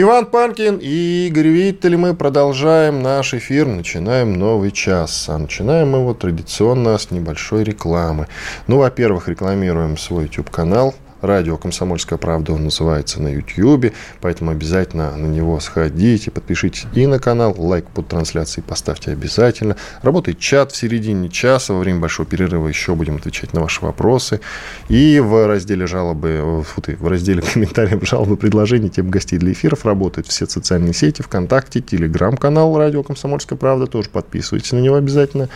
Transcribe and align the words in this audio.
Иван 0.00 0.24
Панкин 0.24 0.78
и 0.80 1.26
Игорь 1.26 1.48
Виттель. 1.48 1.98
Мы 1.98 2.14
продолжаем 2.14 3.02
наш 3.02 3.34
эфир, 3.34 3.66
начинаем 3.66 4.32
новый 4.32 4.70
час. 4.70 5.28
А 5.28 5.36
начинаем 5.36 5.94
его 5.94 6.14
традиционно 6.14 6.96
с 6.96 7.10
небольшой 7.10 7.64
рекламы. 7.64 8.26
Ну, 8.66 8.78
во-первых, 8.78 9.28
рекламируем 9.28 9.98
свой 9.98 10.24
YouTube-канал– 10.24 10.94
радио 11.20 11.56
«Комсомольская 11.56 12.18
правда» 12.18 12.52
он 12.52 12.64
называется 12.64 13.20
на 13.20 13.28
YouTube, 13.28 13.92
поэтому 14.20 14.50
обязательно 14.50 15.16
на 15.16 15.26
него 15.26 15.58
сходите, 15.60 16.30
подпишитесь 16.30 16.86
и 16.94 17.06
на 17.06 17.18
канал, 17.18 17.54
лайк 17.56 17.86
под 17.86 18.08
трансляцией 18.08 18.64
поставьте 18.66 19.12
обязательно. 19.12 19.76
Работает 20.02 20.38
чат 20.38 20.72
в 20.72 20.76
середине 20.76 21.28
часа, 21.28 21.72
во 21.72 21.80
время 21.80 22.00
большого 22.00 22.28
перерыва 22.28 22.68
еще 22.68 22.94
будем 22.94 23.16
отвечать 23.16 23.52
на 23.52 23.60
ваши 23.60 23.84
вопросы. 23.84 24.40
И 24.88 25.20
в 25.20 25.46
разделе 25.46 25.86
жалобы, 25.86 26.64
фу 26.66 26.80
ты, 26.80 26.96
в 26.96 27.06
разделе 27.06 27.42
комментариев, 27.42 28.06
жалобы, 28.06 28.36
предложений, 28.36 28.90
тем 28.90 29.10
гостей 29.10 29.38
для 29.38 29.52
эфиров 29.52 29.84
работают 29.84 30.26
все 30.26 30.46
социальные 30.46 30.94
сети, 30.94 31.22
ВКонтакте, 31.22 31.80
Телеграм-канал 31.80 32.76
«Радио 32.76 33.02
Комсомольская 33.02 33.58
правда», 33.58 33.86
тоже 33.86 34.08
подписывайтесь 34.10 34.72
на 34.72 34.78
него 34.78 34.96
обязательно. 34.96 35.48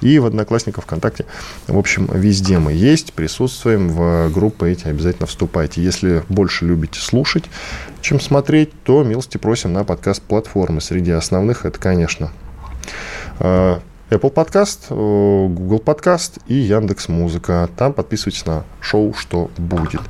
И 0.00 0.18
в 0.18 0.26
Одноклассниках, 0.26 0.84
ВКонтакте. 0.84 1.26
В 1.66 1.78
общем, 1.78 2.08
везде 2.12 2.58
мы 2.58 2.72
есть, 2.72 3.12
присутствуем. 3.12 3.88
В 3.88 4.30
группы 4.30 4.70
эти 4.70 4.86
обязательно 4.86 5.26
вступайте. 5.26 5.82
Если 5.82 6.22
больше 6.28 6.64
любите 6.64 7.00
слушать, 7.00 7.44
чем 8.00 8.20
смотреть, 8.20 8.70
то 8.84 9.02
милости 9.02 9.38
просим 9.38 9.72
на 9.72 9.84
подкаст-платформы. 9.84 10.80
Среди 10.80 11.10
основных 11.10 11.66
это, 11.66 11.78
конечно, 11.78 12.30
э, 13.40 13.78
Apple 14.10 14.32
Podcast, 14.32 14.86
э, 14.90 15.48
Google 15.48 15.82
Podcast 15.84 16.40
и 16.46 16.54
Яндекс 16.54 17.08
Музыка. 17.08 17.68
Там 17.76 17.92
подписывайтесь 17.92 18.46
на 18.46 18.64
шоу 18.80 19.14
«Что 19.14 19.50
будет». 19.58 20.00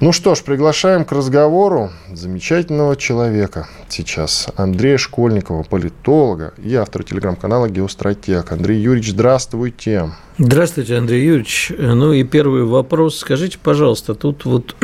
Ну 0.00 0.12
что 0.12 0.36
ж, 0.36 0.44
приглашаем 0.44 1.04
к 1.04 1.10
разговору 1.10 1.90
замечательного 2.12 2.94
человека 2.94 3.66
сейчас. 3.88 4.46
Андрея 4.54 4.96
Школьникова, 4.96 5.64
политолога 5.64 6.54
и 6.62 6.72
автора 6.76 7.02
телеграм-канала 7.02 7.68
«Геостратег». 7.68 8.52
Андрей 8.52 8.80
Юрьевич, 8.80 9.10
здравствуйте. 9.10 10.12
Здравствуйте, 10.38 10.94
Андрей 10.98 11.26
Юрьевич. 11.26 11.72
Ну 11.76 12.12
и 12.12 12.22
первый 12.22 12.62
вопрос. 12.62 13.18
Скажите, 13.18 13.58
пожалуйста, 13.60 14.14
тут 14.14 14.44
вот 14.44 14.76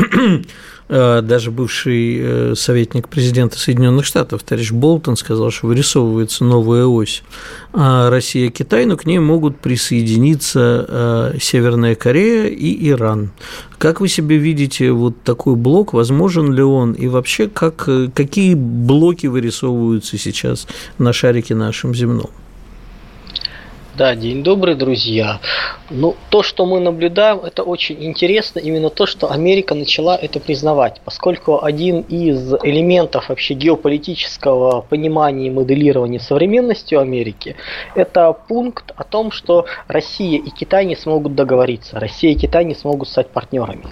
даже 0.88 1.50
бывший 1.50 2.18
э, 2.20 2.54
советник 2.56 3.08
президента 3.08 3.58
Соединенных 3.58 4.04
Штатов, 4.04 4.42
товарищ 4.42 4.70
Болтон, 4.70 5.16
сказал, 5.16 5.50
что 5.50 5.66
вырисовывается 5.66 6.44
новая 6.44 6.84
ось 6.84 7.22
а 7.72 8.10
Россия-Китай, 8.10 8.84
но 8.84 8.96
к 8.96 9.06
ней 9.06 9.18
могут 9.18 9.58
присоединиться 9.58 11.32
э, 11.34 11.38
Северная 11.40 11.94
Корея 11.94 12.48
и 12.48 12.88
Иран. 12.90 13.30
Как 13.78 14.00
вы 14.00 14.08
себе 14.08 14.36
видите 14.36 14.92
вот 14.92 15.22
такой 15.22 15.56
блок, 15.56 15.94
возможен 15.94 16.52
ли 16.52 16.62
он, 16.62 16.92
и 16.92 17.08
вообще 17.08 17.48
как, 17.48 17.88
какие 18.14 18.54
блоки 18.54 19.26
вырисовываются 19.26 20.18
сейчас 20.18 20.66
на 20.98 21.12
шарике 21.12 21.54
нашем 21.54 21.94
земном? 21.94 22.30
Да, 23.96 24.16
день 24.16 24.42
добрый, 24.42 24.74
друзья. 24.74 25.38
Ну, 25.88 26.16
то, 26.28 26.42
что 26.42 26.66
мы 26.66 26.80
наблюдаем, 26.80 27.38
это 27.38 27.62
очень 27.62 28.04
интересно. 28.04 28.58
Именно 28.58 28.90
то, 28.90 29.06
что 29.06 29.30
Америка 29.30 29.76
начала 29.76 30.16
это 30.16 30.40
признавать. 30.40 31.00
Поскольку 31.04 31.62
один 31.62 32.00
из 32.00 32.54
элементов 32.64 33.28
вообще 33.28 33.54
геополитического 33.54 34.80
понимания 34.80 35.46
и 35.46 35.50
моделирования 35.50 36.18
современностью 36.18 36.98
Америки, 36.98 37.54
это 37.94 38.32
пункт 38.32 38.92
о 38.96 39.04
том, 39.04 39.30
что 39.30 39.66
Россия 39.86 40.40
и 40.40 40.50
Китай 40.50 40.86
не 40.86 40.96
смогут 40.96 41.36
договориться. 41.36 42.00
Россия 42.00 42.32
и 42.32 42.36
Китай 42.36 42.64
не 42.64 42.74
смогут 42.74 43.08
стать 43.08 43.28
партнерами. 43.28 43.84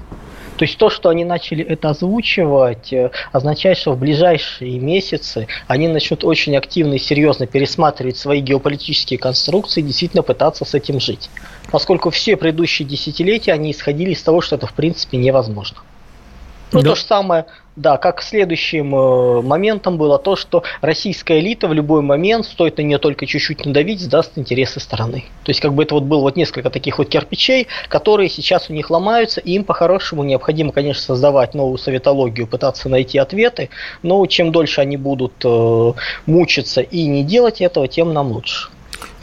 То 0.63 0.65
есть 0.65 0.79
то, 0.79 0.91
что 0.91 1.09
они 1.09 1.25
начали 1.25 1.65
это 1.65 1.89
озвучивать, 1.89 2.93
э, 2.93 3.11
означает, 3.33 3.77
что 3.79 3.95
в 3.95 3.99
ближайшие 3.99 4.79
месяцы 4.79 5.49
они 5.67 5.89
начнут 5.89 6.23
очень 6.23 6.57
активно 6.57 6.95
и 6.95 6.99
серьезно 7.01 7.49
пересматривать 7.49 8.17
свои 8.17 8.41
геополитические 8.41 9.19
конструкции 9.19 9.81
и 9.81 9.83
действительно 9.83 10.23
пытаться 10.23 10.65
с 10.65 10.73
этим 10.73 11.01
жить. 11.01 11.31
Поскольку 11.73 12.11
все 12.11 12.37
предыдущие 12.37 12.87
десятилетия 12.87 13.53
они 13.55 13.73
исходили 13.73 14.13
из 14.13 14.23
того, 14.23 14.41
что 14.41 14.55
это 14.55 14.69
в 14.69 14.75
принципе 14.75 15.19
невозможно. 15.19 15.79
Ну, 16.71 16.81
да. 16.81 16.91
то 16.91 16.95
же 16.95 17.03
самое, 17.03 17.47
да, 17.77 17.97
как 17.97 18.23
следующим 18.23 18.95
э, 18.95 19.43
моментом 19.43 19.97
было 19.97 20.19
то, 20.19 20.37
что 20.37 20.63
российская 20.81 21.41
элита 21.41 21.69
в 21.69 21.73
любой 21.73 22.03
момент, 22.03 22.45
стоит 22.45 22.79
на 22.79 22.83
нее 22.83 22.99
только 22.99 23.27
чуть-чуть 23.27 23.65
надавить, 23.65 24.01
сдаст 24.01 24.33
интересы 24.37 24.81
страны. 24.81 25.25
То 25.45 25.51
есть, 25.51 25.61
как 25.61 25.73
бы 25.73 25.83
это 25.83 25.95
вот 25.95 26.05
было 26.05 26.21
вот 26.21 26.37
несколько 26.37 26.71
таких 26.71 26.99
вот 26.99 27.09
кирпичей, 27.09 27.69
которые 27.89 28.29
сейчас 28.29 28.69
у 28.69 28.75
них 28.75 28.91
ломаются, 28.91 29.41
и 29.41 29.53
им 29.53 29.65
по-хорошему 29.65 30.23
необходимо, 30.23 30.73
конечно, 30.73 31.03
создавать 31.03 31.55
новую 31.55 31.79
советологию, 31.79 32.47
пытаться 32.47 32.89
найти 32.89 33.19
ответы, 33.19 33.71
но 34.03 34.25
чем 34.27 34.53
дольше 34.53 34.81
они 34.81 34.97
будут 34.97 35.33
э, 35.45 35.93
мучиться 36.27 36.83
и 36.83 37.07
не 37.07 37.25
делать 37.25 37.61
этого, 37.61 37.89
тем 37.89 38.13
нам 38.13 38.33
лучше. 38.33 38.69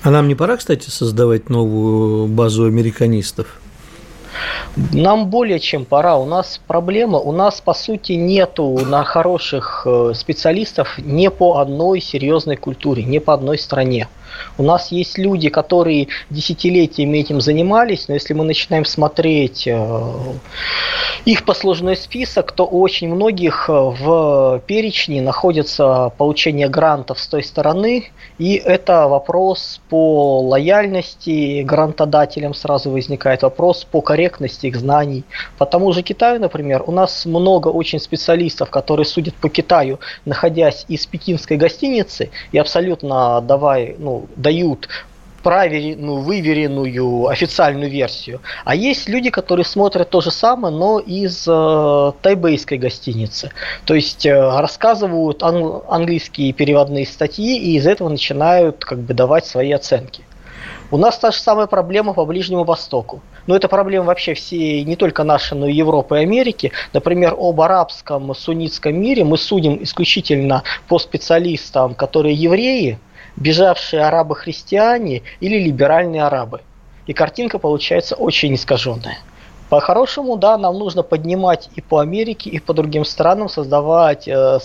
А 0.02 0.12
нам 0.12 0.28
не 0.28 0.36
пора, 0.36 0.58
кстати, 0.58 0.90
создавать 0.90 1.50
новую 1.50 2.28
базу 2.28 2.66
американистов? 2.66 3.60
Нам 4.94 5.28
более 5.28 5.60
чем 5.60 5.86
пора. 5.86 6.18
У 6.18 6.26
нас 6.26 6.60
проблема, 6.68 7.20
у 7.20 7.32
нас 7.32 7.62
по 7.62 7.74
сути 7.74 8.14
нету 8.14 8.80
на 8.86 9.04
хороших 9.04 9.84
э, 9.86 10.14
специалистов 10.16 10.98
не 10.98 11.30
по 11.30 11.58
одной 11.58 12.02
серьезной 12.02 12.56
культуре, 12.56 13.04
не 13.04 13.20
по 13.20 13.34
одной 13.34 13.58
стране. 13.58 14.08
У 14.58 14.64
нас 14.64 14.92
есть 14.92 15.18
люди, 15.18 15.50
которые 15.50 16.08
десятилетиями 16.30 17.20
этим 17.20 17.42
занимались, 17.42 18.08
но 18.08 18.14
если 18.14 18.34
мы 18.34 18.44
начинаем 18.44 18.86
смотреть 18.86 19.68
э, 19.68 20.14
их 21.26 21.46
послужной 21.46 21.96
список, 21.96 22.52
то 22.52 22.66
очень 22.66 23.14
многих 23.14 23.70
э, 23.70 23.74
в 23.74 24.62
перечне 24.68 25.22
находится 25.22 26.12
получение 26.18 26.68
грантов 26.68 27.20
с 27.20 27.28
той 27.28 27.44
стороны, 27.44 28.12
и 28.38 28.56
это 28.56 29.08
вопрос 29.08 29.82
по 29.90 30.42
лояльности 30.42 31.62
грантодателям 31.64 32.54
сразу 32.54 32.92
возникает, 32.92 33.44
вопрос 33.44 33.86
по 33.90 34.02
корректности 34.02 34.68
их 34.68 34.76
знаний. 34.76 35.24
По 35.58 35.66
тому 35.66 35.92
же 35.92 36.02
Китаю, 36.02 36.40
например, 36.40 36.84
у 36.86 36.92
нас 36.92 37.26
много 37.26 37.68
очень 37.68 38.00
специалистов, 38.00 38.70
которые 38.70 39.06
судят 39.06 39.36
по 39.36 39.50
Китаю, 39.50 40.00
находясь 40.26 40.86
из 40.88 41.06
пекинской 41.06 41.58
гостиницы, 41.58 42.30
и 42.52 42.58
абсолютно 42.58 43.42
давай, 43.42 43.96
ну, 43.98 44.19
дают 44.36 44.90
проверенную, 45.44 46.18
выверенную 46.18 47.28
официальную 47.28 47.90
версию. 47.90 48.42
А 48.66 48.76
есть 48.76 49.08
люди, 49.08 49.30
которые 49.30 49.66
смотрят 49.66 50.10
то 50.10 50.22
же 50.22 50.32
самое, 50.32 50.76
но 50.76 51.00
из 51.00 51.46
э, 51.48 52.12
тайбейской 52.22 52.78
гостиницы. 52.78 53.52
То 53.86 53.96
есть 53.96 54.26
э, 54.26 54.34
рассказывают 54.34 55.44
ан- 55.44 55.82
английские 55.88 56.54
переводные 56.54 57.06
статьи 57.06 57.58
и 57.58 57.78
из 57.78 57.88
этого 57.88 58.10
начинают 58.10 58.84
как 58.84 59.00
бы 59.00 59.14
давать 59.14 59.46
свои 59.46 59.72
оценки. 59.72 60.24
У 60.92 60.98
нас 60.98 61.20
та 61.20 61.32
же 61.32 61.38
самая 61.38 61.68
проблема 61.68 62.14
по 62.14 62.26
Ближнему 62.26 62.64
Востоку. 62.64 63.22
Но 63.46 63.56
это 63.56 63.68
проблема 63.68 64.06
вообще 64.06 64.34
всей, 64.34 64.84
не 64.84 64.96
только 64.96 65.24
нашей, 65.24 65.58
но 65.58 65.68
и 65.68 65.74
Европы 65.74 66.18
и 66.18 66.24
Америки. 66.24 66.72
Например, 66.94 67.36
об 67.38 67.62
арабском 67.62 68.34
суннитском 68.34 69.00
мире 69.00 69.24
мы 69.24 69.38
судим 69.38 69.82
исключительно 69.84 70.64
по 70.88 70.98
специалистам, 70.98 71.94
которые 71.94 72.34
евреи, 72.34 73.00
бежавшие 73.36 74.04
арабы-христиане 74.04 75.24
или 75.40 75.58
либеральные 75.58 76.24
арабы. 76.24 76.62
И 77.08 77.14
картинка 77.14 77.58
получается 77.60 78.16
очень 78.16 78.54
искаженная. 78.54 79.18
По-хорошему, 79.70 80.36
да, 80.36 80.58
нам 80.58 80.80
нужно 80.80 81.04
поднимать 81.04 81.70
и 81.76 81.82
по 81.82 82.00
Америке, 82.00 82.50
и 82.50 82.60
по 82.60 82.74
другим 82.74 83.06
странам, 83.06 83.50
создавать 83.50 84.28
э, 84.28 84.60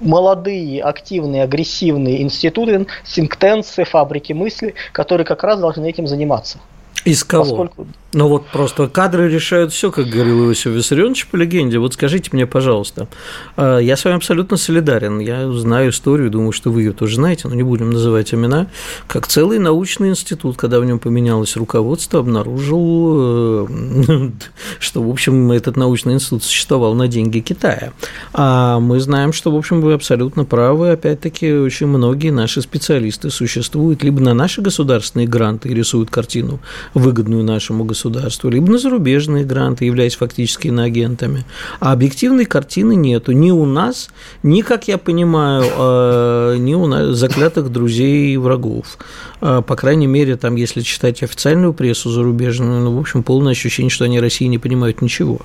молодые, 0.00 0.82
активные, 0.82 1.44
агрессивные 1.44 2.22
институты, 2.22 2.86
синктенции, 3.04 3.84
фабрики 3.84 4.32
мысли, 4.32 4.74
которые 4.90 5.24
как 5.24 5.44
раз 5.44 5.60
должны 5.60 5.88
этим 5.88 6.08
заниматься. 6.08 6.58
Из 7.06 7.22
кого? 7.22 7.44
Поскольку... 7.44 7.86
Ну 8.12 8.28
вот 8.28 8.46
просто 8.46 8.88
кадры 8.88 9.28
решают 9.28 9.74
все, 9.74 9.90
как 9.90 10.06
говорил 10.06 10.46
Иосиф 10.46 10.72
Виссарионович 10.72 11.26
по 11.26 11.36
легенде. 11.36 11.78
Вот 11.78 11.94
скажите 11.94 12.30
мне, 12.32 12.46
пожалуйста, 12.46 13.08
а, 13.56 13.78
я 13.78 13.94
с 13.94 14.04
вами 14.04 14.16
абсолютно 14.16 14.56
солидарен. 14.56 15.18
Я 15.18 15.52
знаю 15.52 15.90
историю, 15.90 16.30
думаю, 16.30 16.52
что 16.52 16.70
вы 16.70 16.82
ее 16.82 16.92
тоже 16.92 17.16
знаете, 17.16 17.46
но 17.46 17.54
не 17.54 17.62
будем 17.62 17.90
называть 17.90 18.32
имена. 18.32 18.68
Как 19.06 19.26
целый 19.26 19.58
научный 19.58 20.08
институт, 20.08 20.56
когда 20.56 20.80
в 20.80 20.86
нем 20.86 20.98
поменялось 20.98 21.56
руководство, 21.56 22.20
обнаружил, 22.20 23.66
э, 23.68 24.30
что, 24.78 25.02
в 25.02 25.10
общем, 25.10 25.52
этот 25.52 25.76
научный 25.76 26.14
институт 26.14 26.42
существовал 26.42 26.94
на 26.94 27.08
деньги 27.08 27.40
Китая. 27.40 27.92
А 28.32 28.80
мы 28.80 28.98
знаем, 28.98 29.34
что, 29.34 29.50
в 29.50 29.56
общем, 29.56 29.82
вы 29.82 29.92
абсолютно 29.92 30.46
правы. 30.46 30.92
Опять-таки, 30.92 31.52
очень 31.52 31.86
многие 31.86 32.30
наши 32.30 32.62
специалисты 32.62 33.28
существуют 33.28 34.02
либо 34.02 34.22
на 34.22 34.32
наши 34.32 34.62
государственные 34.62 35.28
гранты 35.28 35.68
и 35.68 35.74
рисуют 35.74 36.08
картину 36.08 36.60
выгодную 36.96 37.44
нашему 37.44 37.84
государству, 37.84 38.48
либо 38.48 38.72
на 38.72 38.78
зарубежные 38.78 39.44
гранты, 39.44 39.84
являясь 39.84 40.16
фактически 40.16 40.68
иноагентами. 40.68 41.44
А 41.78 41.92
объективной 41.92 42.46
картины 42.46 42.96
нету 42.96 43.32
ни 43.32 43.50
у 43.50 43.66
нас, 43.66 44.08
ни, 44.42 44.62
как 44.62 44.88
я 44.88 44.96
понимаю, 44.96 45.64
а, 45.76 46.56
ни 46.56 46.72
у 46.74 46.86
нас, 46.86 47.16
заклятых 47.16 47.70
друзей 47.70 48.32
и 48.32 48.36
врагов. 48.38 48.96
А, 49.42 49.60
по 49.60 49.76
крайней 49.76 50.06
мере, 50.06 50.36
там, 50.36 50.56
если 50.56 50.80
читать 50.80 51.22
официальную 51.22 51.74
прессу 51.74 52.08
зарубежную, 52.08 52.80
ну, 52.80 52.96
в 52.96 52.98
общем, 52.98 53.22
полное 53.22 53.52
ощущение, 53.52 53.90
что 53.90 54.06
они 54.06 54.18
России 54.18 54.46
не 54.46 54.58
понимают 54.58 55.02
ничего. 55.02 55.40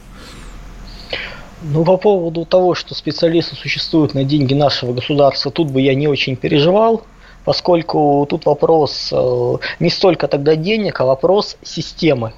Ну, 1.64 1.84
по 1.84 1.98
поводу 1.98 2.46
того, 2.46 2.76
что 2.76 2.96
специалисты 2.96 3.56
существуют 3.56 4.14
на 4.14 4.24
деньги 4.24 4.54
нашего 4.54 4.94
государства, 4.94 5.52
тут 5.52 5.70
бы 5.70 5.82
я 5.82 5.94
не 5.96 6.08
очень 6.08 6.38
переживал 6.38 7.06
поскольку 7.46 8.26
тут 8.30 8.46
вопрос 8.46 9.10
э, 9.12 9.58
не 9.80 9.90
столько 9.90 10.28
тогда 10.28 10.56
денег, 10.56 11.02
а 11.02 11.06
вопрос 11.06 11.58
системы. 11.64 12.34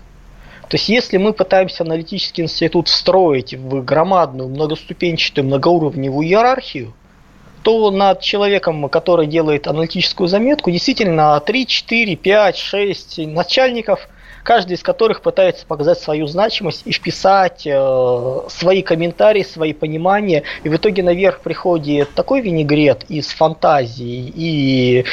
То 0.69 0.75
есть 0.75 0.89
если 0.89 1.17
мы 1.17 1.33
пытаемся 1.33 1.83
аналитический 1.83 2.43
институт 2.43 2.87
встроить 2.87 3.53
в 3.53 3.83
громадную, 3.83 4.49
многоступенчатую, 4.49 5.45
многоуровневую 5.45 6.27
иерархию, 6.27 6.93
то 7.61 7.91
над 7.91 8.21
человеком, 8.21 8.89
который 8.89 9.27
делает 9.27 9.67
аналитическую 9.67 10.27
заметку, 10.27 10.71
действительно 10.71 11.39
3, 11.39 11.65
4, 11.67 12.15
5, 12.15 12.57
6 12.57 13.17
начальников– 13.27 14.07
каждый 14.43 14.73
из 14.73 14.83
которых 14.83 15.21
пытается 15.21 15.65
показать 15.65 15.99
свою 15.99 16.27
значимость 16.27 16.83
и 16.85 16.91
вписать 16.91 17.65
э, 17.65 18.39
свои 18.49 18.81
комментарии, 18.81 19.43
свои 19.43 19.73
понимания, 19.73 20.43
и 20.63 20.69
в 20.69 20.75
итоге 20.75 21.01
наверх 21.01 21.39
приходит 21.39 22.13
такой 22.13 22.41
винегрет 22.41 23.05
из 23.09 23.27
фантазии 23.27 24.31
и 24.35 25.05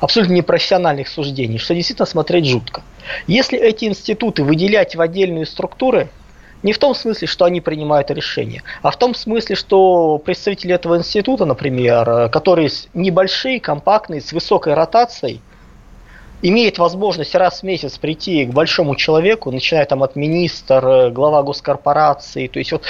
абсолютно 0.00 0.34
непрофессиональных 0.34 1.08
суждений, 1.08 1.58
что 1.58 1.74
действительно 1.74 2.06
смотреть 2.06 2.46
жутко. 2.46 2.82
Если 3.26 3.58
эти 3.58 3.86
институты 3.86 4.42
выделять 4.42 4.96
в 4.96 5.00
отдельные 5.00 5.46
структуры, 5.46 6.08
не 6.62 6.72
в 6.72 6.78
том 6.78 6.94
смысле, 6.94 7.28
что 7.28 7.44
они 7.44 7.60
принимают 7.60 8.10
решения, 8.10 8.62
а 8.82 8.90
в 8.90 8.96
том 8.96 9.14
смысле, 9.14 9.54
что 9.54 10.18
представители 10.18 10.74
этого 10.74 10.98
института, 10.98 11.44
например, 11.44 12.08
э, 12.08 12.28
которые 12.30 12.70
небольшие, 12.94 13.60
компактные, 13.60 14.20
с 14.20 14.32
высокой 14.32 14.74
ротацией, 14.74 15.40
имеет 16.42 16.78
возможность 16.78 17.34
раз 17.34 17.60
в 17.60 17.62
месяц 17.64 17.98
прийти 17.98 18.44
к 18.46 18.50
большому 18.50 18.94
человеку, 18.96 19.50
начиная 19.50 19.84
там 19.86 20.02
от 20.02 20.16
министра, 20.16 21.10
глава 21.10 21.42
госкорпорации, 21.42 22.46
то 22.46 22.58
есть 22.58 22.72
вот 22.72 22.82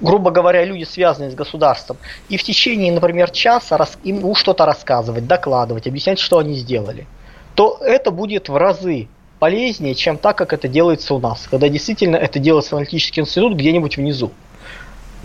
грубо 0.00 0.30
говоря, 0.30 0.64
люди, 0.64 0.84
связанные 0.84 1.30
с 1.30 1.34
государством, 1.34 1.96
и 2.28 2.36
в 2.36 2.42
течение, 2.42 2.92
например, 2.92 3.30
часа 3.30 3.76
рас, 3.76 3.96
им 4.04 4.34
что-то 4.34 4.66
рассказывать, 4.66 5.26
докладывать, 5.26 5.86
объяснять, 5.86 6.18
что 6.18 6.38
они 6.38 6.54
сделали, 6.54 7.06
то 7.54 7.78
это 7.80 8.10
будет 8.10 8.48
в 8.48 8.56
разы 8.56 9.08
полезнее, 9.38 9.94
чем 9.94 10.18
так, 10.18 10.36
как 10.36 10.52
это 10.52 10.68
делается 10.68 11.14
у 11.14 11.18
нас, 11.18 11.46
когда 11.50 11.68
действительно 11.68 12.16
это 12.16 12.38
делается 12.38 12.76
аналитический 12.76 13.22
институт 13.22 13.54
где-нибудь 13.54 13.96
внизу. 13.96 14.32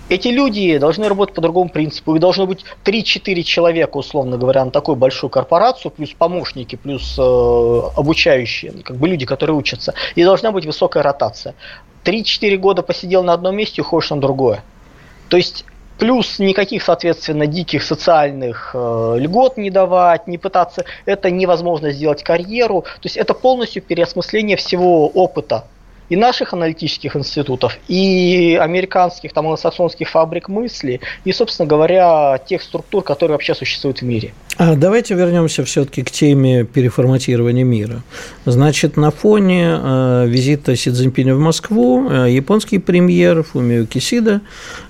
Эти 0.09 0.29
люди 0.29 0.77
должны 0.79 1.07
работать 1.07 1.35
по 1.35 1.41
другому 1.41 1.69
принципу. 1.69 2.15
Их 2.15 2.19
должно 2.19 2.47
быть 2.47 2.65
3-4 2.83 3.43
человека, 3.43 3.97
условно 3.97 4.37
говоря, 4.37 4.65
на 4.65 4.71
такую 4.71 4.95
большую 4.95 5.29
корпорацию, 5.29 5.91
плюс 5.91 6.11
помощники, 6.11 6.75
плюс 6.75 7.15
э, 7.17 7.81
обучающие, 7.95 8.71
как 8.83 8.97
бы 8.97 9.07
люди, 9.07 9.27
которые 9.27 9.55
учатся. 9.55 9.93
И 10.15 10.23
должна 10.23 10.51
быть 10.51 10.65
высокая 10.65 11.03
ротация. 11.03 11.53
3-4 12.05 12.57
года 12.57 12.81
посидел 12.81 13.23
на 13.23 13.33
одном 13.33 13.55
месте, 13.55 13.81
уходишь 13.81 14.09
на 14.09 14.19
другое. 14.19 14.63
То 15.29 15.37
есть 15.37 15.63
Плюс 15.99 16.39
никаких, 16.39 16.81
соответственно, 16.81 17.45
диких 17.45 17.83
социальных 17.83 18.71
э, 18.73 19.15
льгот 19.17 19.57
не 19.57 19.69
давать, 19.69 20.27
не 20.27 20.37
пытаться. 20.37 20.85
Это 21.05 21.29
невозможно 21.29 21.91
сделать 21.91 22.23
карьеру. 22.23 22.83
То 22.83 23.03
есть 23.03 23.17
это 23.17 23.33
полностью 23.33 23.81
переосмысление 23.81 24.55
всего 24.55 25.07
опыта 25.09 25.65
и 26.09 26.15
наших 26.15 26.53
аналитических 26.53 27.15
институтов, 27.15 27.77
и 27.87 28.57
американских, 28.59 29.33
там, 29.33 29.45
англосаксонских 29.45 30.09
фабрик 30.09 30.49
мысли, 30.49 30.99
и, 31.23 31.31
собственно 31.31 31.67
говоря, 31.67 32.39
тех 32.45 32.61
структур, 32.61 33.03
которые 33.03 33.35
вообще 33.35 33.55
существуют 33.55 33.99
в 33.99 34.05
мире. 34.05 34.33
А 34.57 34.75
давайте 34.75 35.13
вернемся 35.13 35.63
все-таки 35.63 36.03
к 36.03 36.11
теме 36.11 36.65
переформатирования 36.65 37.63
мира. 37.63 38.03
Значит, 38.43 38.97
на 38.97 39.09
фоне 39.09 39.79
э, 39.81 40.25
визита 40.27 40.75
Си 40.75 40.91
Цзиньпиня 40.91 41.33
в 41.33 41.39
Москву 41.39 42.09
э, 42.09 42.29
японский 42.29 42.79
премьер 42.79 43.43
Фумио 43.43 43.85
Кисида 43.85 44.41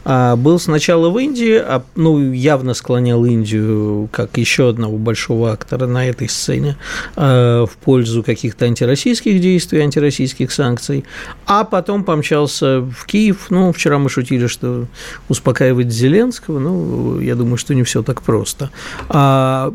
э, 0.05 0.35
был 0.37 0.59
сначала 0.59 1.11
в 1.11 1.19
Индии, 1.19 1.61
а, 1.63 1.83
ну, 1.95 2.33
явно 2.33 2.73
склонял 2.73 3.23
Индию 3.25 4.09
как 4.11 4.39
еще 4.39 4.69
одного 4.69 4.97
большого 4.97 5.51
актора 5.51 5.85
на 5.85 6.07
этой 6.07 6.29
сцене 6.29 6.75
э, 7.15 7.65
в 7.69 7.77
пользу 7.77 8.23
каких-то 8.23 8.65
антироссийских 8.65 9.39
действий, 9.39 9.81
антироссийских 9.81 10.51
санкций 10.51 11.05
а 11.45 11.63
потом 11.63 12.03
помчался 12.03 12.81
в 12.81 13.05
Киев. 13.05 13.47
Ну, 13.49 13.71
вчера 13.71 13.97
мы 13.97 14.09
шутили, 14.09 14.47
что 14.47 14.85
успокаивать 15.27 15.89
Зеленского, 15.89 16.59
ну, 16.59 17.19
я 17.19 17.35
думаю, 17.35 17.57
что 17.57 17.73
не 17.75 17.83
все 17.83 18.03
так 18.03 18.21
просто. 18.21 18.69
А 19.09 19.73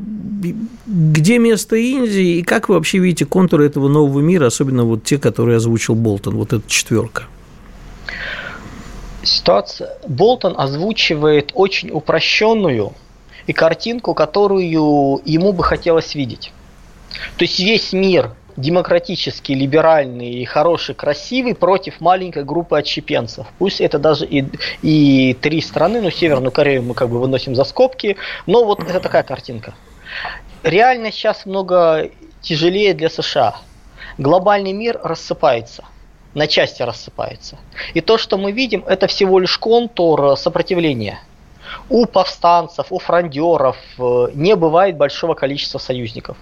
где 0.87 1.39
место 1.39 1.77
Индии 1.77 2.39
и 2.39 2.43
как 2.43 2.69
вы 2.69 2.77
вообще 2.77 2.99
видите 2.99 3.25
контуры 3.25 3.67
этого 3.67 3.89
нового 3.89 4.21
мира, 4.21 4.47
особенно 4.47 4.85
вот 4.85 5.05
те, 5.05 5.19
которые 5.19 5.57
озвучил 5.57 5.95
Болтон, 5.95 6.37
вот 6.37 6.53
эта 6.53 6.69
четверка? 6.69 7.25
Ситуация. 9.23 9.97
Болтон 10.07 10.55
озвучивает 10.59 11.51
очень 11.55 11.91
упрощенную 11.91 12.93
и 13.47 13.53
картинку, 13.53 14.15
которую 14.15 15.21
ему 15.25 15.53
бы 15.53 15.65
хотелось 15.65 16.15
видеть. 16.15 16.53
То 17.37 17.45
есть 17.45 17.59
весь 17.59 17.93
мир 17.93 18.33
демократический, 18.57 19.55
либеральный, 19.55 20.31
и 20.31 20.45
хороший, 20.45 20.95
красивый 20.95 21.55
против 21.55 22.01
маленькой 22.01 22.45
группы 22.45 22.79
отщепенцев. 22.79 23.47
Пусть 23.59 23.81
это 23.81 23.99
даже 23.99 24.27
и, 24.27 24.45
и 24.83 25.35
три 25.41 25.61
страны, 25.61 26.01
ну, 26.01 26.11
Северную 26.11 26.53
Корею 26.53 26.83
мы 26.83 26.95
как 26.95 27.09
бы 27.09 27.21
выносим 27.21 27.55
за 27.55 27.65
скобки, 27.65 28.17
но 28.47 28.65
вот 28.65 28.81
это 28.81 29.01
такая 29.01 29.23
картинка. 29.23 29.75
Реально 30.63 31.11
сейчас 31.11 31.47
много 31.47 32.11
тяжелее 32.41 32.95
для 32.95 33.11
США. 33.11 33.57
Глобальный 34.19 34.73
мир 34.73 35.01
рассыпается 35.03 35.85
на 36.35 36.47
части 36.47 36.83
рассыпается. 36.83 37.59
И 37.95 38.01
то, 38.01 38.19
что 38.19 38.37
мы 38.37 38.53
видим, 38.53 38.85
это 38.87 39.07
всего 39.07 39.39
лишь 39.39 39.57
контур 39.57 40.37
сопротивления. 40.37 41.21
У 41.89 42.07
повстанцев, 42.07 42.87
у 42.91 42.99
фрондеров 42.99 43.77
э, 43.99 44.27
не 44.35 44.55
бывает 44.55 44.97
большого 44.97 45.35
количества 45.35 45.79
союзников. 45.79 46.37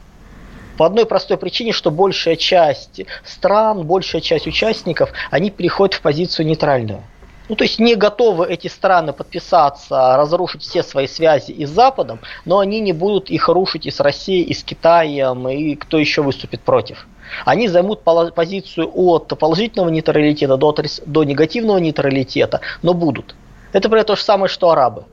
По 0.77 0.87
одной 0.87 1.07
простой 1.07 1.37
причине, 1.37 1.73
что 1.73 1.91
большая 1.91 2.37
часть 2.37 3.03
стран, 3.25 3.87
большая 3.87 4.23
часть 4.23 4.47
участников, 4.47 5.13
они 5.31 5.51
переходят 5.51 5.95
в 5.95 6.01
позицию 6.01 6.47
нейтральную. 6.47 7.03
Ну, 7.49 7.57
то 7.57 7.65
есть 7.65 7.79
не 7.79 7.97
готовы 7.97 8.47
эти 8.47 8.69
страны 8.69 9.13
подписаться, 9.13 10.17
разрушить 10.17 10.63
все 10.63 10.83
свои 10.83 11.07
связи 11.07 11.51
и 11.51 11.67
с 11.67 11.71
Западом, 11.71 12.21
но 12.45 12.61
они 12.61 12.81
не 12.81 12.93
будут 12.93 13.31
их 13.31 13.49
рушить 13.49 13.85
и 13.85 13.91
с 13.91 14.01
Россией, 14.01 14.45
и 14.45 14.55
с 14.55 14.63
Китаем, 14.63 15.49
и 15.49 15.75
кто 15.75 15.99
еще 15.99 16.23
выступит 16.23 16.63
против. 16.63 17.07
Они 17.45 17.69
займут 17.69 18.03
позицию 18.03 18.91
от 18.95 19.39
положительного 19.39 19.91
нейтралитета 19.91 20.57
до, 20.57 20.75
до 21.07 21.25
негативного 21.25 21.79
нейтралитета, 21.79 22.61
но 22.83 22.95
будут. 22.95 23.35
Это, 23.73 23.89
например, 23.89 24.05
то 24.05 24.17
же 24.17 24.23
самое, 24.23 24.49
что 24.49 24.71
арабы. 24.71 25.05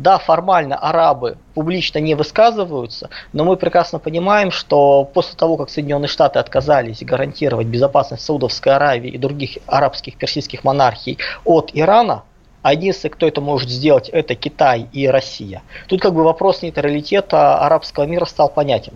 Да, 0.00 0.16
формально 0.16 0.76
арабы 0.76 1.36
публично 1.52 1.98
не 1.98 2.14
высказываются, 2.14 3.10
но 3.34 3.44
мы 3.44 3.58
прекрасно 3.58 3.98
понимаем, 3.98 4.50
что 4.50 5.04
после 5.04 5.36
того, 5.36 5.58
как 5.58 5.68
Соединенные 5.68 6.08
Штаты 6.08 6.38
отказались 6.38 7.02
гарантировать 7.02 7.66
безопасность 7.66 8.24
Саудовской 8.24 8.72
Аравии 8.72 9.10
и 9.10 9.18
других 9.18 9.58
арабских 9.66 10.16
персидских 10.16 10.64
монархий 10.64 11.18
от 11.44 11.72
Ирана, 11.74 12.22
а 12.62 12.72
единственный, 12.72 13.10
кто 13.10 13.28
это 13.28 13.42
может 13.42 13.68
сделать, 13.68 14.08
это 14.08 14.34
Китай 14.34 14.86
и 14.90 15.06
Россия. 15.06 15.60
Тут 15.86 16.00
как 16.00 16.14
бы 16.14 16.24
вопрос 16.24 16.62
нейтралитета 16.62 17.58
арабского 17.58 18.04
мира 18.04 18.24
стал 18.24 18.48
понятен. 18.48 18.94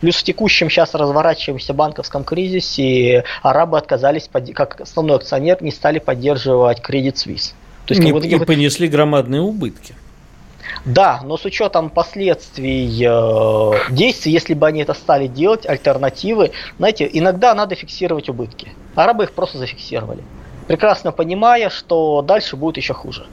Плюс 0.00 0.14
в 0.14 0.22
текущем 0.22 0.70
сейчас 0.70 0.94
разворачиваемся 0.94 1.74
банковском 1.74 2.22
кризисе 2.22 3.24
арабы 3.42 3.78
отказались, 3.78 4.30
как 4.54 4.80
основной 4.80 5.16
акционер, 5.16 5.60
не 5.60 5.72
стали 5.72 5.98
поддерживать 5.98 6.78
Credit 6.88 7.14
Suisse. 7.14 7.54
То 7.86 7.94
есть, 7.94 8.08
и, 8.08 8.12
вот, 8.12 8.24
и 8.24 8.38
понесли 8.38 8.86
громадные 8.86 9.40
убытки. 9.40 9.96
Да, 10.86 11.20
но 11.24 11.36
с 11.36 11.44
учетом 11.44 11.90
последствий 11.90 13.04
э, 13.04 13.92
действий, 13.92 14.30
если 14.32 14.54
бы 14.54 14.68
они 14.68 14.82
это 14.82 14.94
стали 14.94 15.26
делать, 15.26 15.66
альтернативы, 15.66 16.52
знаете, 16.78 17.08
иногда 17.12 17.54
надо 17.54 17.74
фиксировать 17.74 18.28
убытки. 18.28 18.72
Арабы 18.94 19.24
их 19.24 19.34
просто 19.34 19.58
зафиксировали, 19.58 20.28
прекрасно 20.68 21.10
понимая, 21.10 21.70
что 21.70 22.22
дальше 22.22 22.56
будет 22.56 22.76
еще 22.76 22.94
хуже. 22.94 23.28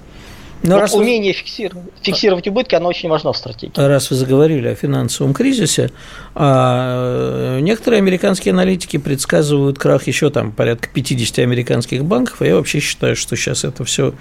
Но 0.63 0.75
вот 0.75 0.81
раз 0.81 0.93
умение 0.93 1.33
вы... 1.33 1.39
фиксировать, 1.39 1.83
фиксировать 2.01 2.47
убытки, 2.47 2.75
оно 2.75 2.89
очень 2.89 3.09
важно 3.09 3.33
в 3.33 3.37
стратегии. 3.37 3.73
Раз 3.75 4.09
вы 4.09 4.15
заговорили 4.15 4.69
о 4.69 4.75
финансовом 4.75 5.33
кризисе, 5.33 5.91
а 6.35 7.59
некоторые 7.59 7.99
американские 7.99 8.53
аналитики 8.53 8.97
предсказывают 8.97 9.77
крах 9.77 10.07
еще 10.07 10.29
там 10.29 10.51
порядка 10.51 10.89
50 10.93 11.39
американских 11.39 12.05
банков, 12.05 12.41
а 12.41 12.45
я 12.45 12.55
вообще 12.55 12.79
считаю, 12.79 13.15
что 13.15 13.35
сейчас 13.35 13.63
это 13.63 13.83
все 13.83 14.13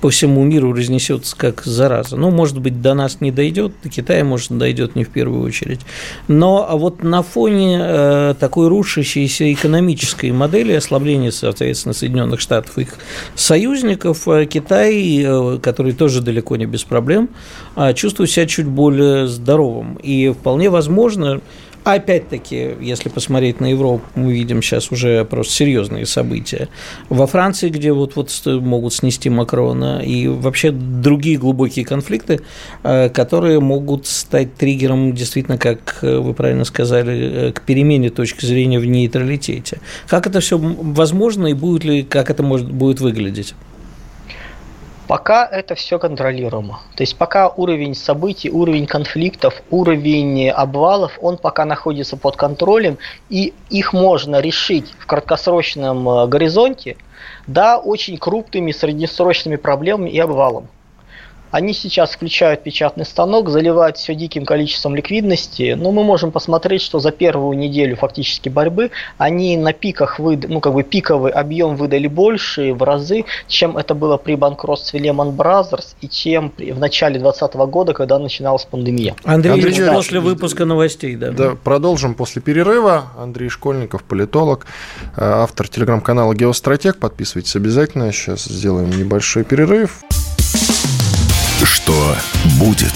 по 0.00 0.10
всему 0.10 0.44
миру 0.44 0.72
разнесется 0.72 1.34
как 1.36 1.62
зараза. 1.64 2.16
Ну, 2.16 2.30
может 2.30 2.60
быть, 2.60 2.80
до 2.82 2.94
нас 2.94 3.20
не 3.20 3.30
дойдет, 3.30 3.72
до 3.82 3.88
Китая, 3.88 4.24
может, 4.24 4.56
дойдет 4.56 4.96
не 4.96 5.04
в 5.04 5.08
первую 5.08 5.42
очередь. 5.42 5.80
Но 6.28 6.66
а 6.68 6.76
вот 6.76 7.02
на 7.02 7.22
фоне 7.22 7.78
э, 7.80 8.34
такой 8.38 8.68
рушащейся 8.68 9.52
экономической 9.52 10.30
модели 10.30 10.72
ослабления, 10.72 11.30
соответственно, 11.30 11.94
Соединенных 11.94 12.40
Штатов 12.40 12.78
и 12.78 12.82
их 12.82 12.94
союзников, 13.34 14.28
э, 14.28 14.46
Китай, 14.46 15.22
э, 15.24 15.58
который 15.62 15.85
который 15.86 15.92
тоже 15.92 16.20
далеко 16.20 16.56
не 16.56 16.66
без 16.66 16.84
проблем, 16.84 17.28
а 17.76 17.92
чувствует 17.92 18.30
себя 18.30 18.46
чуть 18.46 18.66
более 18.66 19.26
здоровым. 19.26 19.98
И 20.02 20.30
вполне 20.30 20.70
возможно, 20.70 21.40
Опять-таки, 21.84 22.74
если 22.80 23.08
посмотреть 23.08 23.60
на 23.60 23.70
Европу, 23.70 24.04
мы 24.16 24.32
видим 24.32 24.60
сейчас 24.60 24.90
уже 24.90 25.24
просто 25.24 25.52
серьезные 25.52 26.04
события. 26.04 26.68
Во 27.10 27.28
Франции, 27.28 27.68
где 27.68 27.92
вот-вот 27.92 28.32
могут 28.44 28.92
снести 28.92 29.30
Макрона, 29.30 30.02
и 30.04 30.26
вообще 30.26 30.72
другие 30.72 31.38
глубокие 31.38 31.84
конфликты, 31.84 32.40
э, 32.82 33.08
которые 33.10 33.60
могут 33.60 34.08
стать 34.08 34.56
триггером, 34.56 35.14
действительно, 35.14 35.58
как 35.58 35.98
вы 36.02 36.34
правильно 36.34 36.64
сказали, 36.64 37.14
э, 37.14 37.52
к 37.52 37.60
перемене 37.60 38.10
точки 38.10 38.44
зрения 38.44 38.80
в 38.80 38.86
нейтралитете. 38.86 39.78
Как 40.08 40.26
это 40.26 40.40
все 40.40 40.58
возможно 40.58 41.46
и 41.46 41.52
будет 41.52 41.84
ли, 41.84 42.02
как 42.02 42.30
это 42.30 42.42
может, 42.42 42.68
будет 42.68 43.00
выглядеть? 43.00 43.54
Пока 45.08 45.46
это 45.46 45.76
все 45.76 45.98
контролируемо. 46.00 46.80
То 46.96 47.02
есть 47.02 47.16
пока 47.16 47.48
уровень 47.48 47.94
событий, 47.94 48.50
уровень 48.50 48.86
конфликтов, 48.86 49.62
уровень 49.70 50.50
обвалов, 50.50 51.18
он 51.22 51.38
пока 51.38 51.64
находится 51.64 52.16
под 52.16 52.36
контролем, 52.36 52.98
и 53.28 53.54
их 53.70 53.92
можно 53.92 54.40
решить 54.40 54.92
в 54.98 55.06
краткосрочном 55.06 56.08
э, 56.08 56.26
горизонте, 56.26 56.96
да, 57.46 57.78
очень 57.78 58.18
крупными 58.18 58.72
среднесрочными 58.72 59.56
проблемами 59.56 60.10
и 60.10 60.18
обвалом. 60.18 60.68
Они 61.50 61.72
сейчас 61.72 62.12
включают 62.12 62.62
печатный 62.62 63.04
станок, 63.04 63.48
заливают 63.48 63.96
все 63.96 64.14
диким 64.14 64.44
количеством 64.44 64.96
ликвидности, 64.96 65.76
но 65.78 65.92
мы 65.92 66.04
можем 66.04 66.32
посмотреть, 66.32 66.82
что 66.82 66.98
за 66.98 67.10
первую 67.10 67.56
неделю 67.56 67.96
фактически 67.96 68.48
борьбы 68.48 68.90
они 69.18 69.56
на 69.56 69.72
пиках, 69.72 70.18
выд... 70.18 70.48
ну 70.48 70.60
как 70.60 70.74
бы 70.74 70.82
пиковый 70.82 71.32
объем 71.32 71.76
выдали 71.76 72.08
больше 72.08 72.72
в 72.72 72.82
разы, 72.82 73.24
чем 73.48 73.76
это 73.76 73.94
было 73.94 74.16
при 74.16 74.34
банкротстве 74.34 75.00
Lehman 75.00 75.34
Brothers 75.34 75.96
и 76.00 76.08
чем 76.08 76.52
в 76.56 76.78
начале 76.78 77.18
2020 77.18 77.54
года, 77.70 77.92
когда 77.92 78.18
начиналась 78.18 78.64
пандемия. 78.64 79.14
Андрей, 79.24 79.54
Андрей 79.54 79.78
да. 79.78 79.92
после 79.92 80.20
выпуска 80.20 80.64
новостей, 80.64 81.16
да. 81.16 81.30
Да, 81.30 81.56
продолжим 81.62 82.14
после 82.14 82.42
перерыва. 82.42 83.06
Андрей 83.18 83.48
Школьников, 83.48 84.04
политолог, 84.04 84.66
э, 85.16 85.24
автор 85.24 85.68
телеграм-канала 85.68 86.34
Геостратег. 86.34 86.96
Подписывайтесь 86.98 87.56
обязательно. 87.56 88.12
Сейчас 88.12 88.44
сделаем 88.44 88.90
небольшой 88.90 89.44
перерыв. 89.44 90.02
Что 91.66 92.14
будет? 92.60 92.94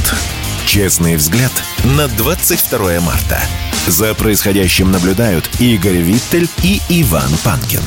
Честный 0.64 1.16
взгляд 1.16 1.50
на 1.96 2.06
22 2.06 3.00
марта. 3.00 3.40
За 3.88 4.14
происходящим 4.14 4.92
наблюдают 4.92 5.50
Игорь 5.60 5.96
Виттель 5.96 6.48
и 6.62 6.80
Иван 6.88 7.30
Панкин. 7.44 7.80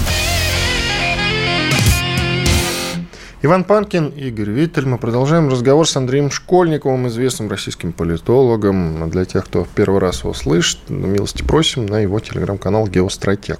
Иван 3.42 3.64
Панкин, 3.64 4.10
Игорь 4.10 4.50
Виттель. 4.50 4.86
Мы 4.86 4.98
продолжаем 4.98 5.50
разговор 5.50 5.88
с 5.88 5.96
Андреем 5.96 6.30
Школьниковым, 6.30 7.08
известным 7.08 7.50
российским 7.50 7.94
политологом. 7.94 9.10
Для 9.10 9.24
тех, 9.24 9.46
кто 9.46 9.66
первый 9.76 10.02
раз 10.02 10.24
его 10.24 10.34
слышит, 10.34 10.80
милости 10.90 11.44
просим 11.44 11.86
на 11.86 12.00
его 12.00 12.20
телеграм-канал 12.20 12.88
«Геостратег». 12.88 13.60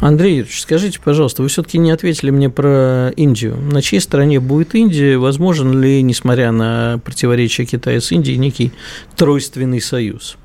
Андрей 0.00 0.36
Юрьевич, 0.36 0.60
скажите, 0.60 1.00
пожалуйста, 1.02 1.42
вы 1.42 1.48
все-таки 1.48 1.78
не 1.78 1.90
ответили 1.90 2.30
мне 2.30 2.50
про 2.50 3.10
Индию. 3.16 3.56
На 3.56 3.80
чьей 3.82 4.00
стороне 4.00 4.40
будет 4.40 4.74
Индия? 4.74 5.16
Возможен 5.16 5.80
ли, 5.80 6.02
несмотря 6.02 6.52
на 6.52 7.00
противоречия 7.04 7.64
Китая 7.64 8.00
с 8.00 8.12
Индией, 8.12 8.38
некий 8.38 8.72
тройственный 9.16 9.80
союз? 9.80 10.36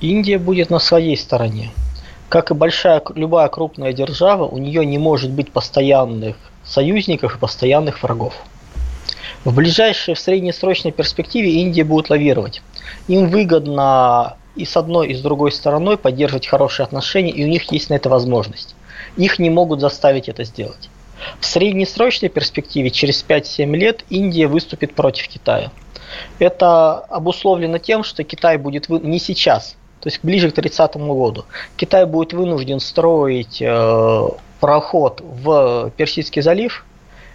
Индия 0.00 0.38
будет 0.38 0.70
на 0.70 0.80
своей 0.80 1.16
стороне. 1.16 1.70
Как 2.28 2.50
и 2.50 2.54
большая, 2.54 3.02
любая 3.14 3.48
крупная 3.48 3.92
держава, 3.92 4.44
у 4.44 4.58
нее 4.58 4.84
не 4.86 4.98
может 4.98 5.30
быть 5.30 5.52
постоянных 5.52 6.36
союзников 6.64 7.36
и 7.36 7.38
постоянных 7.38 8.02
врагов. 8.02 8.34
В 9.44 9.54
ближайшей, 9.54 10.14
в 10.14 10.18
среднесрочной 10.18 10.92
перспективе 10.92 11.60
Индия 11.60 11.84
будет 11.84 12.10
лавировать. 12.10 12.62
Им 13.08 13.28
выгодно 13.28 14.36
и 14.56 14.64
с 14.64 14.76
одной, 14.76 15.08
и 15.08 15.14
с 15.14 15.20
другой 15.20 15.52
стороной 15.52 15.96
поддерживать 15.96 16.46
хорошие 16.46 16.84
отношения, 16.84 17.30
и 17.30 17.44
у 17.44 17.48
них 17.48 17.70
есть 17.72 17.90
на 17.90 17.94
это 17.94 18.08
возможность. 18.08 18.74
Их 19.16 19.38
не 19.38 19.50
могут 19.50 19.80
заставить 19.80 20.28
это 20.28 20.44
сделать. 20.44 20.90
В 21.40 21.46
среднесрочной 21.46 22.28
перспективе, 22.28 22.90
через 22.90 23.24
5-7 23.26 23.76
лет, 23.76 24.04
Индия 24.10 24.46
выступит 24.46 24.94
против 24.94 25.28
Китая. 25.28 25.70
Это 26.38 26.98
обусловлено 26.98 27.78
тем, 27.78 28.04
что 28.04 28.24
Китай 28.24 28.58
будет 28.58 28.88
вы... 28.88 29.00
не 29.00 29.18
сейчас, 29.18 29.76
то 30.00 30.08
есть 30.08 30.20
ближе 30.22 30.50
к 30.50 30.54
30 30.54 30.96
году. 30.96 31.44
Китай 31.76 32.06
будет 32.06 32.32
вынужден 32.32 32.80
строить 32.80 33.62
э, 33.62 34.28
проход 34.60 35.22
в 35.22 35.92
Персидский 35.96 36.42
залив, 36.42 36.84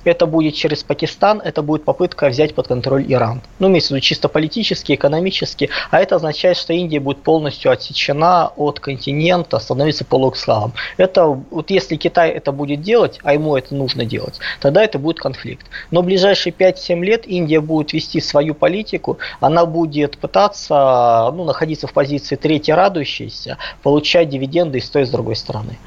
это 0.09 0.25
будет 0.25 0.55
через 0.55 0.83
Пакистан, 0.83 1.41
это 1.43 1.61
будет 1.61 1.83
попытка 1.83 2.29
взять 2.29 2.55
под 2.55 2.67
контроль 2.67 3.05
Иран. 3.07 3.41
Ну, 3.59 3.67
имеется 3.67 3.89
в 3.89 3.91
виду 3.91 4.01
чисто 4.01 4.29
политически, 4.29 4.93
экономически, 4.93 5.69
а 5.91 5.99
это 5.99 6.15
означает, 6.15 6.57
что 6.57 6.73
Индия 6.73 6.99
будет 6.99 7.19
полностью 7.19 7.71
отсечена 7.71 8.51
от 8.55 8.79
континента, 8.79 9.59
становится 9.59 10.05
полуэкславом. 10.05 10.73
Это, 10.97 11.25
вот 11.25 11.69
если 11.69 11.95
Китай 11.95 12.31
это 12.31 12.51
будет 12.51 12.81
делать, 12.81 13.19
а 13.23 13.33
ему 13.33 13.57
это 13.57 13.75
нужно 13.75 14.05
делать, 14.05 14.39
тогда 14.61 14.83
это 14.83 14.97
будет 14.99 15.19
конфликт. 15.19 15.67
Но 15.91 16.01
в 16.01 16.05
ближайшие 16.05 16.53
5-7 16.53 17.03
лет 17.03 17.27
Индия 17.27 17.59
будет 17.59 17.93
вести 17.93 18.21
свою 18.21 18.53
политику, 18.53 19.17
она 19.39 19.65
будет 19.65 20.17
пытаться 20.17 21.31
ну, 21.33 21.43
находиться 21.43 21.87
в 21.87 21.93
позиции 21.93 22.35
третьей 22.35 22.73
радующейся, 22.73 23.57
получать 23.83 24.29
дивиденды 24.29 24.77
и 24.77 24.81
с 24.81 24.89
той 24.89 25.03
и 25.03 25.05
с 25.05 25.09
другой 25.09 25.35
стороны. 25.35 25.77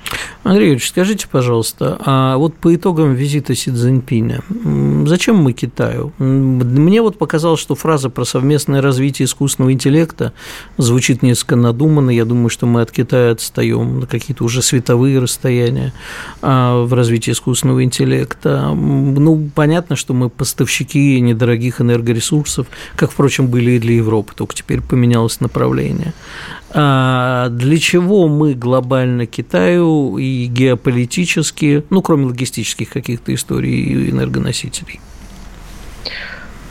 Андрей 0.43 0.67
Юрьевич, 0.67 0.89
скажите, 0.89 1.27
пожалуйста, 1.29 1.99
а 2.05 2.37
вот 2.37 2.55
по 2.57 2.75
итогам 2.75 3.15
визита 3.15 3.55
Си 3.55 3.71
Цзиньпина 3.71 4.10
Цзиньпиня. 4.11 4.41
Зачем 5.07 5.37
мы 5.37 5.53
Китаю? 5.53 6.13
Мне 6.19 7.01
вот 7.01 7.19
показалось, 7.19 7.61
что 7.61 7.75
фраза 7.75 8.11
про 8.11 8.25
совместное 8.25 8.83
развитие 8.83 9.27
искусственного 9.27 9.73
интеллекта 9.73 10.33
звучит 10.77 11.23
несколько 11.23 11.57
надуманно. 11.57 12.11
Я 12.11 12.25
думаю, 12.25 12.49
что 12.49 12.67
мы 12.67 12.83
от 12.83 12.91
Китая 12.91 13.33
отстаем 13.33 14.01
на 14.01 14.07
какие-то 14.07 14.45
уже 14.45 14.63
световые 14.63 15.19
расстояния 15.21 15.93
а, 16.43 16.85
в 16.85 16.93
развитии 16.93 17.31
искусственного 17.31 17.85
интеллекта. 17.85 18.73
Ну, 18.75 19.51
понятно, 19.55 19.97
что 19.97 20.13
мы 20.13 20.29
поставщики 20.29 21.21
недорогих 21.21 21.81
энергоресурсов, 21.81 22.67
как, 22.97 23.13
впрочем, 23.13 23.47
были 23.47 23.73
и 23.73 23.79
для 23.79 23.95
Европы, 23.95 24.35
только 24.35 24.55
теперь 24.55 24.81
поменялось 24.81 25.41
направление. 25.41 26.13
А 26.73 27.49
для 27.49 27.79
чего 27.79 28.29
мы 28.29 28.55
глобально 28.55 29.27
Китаю 29.27 30.19
и 30.19 30.47
геополитически, 30.47 31.85
ну, 31.91 32.01
кроме 32.01 32.27
логистических 32.27 32.91
каких-то 32.91 33.35
историй 33.35 33.75
и 33.75 34.11
энергоносителей? 34.11 35.01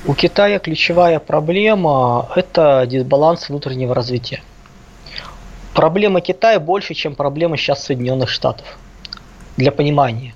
У 0.05 0.13
Китая 0.13 0.59
ключевая 0.59 1.19
проблема– 1.19 2.29
это 2.35 2.85
дисбаланс 2.89 3.49
внутреннего 3.49 3.93
развития. 3.93 4.41
Проблема 5.73 6.21
Китая 6.21 6.59
больше, 6.59 6.93
чем 6.93 7.15
проблема 7.15 7.57
сейчас 7.57 7.83
Соединенных 7.83 8.29
Штатов. 8.29 8.65
Для 9.57 9.71
понимания. 9.71 10.33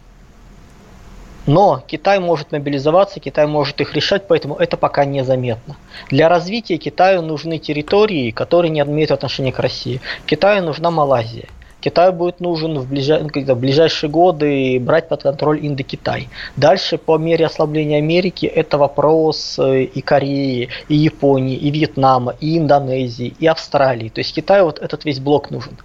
Но 1.46 1.84
Китай 1.86 2.20
может 2.20 2.52
мобилизоваться, 2.52 3.20
Китай 3.20 3.48
может 3.48 3.82
их 3.82 3.94
решать, 3.94 4.28
поэтому 4.28 4.56
это 4.56 4.78
пока 4.78 5.04
незаметно. 5.04 5.76
Для 6.10 6.30
развития 6.30 6.78
Китаю 6.78 7.22
нужны 7.22 7.58
территории, 7.58 8.32
которые 8.32 8.72
не 8.72 8.80
имеют 8.80 9.12
отношения 9.12 9.52
к 9.52 9.60
России. 9.60 10.00
Китаю 10.26 10.64
нужна 10.64 10.90
Малайзия. 10.90 11.50
Китаю 11.82 12.14
будет 12.14 12.40
нужен 12.40 12.80
в, 12.80 12.88
ближай, 12.88 13.22
в 13.22 13.56
ближайшие 13.56 14.10
годы 14.10 14.80
брать 14.80 15.10
под 15.10 15.24
контроль 15.24 15.60
Индокитай. 15.68 16.30
Дальше, 16.56 16.98
по 16.98 17.18
мере 17.18 17.46
ослабления 17.46 17.98
Америки, 17.98 18.46
это 18.46 18.78
вопрос 18.78 19.60
э, 19.60 19.84
и 19.84 20.00
Кореи, 20.00 20.70
и 20.88 20.96
Японии, 20.96 21.58
и 21.58 21.72
Вьетнама, 21.72 22.36
и 22.40 22.58
Индонезии, 22.58 23.34
и 23.38 23.48
Австралии. 23.48 24.08
То 24.08 24.20
есть 24.20 24.34
Китаю 24.34 24.64
вот 24.64 24.80
этот 24.80 25.04
весь 25.04 25.20
блок 25.20 25.52
нужен 25.52 25.78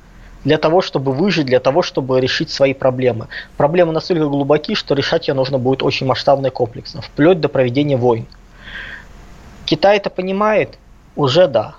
для 0.49 0.59
того, 0.59 0.81
чтобы 0.81 1.12
выжить, 1.12 1.47
для 1.47 1.61
того, 1.61 1.83
чтобы 1.83 2.21
решить 2.21 2.50
свои 2.50 2.73
проблемы. 2.73 3.28
Проблемы 3.59 3.93
настолько 3.93 4.26
глубоки, 4.26 4.75
что 4.75 4.95
решать 4.95 5.28
ее 5.28 5.35
нужно 5.35 5.59
будет 5.59 5.83
очень 5.83 6.07
масштабно 6.07 6.47
и 6.47 6.50
комплексно, 6.50 7.02
вплоть 7.02 7.40
до 7.40 7.49
проведения 7.49 7.99
войн. 7.99 8.26
Китай 9.67 9.99
это 9.99 10.09
понимает? 10.09 10.78
Уже 11.17 11.47
да. 11.49 11.75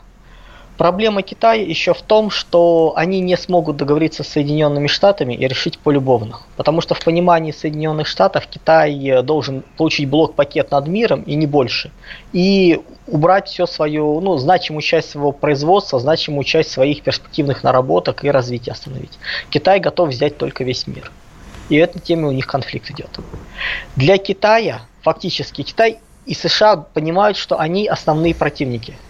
Проблема 0.80 1.24
Китая 1.24 1.62
еще 1.62 1.94
в 1.94 2.02
том, 2.02 2.30
что 2.30 2.94
они 2.96 3.20
не 3.20 3.36
смогут 3.36 3.76
договориться 3.76 4.24
с 4.24 4.30
Соединенными 4.30 4.88
Штатами 4.88 5.34
и 5.34 5.46
решить 5.46 5.78
полюбовно. 5.78 6.40
Потому 6.56 6.80
что 6.80 6.96
в 6.96 7.04
понимании 7.04 7.52
Соединенных 7.52 8.08
Штатов 8.08 8.48
Китай 8.48 8.98
э, 9.06 9.22
должен 9.22 9.66
получить 9.76 10.08
блок-пакет 10.08 10.72
над 10.72 10.88
миром 10.88 11.24
и 11.24 11.36
не 11.36 11.48
больше. 11.48 11.92
И 12.32 12.80
убрать 13.08 13.50
все 13.50 13.66
свою, 13.66 14.22
ну, 14.22 14.38
значимую 14.38 14.82
часть 14.82 15.10
своего 15.10 15.34
производства, 15.34 16.00
значимую 16.00 16.46
часть 16.46 16.72
своих 16.72 17.04
перспективных 17.04 17.62
наработок 17.62 18.24
и 18.24 18.32
развития 18.32 18.72
остановить. 18.72 19.20
Китай 19.50 19.82
готов 19.82 20.08
взять 20.08 20.38
только 20.38 20.64
весь 20.64 20.88
мир. 20.88 21.12
И 21.68 21.76
этой 21.76 22.00
теме 22.00 22.26
у 22.26 22.32
них 22.32 22.48
конфликт 22.48 22.90
идет. 22.90 23.20
Для 23.98 24.18
Китая, 24.18 24.84
фактически, 25.02 25.62
Китай 25.62 25.98
и 26.26 26.34
США 26.34 26.78
понимают, 26.78 27.36
что 27.36 27.60
они 27.60 27.86
основные 27.86 28.34
противники– 28.34 28.96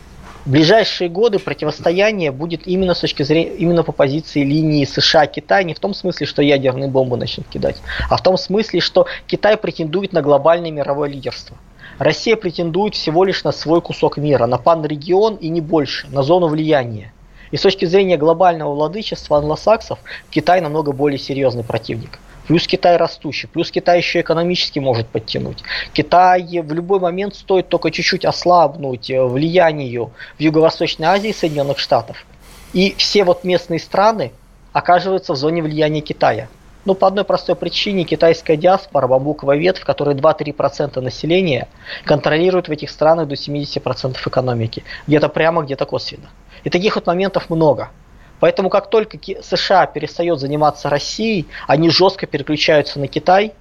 ближайшие 0.50 1.10
годы 1.10 1.40
противостояние 1.40 2.32
будет 2.32 2.68
именно 2.68 2.94
с 2.94 3.00
точки 3.00 3.24
зрения, 3.24 3.54
именно 3.56 3.84
по 3.84 3.92
позиции 3.92 4.44
линии 4.44 4.84
США-Китай, 4.84 5.64
не 5.64 5.74
в 5.74 5.80
том 5.80 5.94
смысле, 5.94 6.26
что 6.26 6.42
ядерные 6.42 6.90
бомбы 6.90 7.18
начнут 7.18 7.48
кидать, 7.48 7.78
а 8.10 8.18
в 8.18 8.24
том 8.24 8.38
смысле, 8.38 8.80
что 8.80 9.06
Китай 9.28 9.58
претендует 9.58 10.12
на 10.12 10.22
глобальное 10.22 10.72
мировое 10.72 11.10
лидерство. 11.10 11.56
Россия 12.00 12.36
претендует 12.36 12.96
всего 12.96 13.24
лишь 13.24 13.44
на 13.44 13.52
свой 13.52 13.82
кусок 13.82 14.18
мира, 14.18 14.46
на 14.48 14.58
пан-регион 14.58 15.36
и 15.36 15.50
не 15.50 15.62
больше, 15.62 16.08
на 16.10 16.24
зону 16.24 16.48
влияния. 16.48 17.14
И 17.52 17.58
с 17.58 17.62
точки 17.62 17.86
зрения 17.86 18.18
глобального 18.18 18.74
владычества 18.74 19.38
англосаксов, 19.38 20.00
Китай 20.30 20.62
намного 20.62 20.94
более 20.94 21.20
серьезный 21.20 21.64
противник. 21.64 22.20
Плюс 22.50 22.66
Китай 22.66 22.98
растущий, 22.98 23.48
плюс 23.48 23.70
Китай 23.70 24.00
еще 24.00 24.22
экономически 24.22 24.80
может 24.80 25.08
подтянуть. 25.08 25.60
Китай 25.94 26.42
в 26.64 26.74
любой 26.74 27.00
момент 27.00 27.36
стоит 27.36 27.70
только 27.70 27.92
чуть-чуть 27.92 28.26
ослабнуть 28.26 29.12
э, 29.12 29.24
влиянию 29.24 30.10
в 30.40 30.42
Юго-Восточной 30.42 31.06
Азии 31.06 31.32
Соединенных 31.32 31.78
Штатов. 31.78 32.26
И 32.74 32.96
все 32.98 33.24
вот 33.24 33.44
местные 33.44 33.80
страны 33.80 34.32
оказываются 34.74 35.34
в 35.34 35.36
зоне 35.36 35.62
влияния 35.62 36.02
Китая. 36.02 36.48
Ну, 36.86 36.96
по 36.96 37.06
одной 37.06 37.24
простой 37.24 37.56
причине 37.56 38.04
китайская 38.04 38.58
диаспора, 38.58 39.06
бамбуковая 39.06 39.58
ветвь, 39.58 39.84
которая 39.84 40.16
2-3% 40.16 41.00
населения, 41.02 41.68
контролирует 42.04 42.68
в 42.68 42.72
этих 42.72 42.90
странах 42.90 43.28
до 43.28 43.36
70% 43.36 44.18
экономики. 44.26 44.84
Где-то 45.06 45.30
прямо, 45.30 45.62
где-то 45.62 45.86
косвенно. 45.86 46.32
И 46.64 46.72
таких 46.72 46.96
вот 46.96 47.06
моментов 47.06 47.52
много. 47.52 47.92
Поэтому 48.40 48.70
как 48.70 48.90
только 48.90 49.20
США 49.42 49.86
перестает 49.86 50.40
заниматься 50.40 50.90
Россией, 50.90 51.48
они 51.68 51.90
жестко 51.90 52.26
переключаются 52.26 53.00
на 53.00 53.08
Китай, 53.08 53.54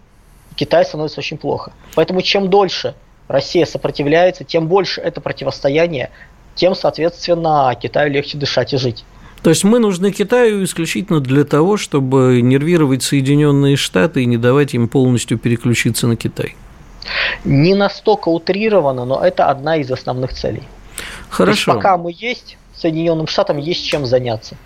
и 0.52 0.54
Китай 0.54 0.84
становится 0.84 1.20
очень 1.20 1.38
плохо. 1.38 1.72
Поэтому 1.94 2.22
чем 2.22 2.48
дольше 2.48 2.94
Россия 3.26 3.66
сопротивляется, 3.66 4.44
тем 4.44 4.68
больше 4.68 5.00
это 5.00 5.20
противостояние, 5.20 6.10
тем, 6.54 6.74
соответственно, 6.74 7.76
Китаю 7.80 8.10
легче 8.10 8.38
дышать 8.38 8.72
и 8.72 8.76
жить. 8.76 9.04
То 9.42 9.50
есть 9.50 9.62
мы 9.62 9.78
нужны 9.78 10.10
Китаю 10.10 10.64
исключительно 10.64 11.20
для 11.20 11.44
того, 11.44 11.76
чтобы 11.76 12.40
нервировать 12.42 13.02
Соединенные 13.02 13.76
Штаты 13.76 14.22
и 14.22 14.26
не 14.26 14.36
давать 14.36 14.74
им 14.74 14.88
полностью 14.88 15.38
переключиться 15.38 16.08
на 16.08 16.16
Китай. 16.16 16.56
Не 17.44 17.74
настолько 17.74 18.28
утрировано, 18.28 19.04
но 19.04 19.24
это 19.24 19.46
одна 19.46 19.76
из 19.76 19.90
основных 19.90 20.32
целей. 20.32 20.62
Хорошо. 21.28 21.74
пока 21.74 21.96
мы 21.96 22.12
есть, 22.16 22.58
Соединенным 22.76 23.26
Штатам 23.26 23.58
есть 23.58 23.84
чем 23.84 24.06
заняться. 24.06 24.56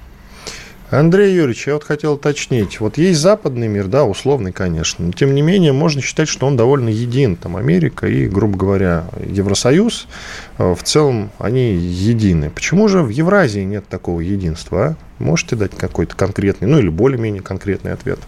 Андрей 0.93 1.35
Юрьевич, 1.35 1.67
я 1.69 1.73
вот 1.75 1.85
хотел 1.85 2.15
уточнить. 2.15 2.79
Вот 2.79 2.99
есть 2.99 3.19
западный 3.19 3.67
мир, 3.67 3.87
да, 3.87 4.05
условный, 4.05 4.53
конечно, 4.53 5.07
но 5.07 5.13
тем 5.13 5.35
не 5.35 5.41
менее 5.41 5.73
можно 5.73 6.03
считать, 6.03 6.29
что 6.29 6.47
он 6.47 6.55
довольно 6.55 6.91
един. 6.91 7.37
Там 7.37 7.57
Америка 7.57 8.07
и, 8.07 8.27
грубо 8.29 8.59
говоря, 8.59 9.07
Евросоюз, 9.27 10.07
э, 10.59 10.75
в 10.75 10.83
целом 10.83 11.31
они 11.39 11.73
едины. 11.73 12.51
Почему 12.51 12.89
же 12.89 13.01
в 13.01 13.09
Евразии 13.09 13.63
нет 13.63 13.89
такого 13.89 14.21
единства? 14.21 14.85
А? 14.85 14.97
Можете 15.19 15.57
дать 15.57 15.71
какой-то 15.75 16.15
конкретный, 16.15 16.69
ну 16.69 16.79
или 16.79 16.91
более-менее 16.91 17.41
конкретный 17.41 17.95
ответ? 17.95 18.19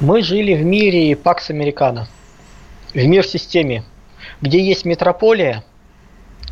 Мы 0.00 0.22
жили 0.22 0.52
в 0.54 0.62
мире 0.62 1.16
Пакс 1.16 1.48
Американо, 1.48 2.06
в 2.92 3.02
мир-системе, 3.02 3.82
где 4.42 4.62
есть 4.62 4.84
метрополия 4.84 5.64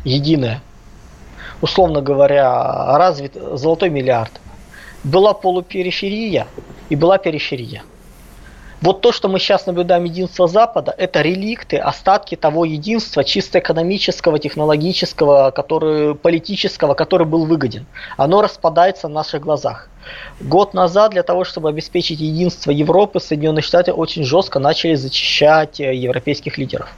единая, 0.03 0.63
условно 1.61 2.01
говоря, 2.01 2.97
развит 2.97 3.35
золотой 3.35 3.91
миллиард– 3.91 4.31
была 5.03 5.33
полупериферия 5.33 6.47
и 6.89 6.95
была 6.95 7.17
периферия. 7.17 7.83
Вот 8.83 8.99
то, 8.99 9.13
что 9.13 9.29
мы 9.29 9.39
сейчас 9.39 9.65
наблюдаем 9.65 10.03
единство 10.03 10.45
Запада, 10.45 10.93
это 10.97 11.21
реликты, 11.21 11.77
остатки 11.77 12.35
того 12.35 12.65
единства 12.65 13.23
чисто 13.23 13.59
экономического, 13.59 14.39
технологического, 14.39 15.51
который, 15.51 16.15
политического, 16.15 16.93
который 16.93 17.25
был 17.25 17.45
выгоден. 17.45 17.85
Оно 18.17 18.41
распадается 18.41 19.07
на 19.07 19.15
наших 19.15 19.41
глазах. 19.41 19.87
Год 20.41 20.73
назад 20.73 21.11
для 21.11 21.23
того, 21.23 21.45
чтобы 21.45 21.69
обеспечить 21.69 22.19
единство 22.19 22.71
Европы, 22.71 23.21
Соединенные 23.21 23.61
Штаты 23.61 23.93
очень 23.93 24.25
жестко 24.25 24.59
начали 24.59 24.95
зачищать 24.95 25.79
э, 25.79 25.95
европейских 25.95 26.57
лидеров. 26.57 26.93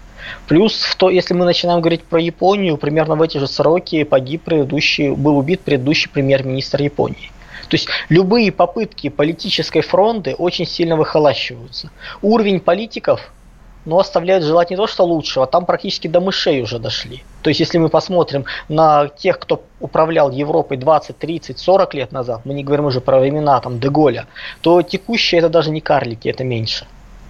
Плюс, 0.47 0.81
в 0.81 0.95
то, 0.95 1.11
если 1.11 1.35
мы 1.35 1.45
начинаем 1.45 1.81
говорить 1.81 2.03
про 2.03 2.19
Японию, 2.19 2.77
примерно 2.77 3.15
в 3.15 3.21
эти 3.21 3.37
же 3.37 3.47
сроки 3.47 4.03
погиб 4.05 4.41
предыдущий, 4.41 5.11
был 5.11 5.37
убит 5.37 5.61
предыдущий 5.61 6.09
премьер-министр 6.09 6.81
Японии. 6.81 7.29
То 7.69 7.75
есть 7.75 7.87
любые 8.09 8.51
попытки 8.51 9.09
политической 9.09 9.81
фронты 9.81 10.35
очень 10.35 10.65
сильно 10.65 10.95
выхолащиваются. 10.95 11.89
Уровень 12.21 12.59
политиков 12.59 13.31
ну, 13.85 13.99
оставляет 13.99 14.43
желать 14.43 14.71
не 14.71 14.75
то, 14.75 14.87
что 14.87 15.03
лучшего, 15.03 15.45
там 15.45 15.65
практически 15.65 16.07
до 16.07 16.19
мышей 16.19 16.61
уже 16.61 16.79
дошли. 16.79 17.23
То 17.43 17.49
есть, 17.49 17.59
если 17.59 17.77
мы 17.77 17.89
посмотрим 17.89 18.45
на 18.67 19.07
тех, 19.07 19.39
кто 19.39 19.63
управлял 19.79 20.31
Европой 20.31 20.77
20, 20.77 21.17
30, 21.17 21.59
40 21.59 21.93
лет 21.93 22.11
назад, 22.11 22.41
мы 22.45 22.53
не 22.53 22.63
говорим 22.63 22.85
уже 22.85 22.99
про 22.99 23.19
времена 23.19 23.59
там 23.61 23.79
Деголя, 23.79 24.25
то 24.61 24.81
текущие 24.81 25.39
это 25.39 25.49
даже 25.49 25.69
не 25.69 25.81
карлики, 25.81 26.27
это 26.27 26.43
меньше. 26.43 26.85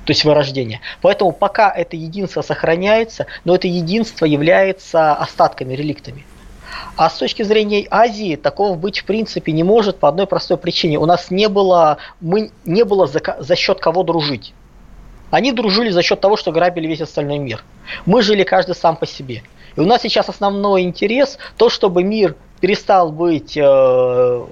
То 0.05 0.11
есть 0.11 0.23
вырождение. 0.23 0.81
Поэтому 1.01 1.31
пока 1.31 1.71
это 1.71 1.95
единство 1.95 2.41
сохраняется, 2.41 3.25
но 3.43 3.55
это 3.55 3.67
единство 3.67 4.25
является 4.25 5.13
остатками, 5.13 5.73
реликтами. 5.73 6.25
А 6.95 7.09
с 7.09 7.17
точки 7.17 7.43
зрения 7.43 7.87
Азии 7.89 8.35
такого 8.35 8.75
быть 8.75 8.99
в 8.99 9.05
принципе 9.05 9.51
не 9.51 9.63
может 9.63 9.99
по 9.99 10.07
одной 10.07 10.27
простой 10.27 10.57
причине. 10.57 10.97
У 10.97 11.05
нас 11.05 11.29
не 11.29 11.49
было, 11.49 11.97
мы 12.21 12.51
не 12.65 12.83
было 12.83 13.07
за, 13.07 13.21
за 13.39 13.55
счет 13.55 13.79
кого 13.79 14.03
дружить. 14.03 14.53
Они 15.31 15.51
дружили 15.51 15.89
за 15.89 16.01
счет 16.01 16.21
того, 16.21 16.37
что 16.37 16.51
грабили 16.51 16.87
весь 16.87 17.01
остальной 17.01 17.37
мир. 17.37 17.63
Мы 18.05 18.21
жили 18.21 18.43
каждый 18.43 18.75
сам 18.75 18.95
по 18.95 19.05
себе. 19.05 19.43
И 19.75 19.79
у 19.81 19.85
нас 19.85 20.01
сейчас 20.01 20.29
основной 20.29 20.83
интерес 20.83 21.37
то, 21.57 21.69
чтобы 21.69 22.03
мир 22.03 22.35
перестал 22.61 23.11
быть 23.11 23.57
э, 23.57 24.45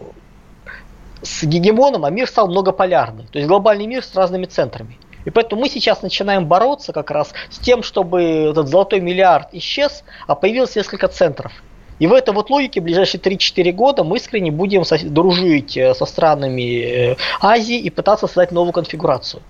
с 1.22 1.44
гегемоном, 1.44 2.04
а 2.04 2.10
мир 2.10 2.28
стал 2.28 2.48
многополярный. 2.48 3.26
То 3.32 3.40
есть 3.40 3.48
глобальный 3.48 3.88
мир 3.88 4.04
с 4.04 4.14
разными 4.16 4.46
центрами. 4.46 4.98
И 5.26 5.30
поэтому 5.30 5.62
мы 5.62 5.70
сейчас 5.70 6.02
начинаем 6.02 6.46
бороться 6.46 6.92
как 6.92 7.10
раз 7.12 7.34
с 7.50 7.58
тем, 7.60 7.82
чтобы 7.82 8.22
этот 8.52 8.68
золотой 8.68 9.00
миллиард 9.00 9.54
исчез, 9.54 10.04
а 10.28 10.36
появилось 10.36 10.76
несколько 10.76 11.08
центров. 11.08 11.54
И 12.00 12.08
в 12.08 12.14
этой 12.14 12.34
вот 12.34 12.50
логике 12.50 12.82
в 12.82 12.84
ближайшие 12.84 13.22
3-4 13.22 13.72
года 13.72 14.04
мы 14.04 14.18
искренне 14.18 14.52
будем 14.52 14.84
дружить 15.14 15.78
э, 15.78 15.94
со 15.94 16.06
странами 16.06 17.12
э, 17.12 17.16
Азии 17.42 17.78
и 17.78 17.90
пытаться 17.90 18.28
создать 18.28 18.52
новую 18.52 18.74
конфигурацию. 18.74 19.42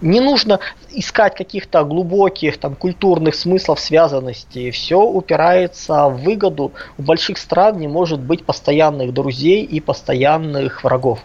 Не 0.00 0.20
нужно 0.20 0.60
искать 0.90 1.34
каких-то 1.34 1.82
глубоких 1.84 2.58
там, 2.58 2.74
культурных 2.74 3.34
смыслов 3.34 3.80
связанности. 3.80 4.70
Все 4.70 5.00
упирается 5.00 6.08
в 6.08 6.22
выгоду. 6.22 6.72
У 6.98 7.02
больших 7.02 7.38
стран 7.38 7.78
не 7.78 7.88
может 7.88 8.20
быть 8.20 8.44
постоянных 8.44 9.14
друзей 9.14 9.62
и 9.64 9.80
постоянных 9.80 10.84
врагов. 10.84 11.20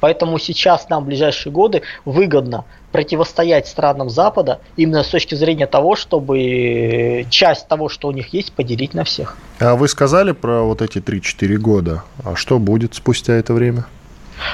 Поэтому 0.00 0.38
сейчас 0.38 0.88
нам 0.88 1.04
в 1.04 1.06
ближайшие 1.06 1.52
годы 1.52 1.82
выгодно 2.04 2.64
противостоять 2.94 3.66
странам 3.66 4.08
Запада 4.08 4.60
именно 4.76 5.02
с 5.02 5.08
точки 5.08 5.34
зрения 5.34 5.66
того, 5.66 5.96
чтобы 5.96 7.26
часть 7.28 7.66
того, 7.66 7.88
что 7.88 8.06
у 8.06 8.12
них 8.12 8.32
есть, 8.32 8.52
поделить 8.52 8.94
на 8.94 9.02
всех. 9.02 9.36
А 9.58 9.74
вы 9.74 9.88
сказали 9.88 10.30
про 10.30 10.62
вот 10.62 10.80
эти 10.80 10.98
3-4 10.98 11.56
года. 11.56 12.04
А 12.24 12.36
что 12.36 12.60
будет 12.60 12.94
спустя 12.94 13.32
это 13.32 13.52
время? 13.52 13.86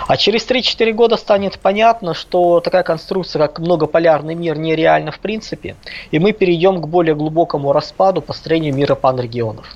А 0.09 0.17
через 0.17 0.49
3-4 0.49 0.93
года 0.93 1.19
станет 1.19 1.59
понятно, 1.59 2.15
что 2.15 2.61
такая 2.61 2.83
конструкция, 2.83 3.47
как 3.47 3.59
многополярный 3.59 4.35
мир, 4.35 4.57
нереальна 4.57 5.13
в 5.13 5.19
принципе, 5.19 5.77
и 6.11 6.19
мы 6.19 6.33
перейдем 6.33 6.81
к 6.81 6.89
более 6.89 7.15
глубокому 7.15 7.75
распаду 7.75 8.23
построению 8.23 8.75
мира 8.75 8.95
панрегионов. 8.95 9.67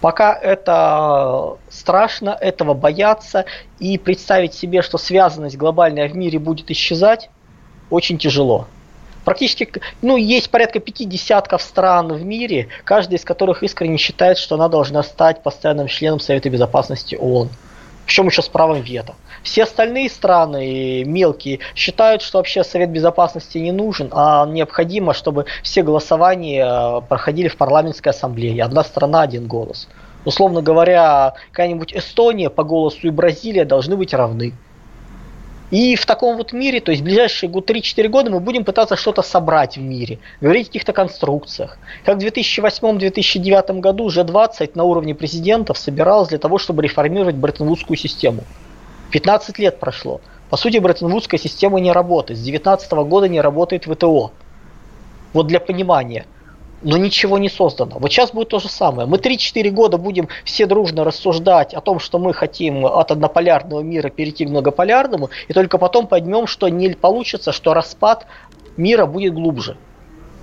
Пока 0.00 0.32
это 0.32 1.56
страшно, 1.70 2.38
этого 2.40 2.72
бояться 2.72 3.46
и 3.80 3.98
представить 3.98 4.54
себе, 4.54 4.82
что 4.82 4.96
связанность 4.96 5.56
глобальная 5.56 6.08
в 6.08 6.16
мире 6.16 6.38
будет 6.38 6.70
исчезать, 6.70 7.30
очень 7.90 8.18
тяжело. 8.18 8.66
Практически, 9.24 9.68
ну, 10.02 10.16
есть 10.16 10.50
порядка 10.50 10.78
пяти 10.78 11.04
десятков 11.04 11.60
стран 11.60 12.12
в 12.12 12.24
мире, 12.24 12.68
каждая 12.84 13.18
из 13.18 13.24
которых 13.24 13.64
искренне 13.64 13.96
считает, 13.96 14.38
что 14.38 14.54
она 14.54 14.68
должна 14.68 15.02
стать 15.02 15.42
постоянным 15.42 15.88
членом 15.88 16.20
Совета 16.20 16.48
Безопасности 16.48 17.16
ООН. 17.16 17.50
Причем 18.06 18.28
еще 18.28 18.40
с 18.40 18.48
правом 18.48 18.82
вето. 18.82 19.16
Все 19.42 19.64
остальные 19.64 20.10
страны, 20.10 21.02
мелкие, 21.04 21.58
считают, 21.74 22.22
что 22.22 22.38
вообще 22.38 22.62
Совет 22.62 22.90
Безопасности 22.90 23.58
не 23.58 23.72
нужен, 23.72 24.10
а 24.12 24.46
необходимо, 24.46 25.12
чтобы 25.12 25.46
все 25.64 25.82
голосования 25.82 26.64
э, 26.64 27.00
проходили 27.08 27.48
в 27.48 27.56
парламентской 27.56 28.10
ассамблее. 28.10 28.62
Одна 28.62 28.84
страна, 28.84 29.22
один 29.22 29.48
голос. 29.48 29.88
Условно 30.24 30.62
говоря, 30.62 31.34
какая-нибудь 31.50 31.94
Эстония 31.94 32.48
по 32.48 32.62
голосу 32.62 33.08
и 33.08 33.10
Бразилия 33.10 33.64
должны 33.64 33.96
быть 33.96 34.14
равны. 34.14 34.54
И 35.70 35.96
в 35.96 36.06
таком 36.06 36.36
вот 36.36 36.52
мире, 36.52 36.80
то 36.80 36.92
есть 36.92 37.02
в 37.02 37.04
ближайшие 37.04 37.50
3-4 37.50 38.08
года 38.08 38.30
мы 38.30 38.38
будем 38.38 38.64
пытаться 38.64 38.94
что-то 38.94 39.22
собрать 39.22 39.76
в 39.76 39.80
мире, 39.80 40.20
говорить 40.40 40.66
о 40.66 40.68
каких-то 40.68 40.92
конструкциях. 40.92 41.78
Как 42.04 42.18
в 42.18 42.20
2008-2009 42.20 43.80
году 43.80 44.08
G20 44.08 44.70
на 44.74 44.84
уровне 44.84 45.14
президентов 45.14 45.76
собиралась 45.76 46.28
для 46.28 46.38
того, 46.38 46.58
чтобы 46.58 46.82
реформировать 46.82 47.34
Бреттон-Вудскую 47.34 47.96
систему. 47.96 48.44
15 49.10 49.58
лет 49.58 49.80
прошло. 49.80 50.20
По 50.50 50.56
сути, 50.56 50.76
Бреттон-Вудская 50.76 51.38
система 51.38 51.80
не 51.80 51.90
работает. 51.90 52.38
С 52.38 52.42
2019 52.42 52.92
года 53.08 53.28
не 53.28 53.40
работает 53.40 53.86
ВТО. 53.86 54.30
Вот 55.32 55.46
для 55.48 55.58
понимания– 55.58 56.26
но 56.82 56.96
ничего 56.96 57.38
не 57.38 57.48
создано. 57.48 57.98
Вот 57.98 58.12
сейчас 58.12 58.32
будет 58.32 58.48
то 58.48 58.58
же 58.58 58.68
самое. 58.68 59.08
Мы 59.08 59.16
3-4 59.16 59.70
года 59.70 59.98
будем 59.98 60.28
все 60.44 60.66
дружно 60.66 61.04
рассуждать 61.04 61.74
о 61.74 61.80
том, 61.80 61.98
что 61.98 62.18
мы 62.18 62.34
хотим 62.34 62.84
от 62.86 63.10
однополярного 63.10 63.80
мира 63.80 64.10
перейти 64.10 64.44
к 64.46 64.50
многополярному, 64.50 65.30
и 65.48 65.52
только 65.52 65.78
потом 65.78 66.06
поймем, 66.06 66.46
что 66.46 66.68
не 66.68 66.90
получится, 66.90 67.52
что 67.52 67.74
распад 67.74 68.26
мира 68.76 69.06
будет 69.06 69.34
глубже. 69.34 69.76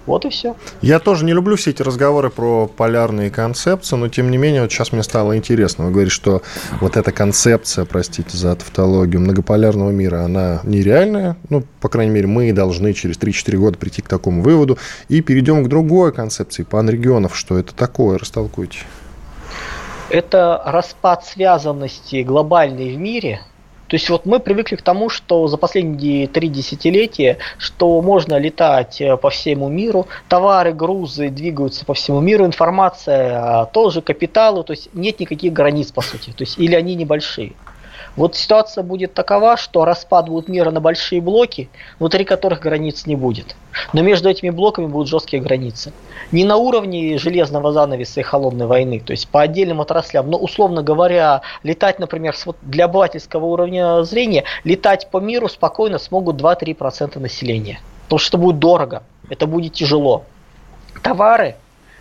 Вот 0.05 0.25
и 0.25 0.29
все. 0.29 0.55
Я 0.81 0.99
тоже 0.99 1.23
не 1.23 1.31
люблю 1.31 1.55
все 1.55 1.69
эти 1.69 1.81
разговоры 1.81 2.29
про 2.29 2.67
полярные 2.67 3.29
концепции, 3.29 3.95
но 3.95 4.09
тем 4.09 4.31
не 4.31 4.37
менее, 4.37 4.61
вот 4.61 4.71
сейчас 4.71 4.91
мне 4.91 5.01
стало 5.01 5.37
интересно. 5.37 5.85
Вы 5.85 5.91
говорите, 5.91 6.13
что 6.13 6.41
вот 6.81 6.97
эта 6.97 7.11
концепция, 7.11 7.85
простите 7.85 8.37
за 8.37 8.55
тавтологию, 8.55 9.21
многополярного 9.21 9.91
мира, 9.91 10.23
она 10.23 10.59
нереальная. 10.63 11.37
Ну, 11.49 11.63
по 11.79 11.87
крайней 11.87 12.11
мере, 12.11 12.27
мы 12.27 12.51
должны 12.51 12.93
через 12.93 13.17
3-4 13.17 13.57
года 13.57 13.77
прийти 13.77 14.01
к 14.01 14.09
такому 14.09 14.41
выводу. 14.41 14.77
И 15.07 15.21
перейдем 15.21 15.63
к 15.63 15.69
другой 15.69 16.11
концепции, 16.11 16.63
панрегионов. 16.63 17.37
Что 17.37 17.57
это 17.57 17.73
такое? 17.73 18.17
Растолкуйте. 18.17 18.79
Это 20.09 20.61
распад 20.65 21.25
связанности 21.25 22.23
глобальной 22.23 22.93
в 22.95 22.99
мире– 22.99 23.41
то 23.93 23.95
есть 23.97 24.09
вот 24.09 24.25
мы 24.25 24.39
привыкли 24.39 24.75
к 24.75 24.81
тому, 24.81 25.07
что 25.07 25.47
за 25.47 25.55
последние 25.55 26.25
три 26.25 26.47
десятилетия, 26.47 27.37
что 27.59 28.01
можно 28.01 28.39
летать 28.39 28.99
э, 28.99 29.17
по 29.17 29.29
всему 29.29 29.69
миру, 29.69 30.07
товары, 30.27 30.73
грузы 30.73 31.29
двигаются 31.29 31.85
по 31.85 31.93
всему 31.93 32.19
миру, 32.19 32.43
информация 32.43 33.61
а, 33.61 33.65
тоже 33.67 34.01
капиталу, 34.01 34.63
то 34.63 34.73
есть 34.73 34.89
нет 34.95 35.19
никаких 35.19 35.53
границ 35.53 35.91
по 35.91 36.01
сути, 36.01 36.31
то 36.31 36.41
есть 36.41 36.57
или 36.57 36.73
они 36.73 36.95
небольшие. 36.95 37.53
Вот 38.15 38.35
ситуация 38.35 38.83
будет 38.83 39.13
такова, 39.15 39.57
что 39.57 39.85
распад 39.85 40.29
будет 40.29 40.47
мира 40.47 40.69
на 40.69 40.79
большие 40.79 41.19
блоки, 41.19 41.69
внутри 41.97 42.25
которых 42.25 42.59
границ 42.59 43.07
не 43.07 43.15
будет. 43.15 43.55
Но 43.91 44.01
между 44.01 44.29
этими 44.29 44.51
блоками 44.51 44.85
будут 44.85 45.07
жесткие 45.07 45.41
границы. 45.41 45.93
Не 46.31 46.45
на 46.45 46.57
уровне 46.57 47.17
железного 47.17 47.71
занавеса 47.71 48.19
и 48.19 48.23
холодной 48.23 48.67
войны, 48.67 48.99
то 48.99 49.11
есть 49.11 49.27
по 49.27 49.41
отдельным 49.41 49.81
отраслям, 49.81 50.29
но 50.29 50.37
условно 50.37 50.83
говоря, 50.83 51.41
летать, 51.63 51.97
например, 51.97 52.35
для 52.61 52.85
обывательского 52.85 53.45
уровня 53.45 54.03
зрения, 54.03 54.43
летать 54.63 55.09
по 55.09 55.17
миру 55.17 55.49
спокойно 55.49 55.97
смогут 55.97 56.39
2-3% 56.39 57.17
населения. 57.19 57.79
Потому 58.03 58.19
что 58.19 58.37
это 58.37 58.37
будет 58.37 58.59
дорого, 58.59 59.03
это 59.29 59.47
будет 59.47 59.73
тяжело. 59.73 60.23
Товары 61.01 61.55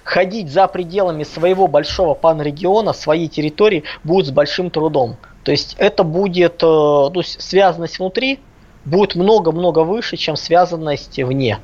ходить 0.04 0.50
за 0.50 0.66
пределами 0.66 1.24
своего 1.24 1.68
большого 1.68 2.14
панрегиона, 2.14 2.92
своей 2.92 3.28
территории, 3.28 3.84
будет 4.04 4.26
с 4.26 4.30
большим 4.30 4.70
трудом. 4.70 5.16
То 5.44 5.50
есть 5.50 5.74
это 5.78 6.04
будет, 6.04 6.62
э, 6.62 6.66
ну, 6.66 7.22
связанность 7.22 7.98
внутри 7.98 8.38
будет 8.84 9.14
много-много 9.14 9.80
выше, 9.80 10.16
чем 10.16 10.36
связанность 10.36 11.18
вне. 11.18 11.58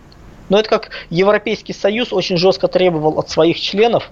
Но 0.49 0.59
это 0.59 0.69
как 0.69 0.91
Европейский 1.11 1.73
Союз 1.73 2.13
очень 2.13 2.37
жестко 2.37 2.69
требовал 2.69 3.19
от 3.19 3.29
своих 3.29 3.61
членов, 3.61 4.11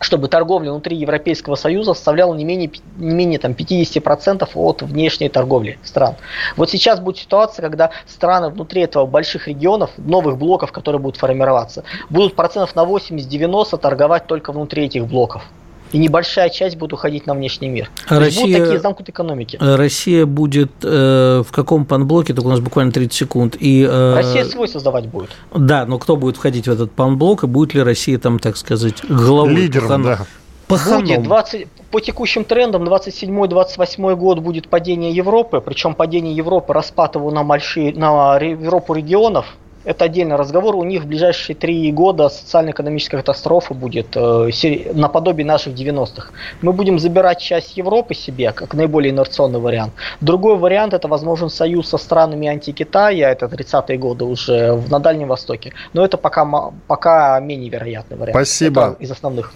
чтобы 0.00 0.28
торговля 0.28 0.70
внутри 0.70 0.96
Европейского 0.96 1.54
Союза 1.54 1.94
составляла 1.94 2.34
не 2.34 2.44
менее, 2.44 2.70
не 2.96 3.14
менее 3.14 3.38
там, 3.38 3.52
50% 3.52 4.48
от 4.54 4.82
внешней 4.82 5.28
торговли 5.28 5.78
стран. 5.84 6.16
Вот 6.56 6.70
сейчас 6.70 7.00
будет 7.00 7.18
ситуация, 7.18 7.62
когда 7.62 7.90
страны 8.06 8.48
внутри 8.48 8.82
этого 8.82 9.06
больших 9.06 9.46
регионов, 9.46 9.90
новых 9.98 10.38
блоков, 10.38 10.72
которые 10.72 11.00
будут 11.00 11.18
формироваться, 11.18 11.84
будут 12.08 12.34
процентов 12.34 12.74
на 12.74 12.84
80-90 12.84 13.78
торговать 13.78 14.26
только 14.26 14.52
внутри 14.52 14.86
этих 14.86 15.06
блоков 15.06 15.44
и 15.92 15.98
небольшая 15.98 16.48
часть 16.50 16.76
будет 16.76 16.92
уходить 16.92 17.26
на 17.26 17.34
внешний 17.34 17.68
мир. 17.68 17.90
То 18.08 18.18
Россия, 18.18 18.44
будут 18.44 18.64
такие 18.64 18.80
замкнутые 18.80 19.12
экономики. 19.12 19.58
Россия 19.60 20.26
будет 20.26 20.70
э, 20.82 21.42
в 21.46 21.52
каком 21.52 21.84
панблоке? 21.84 22.34
Только 22.34 22.46
у 22.46 22.50
нас 22.50 22.60
буквально 22.60 22.92
30 22.92 23.12
секунд. 23.12 23.56
И, 23.58 23.82
э, 23.82 24.14
Россия 24.14 24.44
свой 24.44 24.68
создавать 24.68 25.06
будет. 25.06 25.30
Да, 25.54 25.86
но 25.86 25.98
кто 25.98 26.16
будет 26.16 26.36
входить 26.36 26.68
в 26.68 26.70
этот 26.70 26.92
панблок, 26.92 27.44
и 27.44 27.46
будет 27.46 27.74
ли 27.74 27.82
Россия 27.82 28.18
там, 28.18 28.38
так 28.38 28.56
сказать, 28.56 29.04
головой? 29.08 29.54
Лидером, 29.54 29.88
пахан... 29.88 30.02
да. 30.02 30.26
Паханом. 30.70 31.02
Будет 31.02 31.22
20, 31.24 31.66
по 31.90 32.00
текущим 32.00 32.44
трендам 32.44 32.84
27-28 32.84 34.14
год 34.14 34.38
будет 34.38 34.68
падение 34.68 35.10
Европы, 35.10 35.60
причем 35.60 35.94
падение 35.94 36.34
Европы 36.34 36.72
распад 36.72 37.16
его 37.16 37.32
на, 37.32 37.42
большие, 37.42 37.92
на 37.92 38.36
Европу 38.38 38.94
регионов, 38.94 39.46
это 39.84 40.04
отдельный 40.04 40.36
разговор. 40.36 40.76
У 40.76 40.84
них 40.84 41.02
в 41.02 41.06
ближайшие 41.06 41.56
три 41.56 41.90
года 41.92 42.28
социально-экономическая 42.28 43.18
катастрофа 43.18 43.74
будет 43.74 44.08
э, 44.14 44.50
наподобие 44.92 45.46
наших 45.46 45.74
90-х. 45.74 46.30
Мы 46.62 46.72
будем 46.72 46.98
забирать 46.98 47.40
часть 47.40 47.76
Европы 47.76 48.14
себе, 48.14 48.52
как 48.52 48.74
наиболее 48.74 49.12
инерционный 49.12 49.60
вариант. 49.60 49.92
Другой 50.20 50.56
вариант 50.56 50.94
это 50.94 51.08
возможен 51.08 51.48
союз 51.48 51.88
со 51.88 51.98
странами 51.98 52.48
антикитая, 52.48 53.32
это 53.32 53.46
30-е 53.46 53.98
годы 53.98 54.24
уже 54.24 54.80
на 54.88 54.98
Дальнем 54.98 55.28
Востоке. 55.28 55.72
Но 55.92 56.04
это 56.04 56.16
пока, 56.16 56.46
пока 56.86 57.40
менее 57.40 57.70
вероятный 57.70 58.16
вариант. 58.16 58.36
Спасибо. 58.36 58.82
Это 58.82 59.02
из 59.02 59.10
основных. 59.10 59.52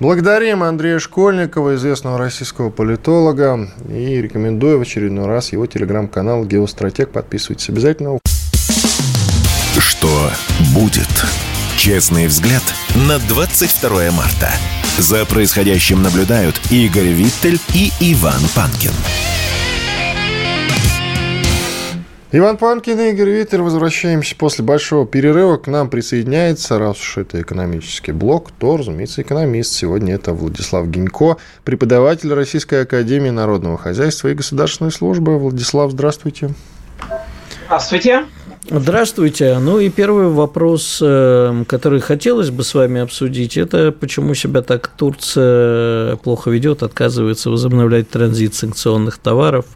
Благодарим 0.00 0.62
Андрея 0.62 0.98
Школьникова, 0.98 1.74
известного 1.74 2.18
российского 2.18 2.70
политолога, 2.70 3.68
и 3.88 4.22
рекомендую 4.22 4.78
в 4.78 4.82
очередной 4.82 5.26
раз 5.26 5.52
его 5.52 5.66
телеграм-канал 5.66 6.44
«Геостратег». 6.44 7.10
Подписывайтесь 7.10 7.68
обязательно. 7.68 8.18
Что 9.78 10.30
будет? 10.74 11.06
Честный 11.76 12.26
взгляд 12.28 12.62
на 13.08 13.18
22 13.18 14.10
марта. 14.10 14.50
За 14.96 15.26
происходящим 15.26 16.02
наблюдают 16.02 16.58
Игорь 16.70 17.08
Виттель 17.08 17.60
и 17.74 17.92
Иван 18.00 18.40
Панкин. 18.54 18.92
Иван 22.32 22.56
Панкин 22.56 22.98
и 23.00 23.10
Игорь 23.10 23.28
Виттель. 23.28 23.60
Возвращаемся 23.60 24.34
после 24.34 24.64
большого 24.64 25.06
перерыва. 25.06 25.58
К 25.58 25.66
нам 25.66 25.90
присоединяется, 25.90 26.78
раз 26.78 26.98
уж 26.98 27.18
это 27.18 27.42
экономический 27.42 28.12
блок, 28.12 28.52
то, 28.58 28.78
разумеется, 28.78 29.20
экономист. 29.20 29.72
Сегодня 29.72 30.14
это 30.14 30.32
Владислав 30.32 30.88
Гинько, 30.88 31.36
преподаватель 31.64 32.32
Российской 32.32 32.82
Академии 32.82 33.30
Народного 33.30 33.76
Хозяйства 33.76 34.28
и 34.28 34.34
Государственной 34.34 34.90
Службы. 34.90 35.38
Владислав, 35.38 35.90
здравствуйте. 35.90 36.54
Здравствуйте. 37.66 38.24
Здравствуйте. 38.68 39.58
Ну 39.60 39.78
и 39.78 39.90
первый 39.90 40.26
вопрос, 40.28 40.98
э, 41.00 41.64
который 41.68 42.00
хотелось 42.00 42.50
бы 42.50 42.64
с 42.64 42.74
вами 42.74 43.00
обсудить, 43.00 43.56
это 43.56 43.92
почему 43.92 44.34
себя 44.34 44.60
так 44.60 44.88
Турция 44.88 46.16
плохо 46.16 46.50
ведет, 46.50 46.82
отказывается 46.82 47.50
возобновлять 47.50 48.10
транзит 48.10 48.54
санкционных 48.54 49.18
товаров, 49.18 49.66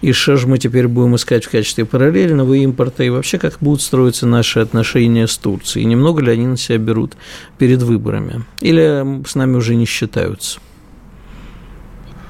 и 0.00 0.12
что 0.12 0.36
же 0.36 0.46
мы 0.46 0.58
теперь 0.58 0.86
будем 0.86 1.16
искать 1.16 1.44
в 1.44 1.50
качестве 1.50 1.84
параллельного 1.84 2.54
импорта, 2.54 3.02
и 3.02 3.10
вообще 3.10 3.38
как 3.38 3.56
будут 3.60 3.82
строиться 3.82 4.26
наши 4.26 4.60
отношения 4.60 5.26
с 5.26 5.36
Турцией, 5.36 5.86
немного 5.86 6.22
ли 6.22 6.30
они 6.30 6.46
на 6.46 6.56
себя 6.56 6.78
берут 6.78 7.14
перед 7.58 7.82
выборами, 7.82 8.44
или 8.60 9.24
с 9.26 9.34
нами 9.34 9.56
уже 9.56 9.74
не 9.74 9.86
считаются? 9.86 10.60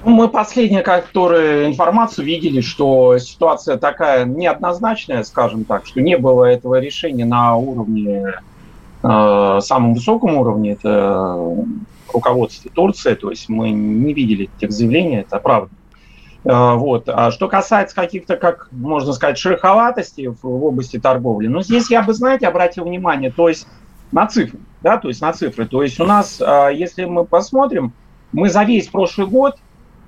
Мы 0.04 0.28
последние, 0.28 0.82
которые 0.82 1.68
информацию 1.68 2.24
видели, 2.24 2.62
что 2.62 3.18
ситуация 3.18 3.76
такая 3.76 4.24
неоднозначная, 4.24 5.24
скажем 5.24 5.64
так, 5.64 5.84
что 5.84 6.00
не 6.00 6.16
было 6.16 6.44
этого 6.44 6.80
решения 6.80 7.26
на 7.26 7.56
уровне, 7.56 8.34
э, 9.02 9.58
самом 9.62 9.94
высоком 9.94 10.36
уровне, 10.36 10.72
это 10.72 11.54
руководство 12.12 12.70
Турции, 12.70 13.14
то 13.14 13.30
есть 13.30 13.48
мы 13.50 13.70
не 13.70 14.14
видели 14.14 14.48
этих 14.56 14.72
заявлений, 14.72 15.16
это 15.16 15.38
правда. 15.38 15.70
Э, 16.44 16.74
вот. 16.76 17.08
А 17.08 17.30
что 17.30 17.48
касается 17.48 17.94
каких-то, 17.94 18.36
как 18.36 18.68
можно 18.72 19.12
сказать, 19.12 19.36
шероховатостей 19.36 20.28
в, 20.28 20.42
в 20.42 20.64
области 20.64 20.98
торговли, 20.98 21.46
ну 21.46 21.62
здесь 21.62 21.90
я 21.90 22.02
бы, 22.02 22.14
знаете, 22.14 22.48
обратил 22.48 22.84
внимание, 22.84 23.30
то 23.30 23.50
есть 23.50 23.66
на 24.12 24.26
цифры, 24.26 24.60
да, 24.80 24.96
то 24.96 25.08
есть 25.08 25.20
на 25.20 25.34
цифры. 25.34 25.66
То 25.66 25.82
есть 25.82 26.00
у 26.00 26.06
нас, 26.06 26.40
э, 26.40 26.70
если 26.74 27.04
мы 27.04 27.26
посмотрим, 27.26 27.92
мы 28.32 28.48
за 28.48 28.62
весь 28.62 28.88
прошлый 28.88 29.26
год 29.26 29.56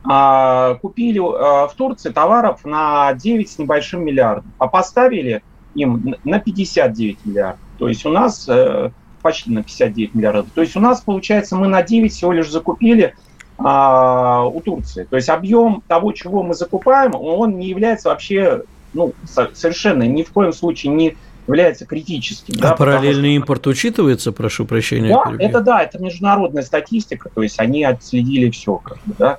купили 0.04 1.20
а, 1.20 1.68
в 1.68 1.74
Турции 1.74 2.10
товаров 2.10 2.64
на 2.64 3.12
9 3.14 3.48
с 3.48 3.58
небольшим 3.58 4.04
миллиардов, 4.04 4.44
а 4.58 4.66
поставили 4.66 5.42
им 5.74 6.16
на 6.24 6.40
59 6.40 7.18
миллиардов. 7.24 7.60
То 7.78 7.88
есть 7.88 8.04
у 8.04 8.10
нас 8.10 8.48
э, 8.48 8.90
почти 9.22 9.50
на 9.50 9.62
59 9.62 10.14
миллиардов. 10.14 10.46
То 10.54 10.60
есть 10.60 10.76
у 10.76 10.80
нас, 10.80 11.00
получается, 11.00 11.56
мы 11.56 11.68
на 11.68 11.82
9 11.82 12.12
всего 12.12 12.32
лишь 12.32 12.50
закупили 12.50 13.14
а, 13.58 14.44
у 14.44 14.60
Турции. 14.60 15.04
То 15.04 15.16
есть 15.16 15.28
объем 15.28 15.82
того, 15.86 16.12
чего 16.12 16.42
мы 16.42 16.54
закупаем, 16.54 17.14
он 17.14 17.58
не 17.58 17.68
является 17.68 18.08
вообще, 18.08 18.62
ну, 18.92 19.14
совершенно 19.24 20.02
ни 20.02 20.22
в 20.22 20.32
коем 20.32 20.52
случае 20.52 20.92
не 20.92 21.16
является 21.46 21.86
критическим. 21.86 22.54
А 22.58 22.62
да, 22.62 22.76
параллельный 22.76 23.30
что... 23.30 23.36
импорт 23.36 23.66
учитывается, 23.66 24.32
прошу 24.32 24.64
прощения? 24.64 25.08
Да, 25.08 25.32
это 25.38 25.60
да, 25.60 25.82
это 25.82 25.98
международная 25.98 26.62
статистика, 26.62 27.30
то 27.34 27.42
есть 27.42 27.58
они 27.58 27.84
отследили 27.84 28.50
все, 28.50 28.76
как 28.76 28.98
бы, 29.04 29.14
да. 29.18 29.38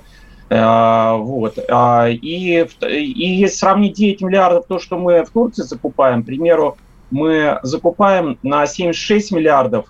А, 0.56 1.16
вот. 1.16 1.58
А, 1.68 2.08
и, 2.08 2.18
и 2.18 3.26
если 3.26 3.56
сравнить 3.56 3.96
9 3.96 4.22
миллиардов 4.22 4.66
то, 4.66 4.78
что 4.78 4.98
мы 4.98 5.24
в 5.24 5.30
Турции 5.30 5.62
закупаем, 5.62 6.22
к 6.22 6.26
примеру, 6.26 6.76
мы 7.10 7.58
закупаем 7.62 8.38
на 8.42 8.66
76 8.66 9.32
миллиардов 9.32 9.86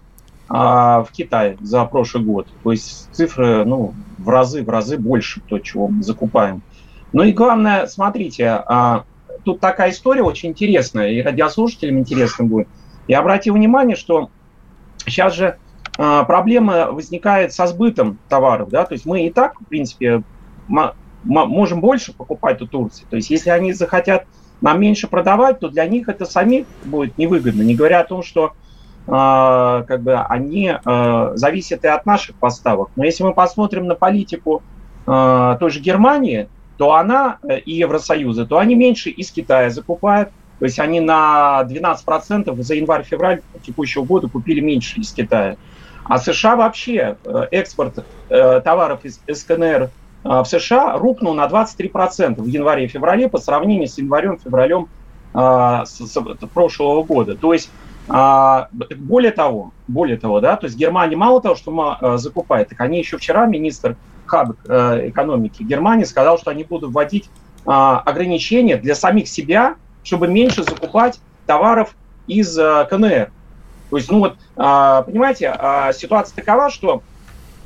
а, 0.48 1.03
в 1.03 1.12
Китае 1.12 1.57
за 1.61 1.85
прошлый 1.85 2.24
год. 2.24 2.48
То 2.62 2.72
есть 2.72 3.09
цифры 3.12 3.64
ну, 3.64 3.94
в 4.18 4.29
разы, 4.29 4.62
в 4.62 4.68
разы 4.68 4.96
больше 4.96 5.40
то, 5.40 5.59
чего 5.59 5.88
мы 5.88 6.03
закупаем. 6.03 6.62
Ну 7.12 7.22
и 7.22 7.33
главное, 7.33 7.87
смотрите, 7.87 8.48
а, 8.48 9.05
тут 9.44 9.61
такая 9.61 9.90
история 9.90 10.22
очень 10.22 10.50
интересная, 10.50 11.11
и 11.11 11.22
радиослушателям 11.22 11.98
интересно 11.98 12.44
будет. 12.44 12.68
Я 13.07 13.20
обратил 13.20 13.55
внимание, 13.55 13.96
что 13.96 14.31
сейчас 15.07 15.35
же 15.35 15.59
а, 15.96 16.24
проблема 16.24 16.90
возникает 16.90 17.53
со 17.53 17.66
сбытом 17.66 18.18
товаров. 18.29 18.70
Да? 18.70 18.85
То 18.85 18.94
есть 18.94 19.07
мы 19.07 19.27
и 19.27 19.31
так, 19.31 19.61
в 19.61 19.66
принципе, 19.66 20.22
можем 21.24 21.81
больше 21.81 22.12
покупать 22.12 22.61
у 22.62 22.66
Турции. 22.66 23.07
То 23.09 23.16
есть 23.16 23.31
если 23.31 23.50
они 23.50 23.72
захотят 23.72 24.27
нам 24.61 24.81
меньше 24.81 25.09
продавать, 25.09 25.61
то 25.61 25.68
для 25.68 25.87
них 25.87 26.09
это 26.09 26.24
самих 26.24 26.66
будет 26.85 27.18
невыгодно. 27.18 27.62
Не 27.62 27.74
говоря 27.74 28.00
о 28.00 28.05
том, 28.05 28.22
что 28.22 28.53
а, 29.07 29.83
как 29.83 30.03
бы 30.03 30.16
они 30.16 30.72
а, 30.72 31.33
зависят 31.35 31.85
и 31.85 31.88
от 31.88 32.07
наших 32.07 32.37
поставок. 32.37 32.90
Но 32.96 33.05
если 33.05 33.24
мы 33.24 33.35
посмотрим 33.35 33.87
на 33.87 33.94
политику 33.94 34.62
а, 35.07 35.57
той 35.57 35.70
же 35.70 35.81
Германии, 35.81 36.48
то 36.77 36.94
она 36.94 37.38
э, 37.42 37.59
и 37.61 37.72
Евросоюза, 37.72 38.46
то 38.46 38.59
они 38.59 38.74
меньше 38.74 39.11
из 39.11 39.31
Китая 39.31 39.70
закупают. 39.70 40.31
То 40.59 40.64
есть 40.64 40.79
они 40.79 41.00
на 41.00 41.62
12% 41.68 42.62
за 42.62 42.74
январь-февраль 42.74 43.42
текущего 43.64 44.05
года 44.05 44.29
купили 44.29 44.61
меньше 44.61 45.00
из 45.00 45.12
Китая. 45.12 45.57
А 46.05 46.18
США 46.18 46.57
вообще 46.57 47.16
э, 47.24 47.46
экспорт 47.50 48.05
э, 48.29 48.61
товаров 48.61 49.05
из 49.05 49.20
СКНР 49.31 49.90
в 50.25 50.45
США 50.45 50.97
рухнул 50.97 51.35
на 51.35 51.47
23% 51.47 52.41
в 52.41 52.47
январе-феврале 52.47 53.29
по 53.29 53.39
сравнению 53.39 53.89
с 53.89 53.99
январем-февралем 53.99 54.89
прошлого 56.55 57.03
года. 57.05 57.37
То 57.37 57.53
есть 57.53 57.71
а, 58.09 58.69
более 58.97 59.33
того, 59.33 59.73
более 59.89 60.19
того, 60.19 60.41
да, 60.41 60.57
то 60.57 60.67
есть 60.67 60.77
Германия 60.77 61.17
мало 61.17 61.41
того, 61.41 61.55
что 61.55 62.17
закупает, 62.17 62.69
так 62.69 62.81
они 62.81 62.99
еще 62.99 63.17
вчера 63.17 63.47
министр 63.47 63.97
хаб 64.27 64.53
э, 64.67 65.09
экономики 65.09 65.63
Германии 65.63 66.05
сказал, 66.05 66.39
что 66.39 66.51
они 66.51 66.65
будут 66.65 66.93
вводить 66.93 67.31
а, 67.67 68.01
ограничения 68.01 68.77
для 68.77 68.95
самих 68.95 69.29
себя, 69.29 69.77
чтобы 70.03 70.29
меньше 70.29 70.63
закупать 70.63 71.21
товаров 71.47 71.95
из 72.27 72.59
э, 72.59 72.87
КНР. 72.89 73.31
То 73.91 73.97
есть, 73.97 74.11
ну 74.11 74.21
вот, 74.21 74.37
а, 74.57 75.03
понимаете, 75.03 75.55
ситуация 75.95 76.35
такова, 76.37 76.71
что, 76.71 77.03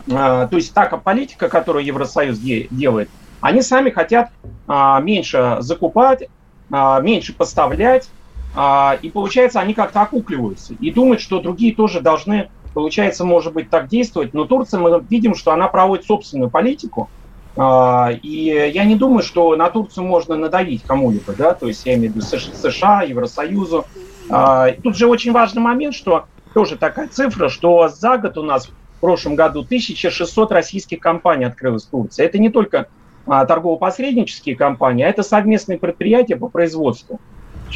то 0.09 0.49
есть, 0.53 0.73
та 0.73 0.87
политика, 0.87 1.49
которую 1.49 1.85
Евросоюз 1.85 2.39
делает, 2.39 3.11
они 3.41 3.63
сами 3.63 3.91
хотят 3.91 4.31
меньше 4.67 5.59
закупать, 5.61 6.29
меньше 6.71 7.35
поставлять, 7.35 8.09
а, 8.55 8.99
и 9.03 9.11
получается, 9.11 9.61
они 9.61 9.75
как-то 9.75 10.03
окукливаются 10.03 10.75
и 10.75 10.91
думают, 10.91 11.21
что 11.21 11.41
другие 11.41 11.75
тоже 11.75 12.01
должны, 12.01 12.51
получается, 12.75 13.25
может 13.25 13.53
быть, 13.53 13.71
так 13.71 13.89
действовать. 13.89 14.35
Но 14.35 14.47
Турция, 14.47 14.81
мы 14.81 15.05
видим, 15.09 15.35
что 15.35 15.53
она 15.53 15.69
проводит 15.69 16.07
собственную 16.07 16.51
политику. 16.51 17.09
А, 17.57 18.11
и 18.11 18.71
я 18.73 18.85
не 18.85 18.95
думаю, 18.95 19.23
что 19.23 19.55
на 19.57 19.69
Турцию 19.71 20.07
можно 20.07 20.37
надавить 20.37 20.83
кому-либо, 20.85 21.35
да, 21.35 21.55
то 21.55 21.67
есть 21.67 21.85
я 21.87 21.95
имею 21.95 22.13
в 22.13 22.17
виду 22.17 22.27
США, 22.27 23.03
Евросоюзу. 23.03 23.85
А, 24.31 24.71
тут 24.73 24.97
же 24.97 25.07
очень 25.07 25.33
важный 25.33 25.63
момент, 25.63 25.95
что 25.95 26.27
тоже 26.55 26.77
такая 26.77 27.09
цифра, 27.09 27.49
что 27.49 27.89
за 27.89 28.19
год 28.19 28.39
у 28.39 28.43
нас 28.43 28.69
в 28.99 29.01
прошлом 29.01 29.37
году 29.37 29.61
1600 29.61 30.53
российских 30.53 30.99
компаний 31.01 31.45
открылось 31.47 31.87
в 31.87 31.91
Турции. 31.91 32.25
Это 32.25 32.39
не 32.39 32.51
только 32.51 32.87
торгово-посреднические 33.25 34.57
компании, 34.57 35.05
а 35.05 35.09
это 35.09 35.23
совместные 35.23 35.79
предприятия 35.79 36.37
по 36.37 36.49
производству. 36.49 37.21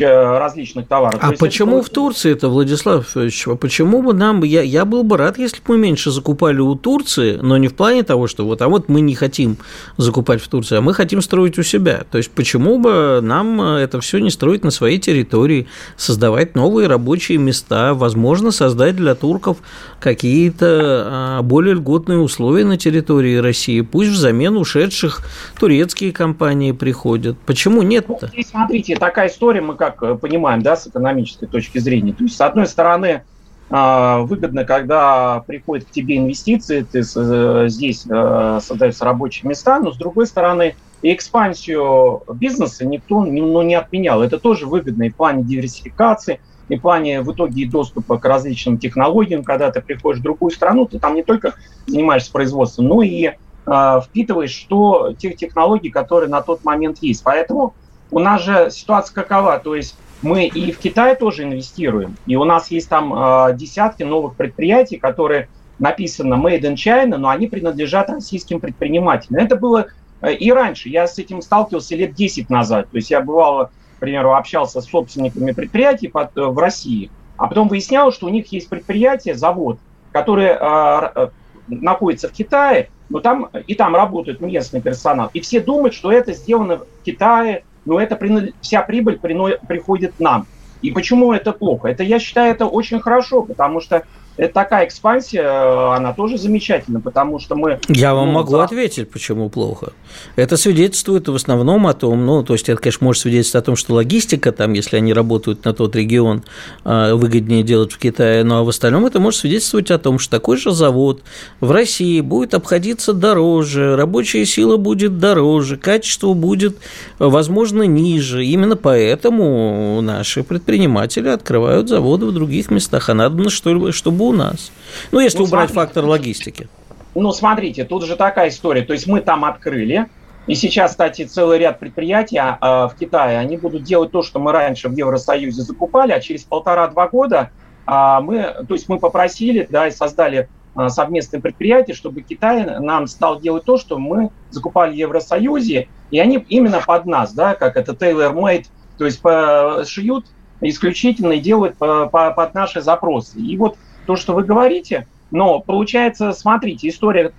Э, 0.01 0.39
различных 0.39 0.89
товаров. 0.89 1.21
А 1.23 1.33
почему 1.33 1.79
это... 1.79 1.87
в 1.87 1.91
Турции 1.91 2.33
это, 2.33 2.49
Владислав 2.49 3.17
Ильич, 3.17 3.47
почему 3.61 4.03
бы 4.03 4.15
нам, 4.15 4.43
я, 4.43 4.63
я 4.63 4.85
был 4.85 5.03
бы 5.05 5.17
рад, 5.17 5.39
если 5.39 5.59
бы 5.59 5.75
мы 5.75 5.79
меньше 5.79 6.11
закупали 6.11 6.61
у 6.61 6.75
Турции, 6.75 7.39
но 7.43 7.57
не 7.59 7.69
в 7.69 7.75
плане 7.75 8.03
того, 8.03 8.27
что 8.27 8.45
вот, 8.45 8.63
а 8.63 8.69
вот 8.69 8.89
мы 8.89 9.01
не 9.01 9.15
хотим 9.15 9.59
закупать 9.99 10.41
в 10.41 10.49
Турции, 10.49 10.79
а 10.79 10.81
мы 10.81 10.95
хотим 10.95 11.21
строить 11.21 11.59
у 11.59 11.63
себя. 11.63 12.05
То 12.11 12.19
есть 12.19 12.31
почему 12.31 12.79
бы 12.79 13.21
нам 13.23 13.61
это 13.61 14.01
все 14.01 14.19
не 14.19 14.31
строить 14.31 14.65
на 14.65 14.71
своей 14.71 14.99
территории, 14.99 15.67
создавать 15.97 16.55
новые 16.55 16.89
рабочие 16.89 17.39
места, 17.39 17.95
возможно, 17.95 18.51
создать 18.51 18.97
для 18.97 19.15
турков 19.15 19.59
какие-то 20.01 21.07
а, 21.07 21.43
более 21.43 21.75
льготные 21.75 22.19
условия 22.19 22.65
на 22.65 22.77
территории 22.77 23.37
России, 23.37 23.81
пусть 23.83 24.11
взамен 24.11 24.57
ушедших 24.57 25.21
турецкие 25.59 26.13
компании 26.13 26.73
приходят. 26.73 27.37
Почему 27.47 27.83
нет-то? 27.83 28.31
Ну, 28.35 28.43
смотрите, 28.43 28.97
такая 28.97 29.29
история, 29.29 29.61
мы 29.61 29.75
как 29.83 30.01
э, 30.05 30.15
понимаем, 30.15 30.63
да, 30.63 30.77
с 30.77 30.87
экономической 30.87 31.47
точки 31.47 31.79
зрения. 31.79 32.13
То 32.13 32.23
есть, 32.23 32.37
с 32.37 32.41
одной 32.41 32.67
стороны, 32.69 33.23
а, 33.69 34.21
выгодно, 34.21 34.65
когда 34.65 35.43
приходят 35.45 35.89
к 35.89 35.91
тебе 35.91 36.19
инвестиции, 36.19 36.83
ты 36.83 37.01
э, 37.01 37.65
здесь 37.69 38.05
э, 38.09 38.61
создаются 38.63 39.05
рабочие 39.05 39.49
места, 39.49 39.81
но 39.81 39.91
с 39.91 39.97
другой 39.97 40.29
стороны, 40.29 40.77
экспансию 41.03 42.23
бизнеса 42.35 42.87
никто 42.87 43.25
ну, 43.25 43.63
не 43.63 43.75
отменял. 43.75 44.23
Это 44.23 44.39
тоже 44.39 44.67
выгодно 44.67 45.05
и 45.05 45.11
в 45.11 45.17
плане 45.17 45.43
диверсификации, 45.43 46.39
и 46.69 46.77
в 46.77 46.81
плане 46.81 47.23
в 47.23 47.33
итоге 47.33 47.63
и 47.63 47.69
доступа 47.69 48.19
к 48.19 48.25
различным 48.25 48.79
технологиям. 48.79 49.43
Когда 49.43 49.73
ты 49.73 49.81
приходишь 49.81 50.21
в 50.21 50.23
другую 50.23 50.53
страну, 50.53 50.87
ты 50.87 51.01
там 51.01 51.17
не 51.17 51.25
только 51.25 51.55
занимаешься 51.89 52.31
производством, 52.31 52.87
но 52.87 53.03
и 53.03 53.31
э, 53.67 54.01
впитываешь 54.05 54.53
что, 54.53 55.13
тех 55.19 55.35
технологий, 55.35 55.91
которые 55.91 56.31
на 56.31 56.41
тот 56.43 56.63
момент 56.65 56.99
есть. 57.01 57.25
Поэтому 57.25 57.75
у 58.13 58.19
нас 58.19 58.43
же 58.43 58.71
ситуация 58.71 59.15
какова, 59.15 59.59
то 59.59 59.75
есть 59.75 59.97
мы 60.23 60.47
и 60.47 60.71
в 60.71 60.79
Китае 60.79 61.17
тоже 61.17 61.43
инвестируем, 61.43 62.17
и 62.27 62.37
у 62.37 62.45
нас 62.45 62.71
есть 62.71 62.89
там 62.89 63.13
э, 63.13 63.57
десятки 63.57 64.05
новых 64.05 64.37
предприятий, 64.37 64.99
которые 64.99 65.49
написано 65.79 66.35
Made 66.35 66.61
in 66.61 66.75
China, 66.75 67.17
но 67.17 67.29
они 67.29 67.49
принадлежат 67.49 68.09
российским 68.11 68.61
предпринимателям. 68.61 69.43
Это 69.43 69.57
было 69.57 69.89
э, 70.21 70.35
и 70.35 70.53
раньше. 70.53 70.89
Я 70.91 71.09
с 71.09 71.19
этим 71.19 71.43
сталкивался 71.43 71.97
лет 71.97 72.15
10 72.15 72.51
назад. 72.51 72.89
То 72.91 72.97
есть 72.99 73.11
я 73.11 73.21
бывало, 73.21 73.73
к 73.97 74.01
примеру, 74.01 74.35
общался 74.35 74.81
с 74.81 74.87
собственниками 74.87 75.51
предприятий 75.51 76.07
под, 76.07 76.37
э, 76.37 76.43
в 76.43 76.57
России, 76.59 77.11
а 77.37 77.49
потом 77.49 77.67
выяснял, 77.67 78.13
что 78.13 78.27
у 78.27 78.31
них 78.31 78.53
есть 78.53 78.69
предприятие, 78.69 79.35
завод, 79.35 79.79
который 80.13 80.51
э, 80.51 81.29
находится 81.67 82.29
в 82.29 82.33
Китае, 82.33 82.91
но 83.09 83.21
там 83.21 83.49
и 83.67 83.75
там 83.75 83.97
работает 83.97 84.41
местный 84.41 84.81
персонал. 84.81 85.31
И 85.33 85.41
все 85.41 85.61
думают, 85.61 85.95
что 85.95 86.13
это 86.13 86.33
сделано 86.33 86.79
в 86.79 87.05
Китае, 87.05 87.65
но 87.85 88.01
это 88.01 88.19
вся 88.61 88.83
прибыль 88.83 89.19
приходит 89.19 90.19
нам. 90.21 90.47
И 90.83 90.91
почему 90.91 91.33
это 91.33 91.53
плохо? 91.53 91.89
Это, 91.89 92.03
я 92.03 92.19
считаю, 92.19 92.53
это 92.53 92.67
очень 92.67 93.01
хорошо, 93.01 93.43
потому 93.43 93.81
что 93.81 94.03
это 94.37 94.55
такая 94.55 94.87
экспансия, 94.87 95.43
э, 95.43 95.97
она 95.97 96.13
тоже 96.15 96.39
замечательна, 96.39 97.01
потому 97.01 97.39
что 97.39 97.55
мы... 97.55 97.79
Я 97.89 98.15
вам 98.15 98.29
ну, 98.29 98.33
могу 98.33 98.53
да. 98.53 98.65
ответить, 98.65 99.11
почему 99.11 99.51
плохо. 99.51 99.93
Это 100.37 100.57
свидетельствует 100.57 101.29
в 101.29 101.35
основном 101.35 101.87
о 101.87 101.93
том, 101.93 102.25
ну, 102.25 102.43
то 102.43 102.55
есть 102.55 102.69
это, 102.69 102.81
конечно, 102.81 103.05
может 103.05 103.23
свидетельствовать 103.23 103.65
о 103.65 103.67
том, 103.67 103.77
что 103.77 103.95
логистика 103.95 104.53
там, 104.53 104.73
если 104.73 104.97
они 104.97 105.13
работают 105.13 105.65
на 105.65 105.75
тот 105.75 105.95
регион, 105.97 106.45
э, 106.85 107.13
выгоднее 107.15 107.63
делать 107.63 107.93
в 107.93 107.99
Китае, 107.99 108.43
но 108.45 108.63
а 108.63 108.65
в 108.65 108.69
остальном 108.69 109.07
это 109.07 109.21
может 109.21 109.41
свидетельствовать 109.41 109.91
о 109.91 109.99
том, 109.99 110.19
что 110.19 110.31
такой 110.31 110.57
же 110.57 110.73
завод 110.73 111.23
в 111.61 111.71
России 111.71 112.21
будет 112.21 112.55
обходиться 112.55 113.13
дороже, 113.13 113.97
рабочая 113.97 114.47
сила 114.47 114.77
будет 114.77 115.19
дороже, 115.19 115.77
качество 115.77 116.33
будет, 116.33 116.79
возможно, 117.19 117.83
ниже. 117.83 118.45
Именно 118.45 118.77
поэтому 118.77 120.01
наши 120.01 120.43
предприниматели 120.43 121.29
открывают 121.29 121.89
заводы 121.89 122.27
в 122.27 122.33
других 122.33 122.71
местах, 122.71 123.09
а 123.09 123.15
надо, 123.15 123.51
чтобы 123.51 123.93
бы 124.23 124.29
у 124.29 124.33
нас. 124.33 124.71
Ну, 125.11 125.21
если 125.21 125.39
ну, 125.39 125.45
убрать 125.45 125.71
смотрите, 125.71 125.75
фактор 125.75 126.05
логистики. 126.05 126.69
Ну, 127.15 127.33
смотрите, 127.33 127.85
тут 127.85 128.05
же 128.05 128.17
такая 128.17 128.49
история. 128.49 128.83
То 128.83 128.93
есть 128.93 129.07
мы 129.07 129.21
там 129.21 129.45
открыли, 129.45 130.09
и 130.47 130.55
сейчас, 130.55 130.93
кстати, 130.93 131.25
целый 131.25 131.59
ряд 131.59 131.79
предприятий 131.79 132.39
э, 132.39 132.57
в 132.61 132.95
Китае, 132.99 133.39
они 133.39 133.57
будут 133.57 133.85
делать 133.85 134.11
то, 134.11 134.23
что 134.23 134.41
мы 134.41 134.53
раньше 134.53 134.89
в 134.89 134.93
Евросоюзе 134.93 135.63
закупали, 135.63 136.13
а 136.13 136.21
через 136.21 136.43
полтора-два 136.43 137.09
года 137.09 137.51
э, 137.87 138.19
мы, 138.23 138.43
то 138.67 138.75
есть 138.75 138.89
мы 138.89 138.99
попросили, 138.99 139.69
да, 139.71 139.87
и 139.87 139.93
создали 139.93 140.49
э, 140.75 140.89
совместное 140.89 141.41
предприятие, 141.41 141.95
чтобы 141.95 142.23
Китай 142.23 142.65
нам 142.81 143.07
стал 143.07 143.41
делать 143.41 143.65
то, 143.65 143.79
что 143.79 143.99
мы 143.99 144.31
закупали 144.51 144.93
в 144.93 144.97
Евросоюзе, 144.97 145.89
и 146.11 146.19
они 146.19 146.45
именно 146.49 146.81
под 146.85 147.07
нас, 147.07 147.33
да, 147.33 147.55
как 147.55 147.77
это 147.77 147.93
tailor-made, 147.93 148.67
то 148.99 149.05
есть 149.05 149.23
по, 149.23 149.85
шьют 149.87 150.27
исключительно 150.61 151.33
и 151.33 151.41
делают 151.41 151.77
по, 151.77 152.07
по, 152.07 152.33
под 152.33 152.55
наши 152.55 152.81
запросы. 152.81 153.39
И 153.39 153.57
вот 153.57 153.77
то, 154.07 154.17
что 154.17 154.35
вы 154.35 154.45
говорите, 154.45 155.07
Но 155.31 155.61
получается, 155.61 156.33
смотрите, 156.33 156.89
история 156.89 157.31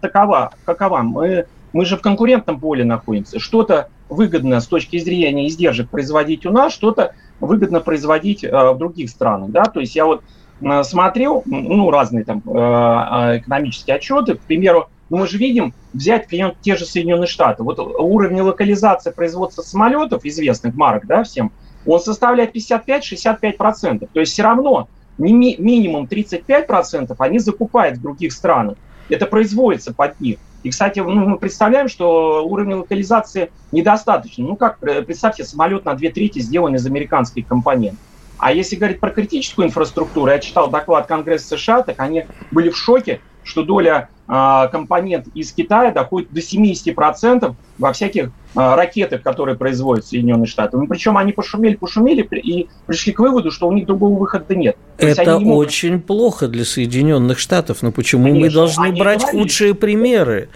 такова, 0.00 0.52
какова. 0.64 1.02
Мы, 1.02 1.44
мы 1.72 1.84
же 1.84 1.96
в 1.96 2.00
конкурентном 2.00 2.58
поле 2.58 2.84
находимся. 2.84 3.38
Что-то 3.38 3.88
выгодно 4.08 4.60
с 4.60 4.66
точки 4.66 4.98
зрения 4.98 5.46
издержек 5.46 5.90
производить 5.90 6.46
у 6.46 6.50
нас, 6.50 6.72
что-то 6.72 7.14
выгодно 7.40 7.80
производить 7.80 8.44
э, 8.44 8.50
в 8.50 8.78
других 8.78 9.10
странах. 9.10 9.50
Да? 9.50 9.64
То 9.64 9.80
есть 9.80 9.94
я 9.94 10.06
вот 10.06 10.22
э, 10.60 10.82
смотрел 10.82 11.42
ну, 11.44 11.90
разные 11.90 12.24
там 12.24 12.42
э, 12.46 12.50
э 12.50 13.38
экономические 13.38 13.96
отчеты, 13.96 14.34
к 14.34 14.40
примеру, 14.40 14.88
ну, 15.10 15.18
мы 15.18 15.26
же 15.26 15.38
видим, 15.38 15.72
взять 15.92 16.26
клиент 16.26 16.56
те 16.60 16.76
же 16.76 16.84
Соединенные 16.84 17.26
Штаты. 17.26 17.62
Вот 17.62 17.78
уровень 17.78 18.40
локализации 18.40 19.10
производства 19.10 19.62
самолетов, 19.62 20.24
известных 20.24 20.74
марок, 20.74 21.06
да, 21.06 21.22
всем, 21.24 21.52
он 21.86 22.00
составляет 22.00 22.54
55-65%. 22.54 24.08
То 24.12 24.20
есть 24.20 24.32
все 24.32 24.42
равно 24.42 24.88
ми 25.18 25.56
минимум 25.58 26.06
35% 26.06 27.14
они 27.18 27.38
закупают 27.38 27.98
в 27.98 28.02
других 28.02 28.32
странах. 28.32 28.76
Это 29.08 29.26
производится 29.26 29.92
под 29.92 30.18
них. 30.20 30.38
И, 30.62 30.70
кстати, 30.70 30.98
ну, 31.00 31.14
мы 31.14 31.38
представляем, 31.38 31.88
что 31.88 32.44
уровень 32.46 32.74
локализации 32.74 33.50
недостаточно. 33.72 34.44
Ну 34.44 34.56
как, 34.56 34.80
представьте, 34.80 35.44
самолет 35.44 35.84
на 35.84 35.94
две 35.94 36.10
трети 36.10 36.40
сделан 36.40 36.74
из 36.74 36.86
американских 36.86 37.46
компонентов. 37.46 38.00
А 38.38 38.52
если 38.52 38.76
говорить 38.76 39.00
про 39.00 39.10
критическую 39.10 39.66
инфраструктуру, 39.66 40.30
я 40.30 40.38
читал 40.38 40.70
доклад 40.70 41.06
Конгресса 41.06 41.56
США, 41.56 41.82
так 41.82 41.98
они 41.98 42.26
были 42.50 42.70
в 42.70 42.76
шоке, 42.76 43.20
что 43.42 43.64
доля 43.64 44.10
э, 44.28 44.68
компонент 44.70 45.26
из 45.34 45.52
Китая 45.52 45.90
доходит 45.90 46.30
до 46.32 46.40
70% 46.40 47.54
во 47.78 47.92
всяких 47.92 48.30
э, 48.54 48.74
ракетах, 48.74 49.22
которые 49.22 49.56
производят 49.56 50.06
Соединенные 50.06 50.46
Штаты. 50.46 50.76
Ну, 50.76 50.86
причем 50.86 51.16
они 51.16 51.32
пошумели, 51.32 51.76
пошумели 51.76 52.22
и 52.22 52.68
пришли 52.86 53.12
к 53.12 53.20
выводу, 53.20 53.50
что 53.50 53.68
у 53.68 53.72
них 53.72 53.86
другого 53.86 54.18
выхода 54.18 54.54
нет. 54.54 54.76
Это 54.98 55.38
могут... 55.38 55.68
очень 55.68 56.00
плохо 56.00 56.48
для 56.48 56.64
Соединенных 56.64 57.38
Штатов. 57.38 57.82
Но 57.82 57.92
почему 57.92 58.24
Конечно, 58.24 58.46
мы 58.46 58.52
должны 58.52 58.92
брать 58.92 59.20
говорили, 59.22 59.42
худшие 59.42 59.74
примеры? 59.74 60.48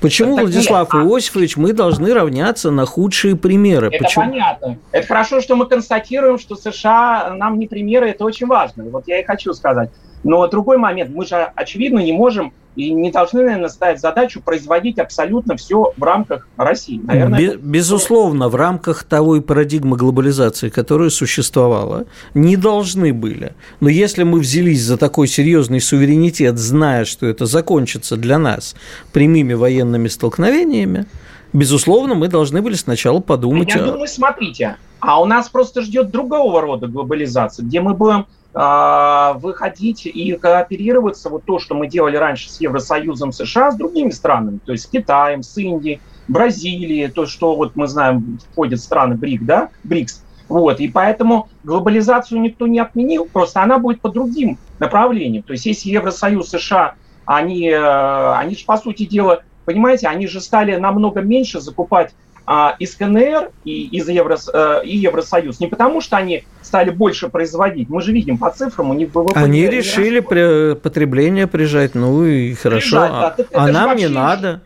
Почему, 0.00 0.36
так, 0.36 0.44
Владислав 0.44 0.94
нет, 0.94 1.04
Иосифович, 1.04 1.56
мы 1.56 1.72
должны 1.72 2.14
равняться 2.14 2.70
на 2.70 2.86
худшие 2.86 3.34
примеры? 3.36 3.88
Это 3.88 4.04
Почему? 4.04 4.24
понятно. 4.26 4.78
Это 4.92 5.06
хорошо, 5.06 5.40
что 5.40 5.56
мы 5.56 5.66
констатируем, 5.66 6.38
что 6.38 6.54
США 6.54 7.34
нам 7.34 7.58
не 7.58 7.66
примеры, 7.66 8.10
это 8.10 8.24
очень 8.24 8.46
важно. 8.46 8.84
Вот 8.84 9.08
я 9.08 9.20
и 9.20 9.24
хочу 9.24 9.52
сказать. 9.54 9.90
Но 10.22 10.46
другой 10.46 10.78
момент, 10.78 11.10
мы 11.10 11.26
же, 11.26 11.50
очевидно, 11.54 11.98
не 11.98 12.12
можем 12.12 12.52
и 12.78 12.92
не 12.92 13.10
должны, 13.10 13.42
наверное, 13.42 13.68
ставить 13.68 14.00
задачу 14.00 14.40
производить 14.40 15.00
абсолютно 15.00 15.56
все 15.56 15.92
в 15.96 16.02
рамках 16.02 16.46
России. 16.56 17.00
Наверное, 17.02 17.38
Бе- 17.38 17.56
Безусловно, 17.56 18.48
в 18.48 18.54
рамках 18.54 19.02
того 19.02 19.40
парадигмы 19.40 19.96
глобализации, 19.96 20.68
которая 20.68 21.10
существовала, 21.10 22.04
не 22.34 22.56
должны 22.56 23.12
были. 23.12 23.54
Но 23.80 23.88
если 23.88 24.22
мы 24.22 24.38
взялись 24.38 24.80
за 24.80 24.96
такой 24.96 25.26
серьезный 25.26 25.80
суверенитет, 25.80 26.56
зная, 26.56 27.04
что 27.04 27.26
это 27.26 27.46
закончится 27.46 28.16
для 28.16 28.38
нас 28.38 28.76
прямыми 29.12 29.54
военными 29.54 30.06
столкновениями, 30.06 31.06
безусловно, 31.52 32.14
мы 32.14 32.28
должны 32.28 32.62
были 32.62 32.74
сначала 32.74 33.18
подумать... 33.18 33.74
Я 33.74 33.82
о... 33.82 33.86
думаю, 33.86 34.06
смотрите, 34.06 34.76
а 35.00 35.20
у 35.20 35.24
нас 35.24 35.48
просто 35.48 35.82
ждет 35.82 36.12
другого 36.12 36.60
рода 36.60 36.86
глобализация, 36.86 37.64
где 37.64 37.80
мы 37.80 37.94
будем 37.94 38.26
а, 38.60 39.34
выходить 39.34 40.04
и 40.04 40.32
кооперироваться, 40.32 41.30
вот 41.30 41.44
то, 41.44 41.60
что 41.60 41.76
мы 41.76 41.86
делали 41.86 42.16
раньше 42.16 42.50
с 42.50 42.60
Евросоюзом 42.60 43.30
США, 43.30 43.70
с 43.70 43.76
другими 43.76 44.10
странами, 44.10 44.58
то 44.66 44.72
есть 44.72 44.82
с 44.82 44.86
Китаем, 44.88 45.44
с 45.44 45.56
Индией, 45.56 46.00
Бразилией, 46.26 47.06
то, 47.08 47.26
что 47.26 47.54
вот 47.54 47.76
мы 47.76 47.86
знаем, 47.86 48.40
входят 48.50 48.80
страны 48.80 49.14
БРИК, 49.14 49.44
да, 49.44 49.68
БРИКС. 49.84 50.24
Вот, 50.48 50.80
и 50.80 50.88
поэтому 50.88 51.48
глобализацию 51.62 52.40
никто 52.40 52.66
не 52.66 52.80
отменил, 52.80 53.28
просто 53.32 53.62
она 53.62 53.78
будет 53.78 54.00
по 54.00 54.08
другим 54.08 54.58
направлениям. 54.80 55.44
То 55.44 55.52
есть 55.52 55.64
если 55.64 55.90
Евросоюз, 55.90 56.48
США, 56.48 56.94
они, 57.26 57.68
э, 57.68 58.32
они 58.32 58.56
же, 58.56 58.64
по 58.64 58.76
сути 58.76 59.06
дела, 59.06 59.42
понимаете, 59.66 60.08
они 60.08 60.26
же 60.26 60.40
стали 60.40 60.74
намного 60.74 61.20
меньше 61.20 61.60
закупать 61.60 62.12
а, 62.50 62.76
из 62.78 62.94
КНР 62.94 63.50
и 63.64 63.88
из 63.88 64.08
Евро, 64.08 64.38
э, 64.54 64.80
и 64.82 64.96
Евросоюз 64.96 65.60
не 65.60 65.66
потому, 65.66 66.00
что 66.00 66.16
они 66.16 66.44
стали 66.62 66.88
больше 66.88 67.28
производить. 67.28 67.90
Мы 67.90 68.00
же 68.00 68.10
видим 68.10 68.38
по 68.38 68.50
цифрам, 68.50 68.88
у 68.88 68.94
них 68.94 69.10
ВВП... 69.14 69.38
Они 69.38 69.66
решили 69.66 70.20
при, 70.20 70.74
потребление 70.74 71.46
прижать, 71.46 71.94
ну 71.94 72.24
и 72.24 72.54
хорошо, 72.54 73.02
прижать, 73.02 73.10
да. 73.10 73.44
а, 73.52 73.64
а 73.64 73.68
нам 73.68 73.96
не 73.96 74.08
надо. 74.08 74.62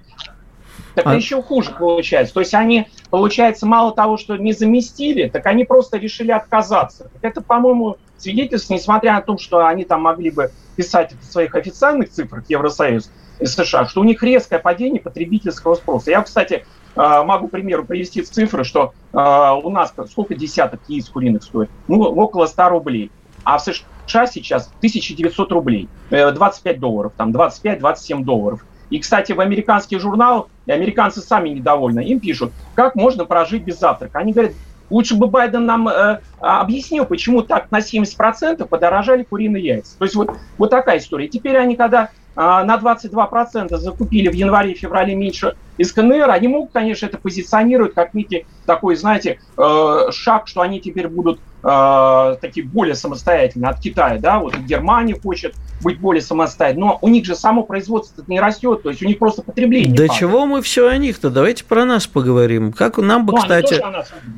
Так 0.94 1.08
а... 1.08 1.16
еще 1.16 1.42
хуже 1.42 1.72
получается. 1.76 2.32
То 2.32 2.38
есть 2.38 2.54
они, 2.54 2.86
получается, 3.10 3.66
мало 3.66 3.92
того, 3.92 4.16
что 4.16 4.36
не 4.36 4.52
заместили, 4.52 5.28
так 5.28 5.44
они 5.46 5.64
просто 5.64 5.96
решили 5.96 6.30
отказаться. 6.30 7.10
Это, 7.20 7.40
по-моему, 7.40 7.96
свидетельство, 8.16 8.74
несмотря 8.74 9.14
на 9.14 9.22
то, 9.22 9.36
что 9.38 9.66
они 9.66 9.82
там 9.82 10.02
могли 10.02 10.30
бы 10.30 10.52
писать 10.76 11.14
в 11.20 11.24
своих 11.24 11.56
официальных 11.56 12.10
цифрах 12.10 12.44
Евросоюз 12.48 13.10
и 13.40 13.46
США, 13.46 13.88
что 13.88 14.02
у 14.02 14.04
них 14.04 14.22
резкое 14.22 14.60
падение 14.60 15.00
потребительского 15.00 15.74
спроса. 15.74 16.12
Я, 16.12 16.22
кстати, 16.22 16.64
а, 16.64 16.81
могу, 16.96 17.48
к 17.48 17.50
примеру, 17.52 17.84
привести 17.84 18.22
цифры, 18.22 18.64
что 18.64 18.92
а, 19.12 19.54
у 19.54 19.70
нас 19.70 19.94
сколько 20.10 20.34
десяток 20.34 20.80
яиц 20.88 21.08
куриных 21.08 21.42
стоит? 21.42 21.70
Ну, 21.88 22.00
около 22.02 22.46
100 22.46 22.68
рублей. 22.68 23.10
А 23.44 23.58
в 23.58 23.62
США 23.62 24.26
сейчас 24.26 24.68
1900 24.78 25.52
рублей, 25.52 25.88
25 26.10 26.76
э, 26.76 26.78
долларов, 26.78 27.12
там 27.16 27.30
25-27 27.32 28.24
долларов. 28.24 28.64
И, 28.90 28.98
кстати, 28.98 29.32
в 29.32 29.40
американских 29.40 30.00
журналах, 30.00 30.46
американцы 30.66 31.20
сами 31.20 31.48
недовольны, 31.48 32.00
им 32.00 32.20
пишут, 32.20 32.52
как 32.74 32.94
можно 32.94 33.24
прожить 33.24 33.64
без 33.64 33.78
завтрака. 33.78 34.18
Они 34.18 34.32
говорят, 34.32 34.52
лучше 34.90 35.16
бы 35.16 35.26
Байден 35.26 35.64
нам 35.64 35.88
э, 35.88 36.20
объяснил, 36.40 37.06
почему 37.06 37.42
так 37.42 37.70
на 37.70 37.78
70% 37.78 38.66
подорожали 38.66 39.22
куриные 39.24 39.64
яйца. 39.64 39.98
То 39.98 40.04
есть 40.04 40.14
вот, 40.14 40.36
вот 40.58 40.70
такая 40.70 40.98
история. 40.98 41.26
Теперь 41.26 41.56
они, 41.56 41.74
когда 41.74 42.10
а, 42.34 42.64
на 42.64 42.76
22% 42.76 43.76
закупили 43.76 44.28
в 44.28 44.34
январе-феврале 44.34 45.14
меньше 45.14 45.56
из 45.82 45.92
КНР, 45.92 46.30
они 46.30 46.48
могут, 46.48 46.72
конечно, 46.72 47.06
это 47.06 47.18
позиционировать 47.18 47.94
как 47.94 48.14
некий 48.14 48.46
такой, 48.66 48.94
знаете, 48.94 49.40
э, 49.58 49.98
шаг, 50.12 50.46
что 50.46 50.60
они 50.60 50.80
теперь 50.80 51.08
будут 51.08 51.40
э, 51.64 52.36
такие 52.40 52.64
более 52.64 52.94
самостоятельные 52.94 53.70
от 53.70 53.80
Китая, 53.80 54.18
да, 54.18 54.38
вот 54.38 54.56
Германия 54.58 55.16
хочет 55.20 55.56
быть 55.82 55.98
более 55.98 56.22
самостоятельной, 56.22 56.86
но 56.86 56.98
у 57.00 57.08
них 57.08 57.24
же 57.24 57.34
само 57.34 57.64
производство 57.64 58.22
не 58.28 58.38
растет, 58.38 58.84
то 58.84 58.90
есть 58.90 59.02
у 59.02 59.06
них 59.06 59.18
просто 59.18 59.42
потребление. 59.42 59.90
Да 59.90 60.04
падает. 60.04 60.12
чего 60.12 60.46
мы 60.46 60.62
все 60.62 60.88
о 60.88 60.96
них-то? 60.96 61.30
Давайте 61.30 61.64
про 61.64 61.84
нас 61.84 62.06
поговорим. 62.06 62.72
Как 62.72 62.98
нам 62.98 63.26
бы, 63.26 63.32
ну, 63.32 63.38
кстати... 63.40 63.82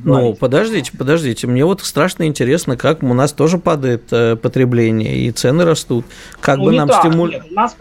Ну, 0.03 0.33
подождите, 0.33 0.91
подождите, 0.97 1.45
мне 1.45 1.63
вот 1.63 1.81
страшно 1.81 2.25
интересно, 2.25 2.75
как 2.75 3.03
у 3.03 3.13
нас 3.13 3.33
тоже 3.33 3.59
падает 3.59 4.11
э, 4.11 4.35
потребление 4.35 5.15
и 5.15 5.31
цены 5.31 5.63
растут. 5.63 6.05
Как 6.41 6.57
ну, 6.57 6.65
бы 6.65 6.71
нам 6.71 6.89
стимулировать... 6.91 7.51
у 7.51 7.53
нас 7.53 7.75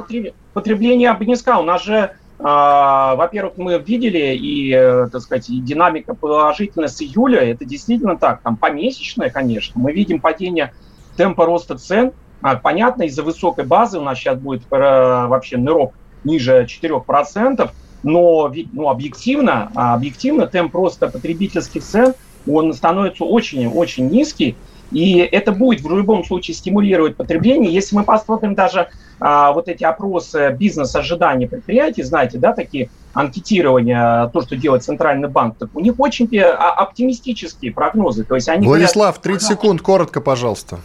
потребление, 0.52 1.16
не 1.18 1.36
сказал, 1.36 1.62
у 1.62 1.66
нас 1.66 1.82
же 1.82 2.10
во-первых, 2.44 3.54
мы 3.56 3.78
видели 3.78 4.36
и, 4.36 4.70
э, 4.70 5.08
так 5.10 5.22
сказать, 5.22 5.48
и 5.48 5.60
динамика 5.60 6.12
положительная 6.14 6.88
с 6.88 7.00
июля, 7.00 7.40
это 7.40 7.64
действительно 7.64 8.18
так, 8.18 8.42
там 8.42 8.58
помесячная, 8.58 9.30
конечно. 9.30 9.80
Мы 9.80 9.92
видим 9.92 10.20
падение 10.20 10.74
темпа 11.16 11.46
роста 11.46 11.78
цен, 11.78 12.12
а, 12.42 12.56
понятно, 12.56 13.04
из-за 13.04 13.22
высокой 13.22 13.64
базы 13.64 13.98
у 13.98 14.02
нас 14.02 14.18
сейчас 14.18 14.38
будет 14.38 14.64
э, 14.70 14.76
вообще 14.76 15.56
нырок 15.56 15.94
ниже 16.24 16.66
4%, 16.68 17.70
но 18.02 18.52
ну, 18.72 18.88
объективно, 18.90 19.72
а, 19.74 19.94
объективно 19.94 20.46
темп 20.46 20.74
роста 20.74 21.08
потребительских 21.08 21.82
цен, 21.82 22.12
он 22.46 22.74
становится 22.74 23.24
очень-очень 23.24 24.10
низкий, 24.10 24.54
и 24.90 25.18
это 25.18 25.52
будет 25.52 25.80
в 25.80 25.90
любом 25.90 26.24
случае 26.24 26.54
стимулировать 26.54 27.16
потребление. 27.16 27.72
Если 27.72 27.96
мы 27.96 28.04
посмотрим 28.04 28.54
даже 28.54 28.88
а, 29.20 29.52
вот 29.52 29.68
эти 29.68 29.84
опросы 29.84 30.54
бизнес-ожиданий 30.58 31.46
предприятий, 31.46 32.02
знаете, 32.02 32.38
да, 32.38 32.52
такие 32.52 32.90
анкетирования, 33.12 34.28
то, 34.28 34.42
что 34.42 34.56
делает 34.56 34.84
Центральный 34.84 35.28
банк, 35.28 35.56
так 35.58 35.70
у 35.74 35.80
них 35.80 35.94
очень 35.98 36.28
а, 36.38 36.72
оптимистические 36.72 37.72
прогнозы. 37.72 38.24
То 38.24 38.34
есть 38.34 38.48
они 38.48 38.66
Владислав, 38.66 39.20
говорят, 39.20 39.40
30 39.40 39.48
секунд, 39.48 39.82
коротко, 39.82 40.20
пожалуйста. 40.20 40.78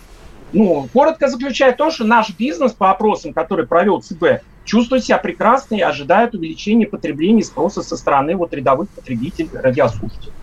Ну, 0.54 0.88
коротко 0.92 1.28
заключает 1.28 1.78
то, 1.78 1.92
что 1.92 2.06
наш 2.06 2.32
бизнес 2.36 2.72
по 2.74 2.90
опросам, 2.90 3.34
который 3.34 3.68
провел 3.68 4.02
ЦБ, 4.02 4.42
чувствует 4.66 5.04
себя 5.04 5.18
прекрасно 5.18 5.76
и 5.76 5.82
ожидает 5.82 6.34
увеличения 6.34 6.88
потребления 6.88 7.44
спроса 7.44 7.82
со 7.82 7.98
стороны 7.98 8.36
вот 8.36 8.54
рядовых 8.54 8.90
потребителей, 8.90 9.50
радиослушателей. 9.54 10.34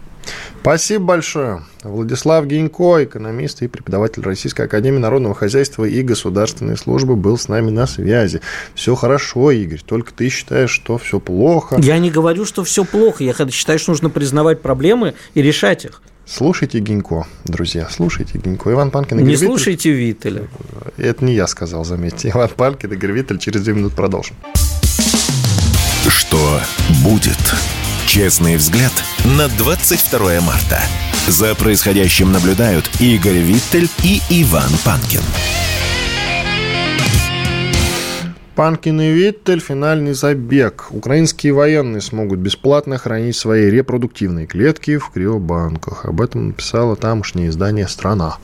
Спасибо 0.66 1.04
большое. 1.04 1.62
Владислав 1.84 2.44
Гинько, 2.44 3.04
экономист 3.04 3.62
и 3.62 3.68
преподаватель 3.68 4.20
Российской 4.24 4.62
Академии 4.62 4.98
Народного 4.98 5.32
Хозяйства 5.32 5.84
и 5.84 6.02
Государственной 6.02 6.76
Службы, 6.76 7.14
был 7.14 7.38
с 7.38 7.46
нами 7.46 7.70
на 7.70 7.86
связи. 7.86 8.40
Все 8.74 8.96
хорошо, 8.96 9.52
Игорь, 9.52 9.80
только 9.86 10.12
ты 10.12 10.28
считаешь, 10.28 10.70
что 10.70 10.98
все 10.98 11.20
плохо. 11.20 11.76
Я 11.78 12.00
не 12.00 12.10
говорю, 12.10 12.44
что 12.44 12.64
все 12.64 12.84
плохо. 12.84 13.22
Я 13.22 13.32
считаю, 13.48 13.78
что 13.78 13.92
нужно 13.92 14.10
признавать 14.10 14.60
проблемы 14.60 15.14
и 15.34 15.40
решать 15.40 15.84
их. 15.84 16.02
Слушайте 16.26 16.80
Гинько, 16.80 17.28
друзья, 17.44 17.86
слушайте 17.88 18.36
Гинько. 18.36 18.72
Иван 18.72 18.90
Панкин 18.90 19.20
и 19.20 19.22
Не 19.22 19.30
Виттель... 19.34 19.46
слушайте 19.46 19.92
Виттеля. 19.92 20.48
Это 20.96 21.24
не 21.24 21.34
я 21.34 21.46
сказал, 21.46 21.84
заметьте. 21.84 22.30
Иван 22.30 22.48
Панкин 22.56 22.92
и 22.92 22.96
Виттель 22.96 23.38
через 23.38 23.62
две 23.62 23.72
минуты 23.72 23.94
продолжим. 23.94 24.34
Что 26.08 26.60
будет? 27.04 27.38
Честный 28.06 28.56
взгляд 28.56 28.92
на 29.24 29.48
22 29.48 30.40
марта. 30.40 30.80
За 31.26 31.56
происходящим 31.56 32.30
наблюдают 32.30 32.88
Игорь 33.00 33.38
Виттель 33.38 33.90
и 34.04 34.22
Иван 34.30 34.70
Панкин. 34.84 35.22
Панкин 38.56 39.02
и 39.02 39.12
Виттель. 39.12 39.60
Финальный 39.60 40.14
забег. 40.14 40.86
Украинские 40.90 41.52
военные 41.52 42.00
смогут 42.00 42.38
бесплатно 42.38 42.96
хранить 42.96 43.36
свои 43.36 43.68
репродуктивные 43.68 44.46
клетки 44.46 44.96
в 44.96 45.10
криобанках. 45.10 46.06
Об 46.06 46.22
этом 46.22 46.48
написало 46.48 46.96
тамошнее 46.96 47.50
издание 47.50 47.86
«Страна». 47.86 48.38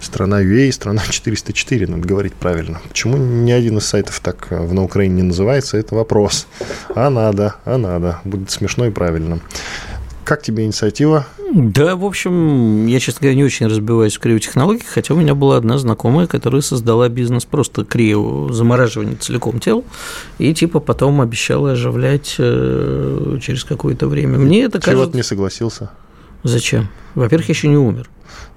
«Страна 0.00 0.40
ЮЭ» 0.40 0.72
«Страна 0.72 1.02
404», 1.08 1.88
надо 1.88 2.08
говорить 2.08 2.34
правильно. 2.34 2.80
Почему 2.88 3.16
ни 3.16 3.52
один 3.52 3.78
из 3.78 3.86
сайтов 3.86 4.18
так 4.18 4.48
в 4.50 4.74
на 4.74 4.82
Украине 4.82 5.14
не 5.14 5.22
называется, 5.22 5.76
это 5.76 5.94
вопрос. 5.94 6.48
А 6.96 7.08
надо, 7.08 7.54
а 7.64 7.78
надо. 7.78 8.18
Будет 8.24 8.50
смешно 8.50 8.86
и 8.86 8.90
правильно. 8.90 9.38
Как 10.24 10.42
тебе 10.42 10.64
инициатива? 10.64 11.26
Да, 11.52 11.96
в 11.96 12.04
общем, 12.04 12.86
я, 12.86 13.00
честно 13.00 13.20
говоря, 13.22 13.36
не 13.36 13.44
очень 13.44 13.66
разбиваюсь 13.66 14.16
в 14.16 14.20
криотехнологиях, 14.20 14.86
хотя 14.86 15.14
у 15.14 15.18
меня 15.18 15.34
была 15.34 15.56
одна 15.56 15.78
знакомая, 15.78 16.26
которая 16.26 16.62
создала 16.62 17.08
бизнес 17.08 17.44
просто 17.44 17.84
крио 17.84 18.50
замораживание 18.52 19.16
целиком 19.16 19.58
тел, 19.58 19.84
и 20.38 20.54
типа 20.54 20.80
потом 20.80 21.20
обещала 21.20 21.72
оживлять 21.72 22.36
э, 22.38 23.38
через 23.42 23.64
какое-то 23.64 24.06
время. 24.06 24.38
Мне 24.38 24.62
это 24.62 24.80
кажется... 24.80 24.92
Чего 24.92 25.06
ты 25.06 25.16
не 25.16 25.22
согласился? 25.22 25.90
Зачем? 26.42 26.88
Во-первых, 27.14 27.48
я 27.48 27.52
еще 27.52 27.68
не 27.68 27.76
умер. 27.76 28.08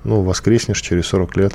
Ну, 0.03 0.21
воскреснешь 0.21 0.81
через 0.81 1.07
40 1.07 1.37
лет. 1.37 1.53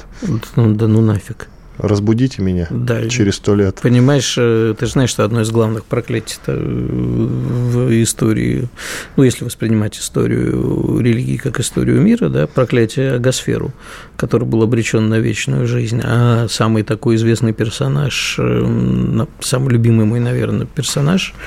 Да 0.57 0.87
ну 0.87 1.01
нафиг 1.01 1.49
разбудите 1.83 2.43
меня 2.43 2.67
да, 2.71 3.09
через 3.09 3.37
сто 3.37 3.55
лет. 3.55 3.81
Понимаешь, 3.83 4.35
э, 4.39 4.75
ты 4.79 4.87
же 4.87 4.93
знаешь, 4.93 5.11
что 5.11 5.25
одно 5.25 5.41
из 5.43 5.51
главных 5.51 5.85
проклятий 5.85 6.39
в 6.47 8.03
истории, 8.03 8.69
ну, 9.17 9.23
если 9.23 9.45
воспринимать 9.45 9.99
историю 9.99 10.99
религии 11.01 11.37
как 11.37 11.61
историю 11.61 12.01
мира, 12.01 12.29
да, 12.29 12.47
проклятие 12.47 13.15
Агосферу, 13.15 13.73
который 14.17 14.47
был 14.47 14.63
обречен 14.63 15.09
на 15.09 15.19
вечную 15.19 15.67
жизнь, 15.67 16.01
а 16.05 16.47
самый 16.49 16.83
такой 16.83 17.17
известный 17.17 17.53
персонаж, 17.53 18.37
э, 18.39 19.27
самый 19.41 19.71
любимый 19.71 20.07
мой, 20.07 20.21
наверное, 20.21 20.67
персонаж– 20.67 21.35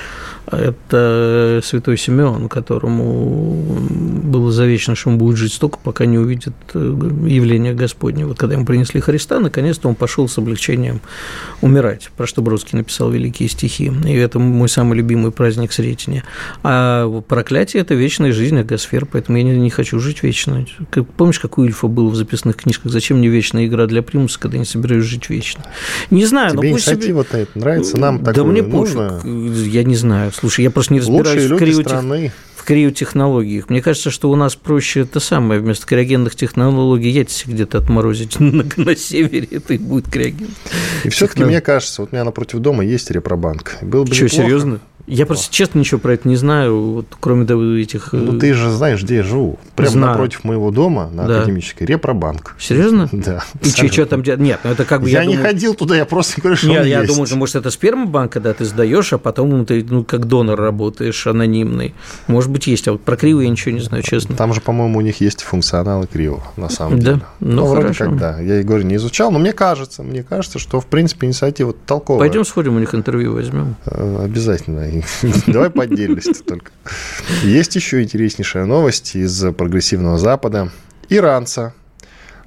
это 0.52 1.62
святой 1.64 1.98
Симеон, 1.98 2.50
которому 2.50 3.54
было 4.24 4.52
завечно, 4.52 4.96
что 4.96 5.10
он 5.10 5.18
будет 5.18 5.38
жить 5.38 5.54
столько, 5.54 5.80
пока 5.82 6.06
не 6.06 6.18
увидит 6.18 6.54
э, 6.74 6.80
явление 7.28 7.74
Господне. 7.74 8.26
Вот 8.26 8.38
когда 8.38 8.56
ему 8.56 8.66
принесли 8.66 9.00
Христа, 9.00 9.40
наконец-то 9.40 9.88
он 9.88 9.96
пошел 9.96 10.28
с 10.28 10.38
облегчением 10.38 11.02
умирать, 11.62 12.10
про 12.18 12.28
что 12.28 12.42
Бродский 12.42 12.78
написал 12.78 13.10
великие 13.10 13.48
стихи. 13.48 13.92
И 14.06 14.14
это 14.14 14.40
мой 14.40 14.68
самый 14.70 14.98
любимый 14.98 15.32
праздник 15.32 15.72
Сретения. 15.72 16.24
А 16.64 17.22
проклятие– 17.22 17.82
это 17.84 17.94
вечная 17.94 18.32
жизнь 18.34 18.60
Агосфер, 18.60 19.06
поэтому 19.06 19.38
я 19.38 19.44
не, 19.44 19.58
не 19.58 19.70
хочу 19.70 20.00
жить 20.00 20.24
вечно. 20.24 20.66
Как, 20.90 21.08
помнишь, 21.08 21.40
как 21.40 21.58
у 21.58 21.64
Ильфа 21.64 21.88
было 21.88 22.10
в 22.10 22.16
записных 22.16 22.58
книжках? 22.58 22.92
Зачем 22.92 23.20
мне 23.20 23.30
вечная 23.30 23.66
игра 23.66 23.86
для 23.86 24.02
примуса, 24.02 24.40
когда 24.40 24.58
я 24.58 24.60
не 24.60 24.66
собираюсь 24.66 25.06
жить 25.06 25.30
вечно? 25.30 25.64
Не 26.10 26.26
знаю, 26.26 26.52
Тебе 26.52 26.70
но 26.70 26.76
пусть 26.76 26.88
инициатива 26.88 27.24
себе... 27.24 27.42
это 27.44 27.60
нравится? 27.60 27.98
Нам 27.98 28.24
да 28.24 28.34
такое 28.34 28.52
мне 28.52 28.62
нужно? 28.62 29.22
пофиг, 29.24 29.74
я 29.74 29.84
не 29.84 29.96
знаю. 29.96 30.33
Слушай, 30.34 30.64
я 30.64 30.72
просто 30.72 30.94
не 30.94 31.00
разбираюсь 31.00 31.50
в, 31.50 31.58
криотех... 31.58 31.88
страны. 31.88 32.32
В 32.64 32.66
криотехнологиях. 32.66 33.70
Мне 33.70 33.82
кажется, 33.82 34.10
что 34.10 34.32
у 34.32 34.36
нас 34.38 34.56
проще 34.56 35.02
это 35.02 35.20
самое. 35.20 35.60
Вместо 35.60 35.86
криогенных 35.86 36.34
технологий 36.34 37.10
яйца 37.10 37.44
где-то 37.46 37.78
отморозить 37.78 38.40
на, 38.40 38.64
на 38.78 38.96
севере, 38.96 39.50
это 39.52 39.74
и 39.74 39.78
будет 39.78 40.10
криоген. 40.10 40.48
И 41.04 41.10
все-таки 41.10 41.44
мне 41.44 41.60
кажется, 41.60 42.02
вот 42.02 42.14
у 42.14 42.16
меня 42.16 42.24
напротив 42.24 42.60
дома 42.60 42.86
есть 42.86 43.12
репробанк. 43.12 43.76
Было 43.82 44.06
бы 44.06 44.14
Что, 44.14 44.26
неплохо. 44.26 44.44
серьезно? 44.44 44.80
Я 45.06 45.26
просто 45.26 45.54
честно 45.54 45.80
ничего 45.80 46.00
про 46.00 46.14
это 46.14 46.30
не 46.30 46.38
знаю, 46.38 46.80
вот, 46.80 47.08
кроме 47.20 47.44
этих... 47.82 48.14
Ну, 48.14 48.40
ты 48.40 48.54
же 48.54 48.72
знаешь, 48.72 49.04
где 49.04 49.18
я 49.18 49.24
живу. 49.24 49.60
Прямо 49.76 49.92
знаю. 49.92 50.08
напротив 50.12 50.46
моего 50.46 50.72
дома 50.72 51.10
на 51.12 51.28
да. 51.28 51.38
Академической 51.40 51.84
Репробанк. 51.84 52.56
Серьезно? 52.60 53.10
Да. 53.24 53.44
И 53.62 53.70
что, 53.70 53.88
что 53.88 54.06
там 54.06 54.24
делать? 54.24 54.42
Нет, 54.42 54.60
ну 54.64 54.72
это 54.72 54.86
как 54.86 55.02
бы... 55.02 55.10
Я, 55.10 55.22
я 55.22 55.26
не 55.26 55.36
думаю... 55.36 55.50
ходил 55.50 55.76
туда, 55.76 55.96
я 55.96 56.06
просто 56.06 56.42
говорю, 56.42 56.58
что 56.58 56.68
Нет, 56.68 56.86
я 56.86 57.02
есть. 57.02 57.12
думаю, 57.12 57.28
что, 57.28 57.38
может, 57.38 57.56
это 57.56 57.70
спермобанк, 57.70 58.34
когда 58.34 58.54
ты 58.54 58.66
сдаешь, 58.66 59.14
а 59.14 59.18
потом 59.18 59.66
ты, 59.66 59.84
ну, 59.84 60.04
как 60.04 60.26
донор 60.26 60.60
работаешь, 60.60 61.28
анонимный. 61.28 61.94
Может 62.28 62.50
быть, 62.54 62.68
есть. 62.68 62.88
А 62.88 62.94
вот 62.94 63.02
про 63.02 63.18
криво 63.18 63.42
я 63.42 63.50
ничего 63.50 63.74
не 63.74 63.82
знаю, 63.82 64.04
честно. 64.04 64.36
Там 64.36 64.54
же, 64.54 64.62
по-моему, 64.62 65.00
у 65.00 65.02
них 65.02 65.20
есть 65.22 65.42
функционалы 65.42 66.08
криво, 66.08 66.44
на 66.56 66.70
самом 66.70 67.00
деле. 67.00 67.16
Да? 67.16 67.26
Ну, 67.40 67.56
ну 67.56 67.66
вроде 67.66 67.94
как, 67.94 68.18
да. 68.18 68.40
Я, 68.40 68.62
и 68.62 68.64
говорю, 68.64 68.86
не 68.86 68.96
изучал, 68.96 69.32
но 69.32 69.40
мне 69.40 69.54
кажется, 69.54 70.04
мне 70.04 70.24
кажется, 70.24 70.60
что, 70.60 70.80
в 70.80 70.86
принципе, 70.86 71.28
инициатива 71.28 71.74
толковая. 71.74 72.20
Пойдем 72.20 72.46
сходим, 72.46 72.76
у 72.76 72.80
них 72.80 72.96
интервью 72.96 73.34
возьмем. 73.34 73.76
Э, 73.86 74.24
обязательно. 74.24 74.90
Давай 75.48 75.70
по 75.70 75.84
отдельности 75.84 76.42
только. 76.42 76.72
Есть 77.44 77.76
еще 77.76 78.02
интереснейшая 78.02 78.66
новость 78.66 79.16
из 79.16 79.44
прогрессивного 79.54 80.18
Запада. 80.18 80.70
Иранца, 81.10 81.74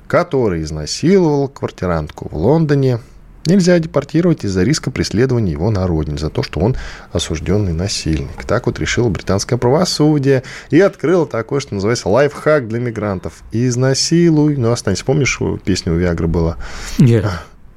который 0.07 0.63
изнасиловал 0.63 1.49
квартирантку 1.49 2.29
в 2.31 2.37
Лондоне, 2.37 3.01
нельзя 3.47 3.79
депортировать 3.79 4.45
из-за 4.45 4.63
риска 4.63 4.91
преследования 4.91 5.53
его 5.53 5.71
на 5.71 5.87
родине, 5.87 6.19
за 6.19 6.31
то, 6.31 6.43
что 6.43 6.61
он 6.61 6.77
осужденный 7.13 7.73
насильник. 7.73 8.45
Так 8.47 8.67
вот 8.67 8.79
решило 8.79 9.09
британское 9.09 9.59
правосудие 9.59 10.43
и 10.71 10.81
открыло 10.81 11.27
такое, 11.27 11.61
что 11.61 11.75
называется 11.75 12.09
лайфхак 12.09 12.69
для 12.69 12.79
мигрантов. 12.79 13.35
Изнасилуй, 13.53 14.57
ну 14.57 14.71
останься, 14.71 15.05
помнишь, 15.05 15.39
песню 15.65 15.95
у 15.95 15.97
Виагры 15.97 16.27
была? 16.27 16.57
Yeah. 16.99 17.31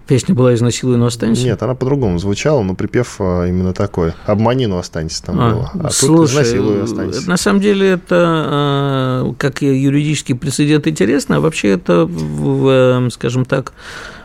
Песня 0.09 0.33
была 0.33 0.55
«Изнасилуй, 0.55 0.97
но 0.97 1.05
останься»? 1.05 1.43
Нет, 1.43 1.61
она 1.61 1.75
по-другому 1.75 2.17
звучала, 2.17 2.63
но 2.63 2.73
припев 2.73 3.17
а, 3.19 3.45
именно 3.45 3.73
такой. 3.73 4.13
«Обмани, 4.25 4.65
но 4.65 4.79
останься» 4.79 5.23
там 5.23 5.39
а, 5.39 5.49
было. 5.51 5.71
А 5.83 5.91
слушай, 5.91 6.33
тут 6.33 6.41
«Изнасилуй, 6.45 6.81
останься». 6.81 7.29
На 7.29 7.37
самом 7.37 7.61
деле 7.61 7.89
это, 7.89 8.15
а, 8.17 9.33
как 9.37 9.61
юридический 9.61 10.33
прецедент, 10.33 10.87
интересно, 10.87 11.35
а 11.35 11.39
вообще 11.41 11.69
это, 11.69 12.09
э, 12.09 13.09
скажем 13.11 13.45
так, 13.45 13.73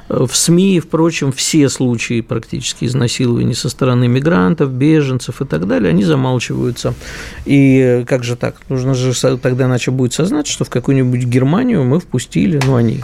в 0.09 0.31
СМИ, 0.35 0.81
впрочем, 0.81 1.33
все 1.33 1.69
случаи 1.69 2.21
практически 2.21 2.85
изнасилования 2.85 3.55
со 3.55 3.69
стороны 3.69 4.09
мигрантов, 4.09 4.71
беженцев 4.71 5.41
и 5.41 5.45
так 5.45 5.67
далее, 5.67 5.91
они 5.91 6.05
замалчиваются. 6.05 6.95
И 7.47 8.05
как 8.07 8.25
же 8.25 8.37
так? 8.37 8.57
Нужно 8.69 8.95
же 8.95 9.15
тогда 9.39 9.65
иначе 9.65 9.91
будет 9.91 10.13
сознать, 10.13 10.47
что 10.47 10.65
в 10.65 10.71
какую-нибудь 10.71 11.25
Германию 11.25 11.85
мы 11.85 12.01
впустили, 12.01 12.61
ну, 12.67 12.77
они 12.77 13.03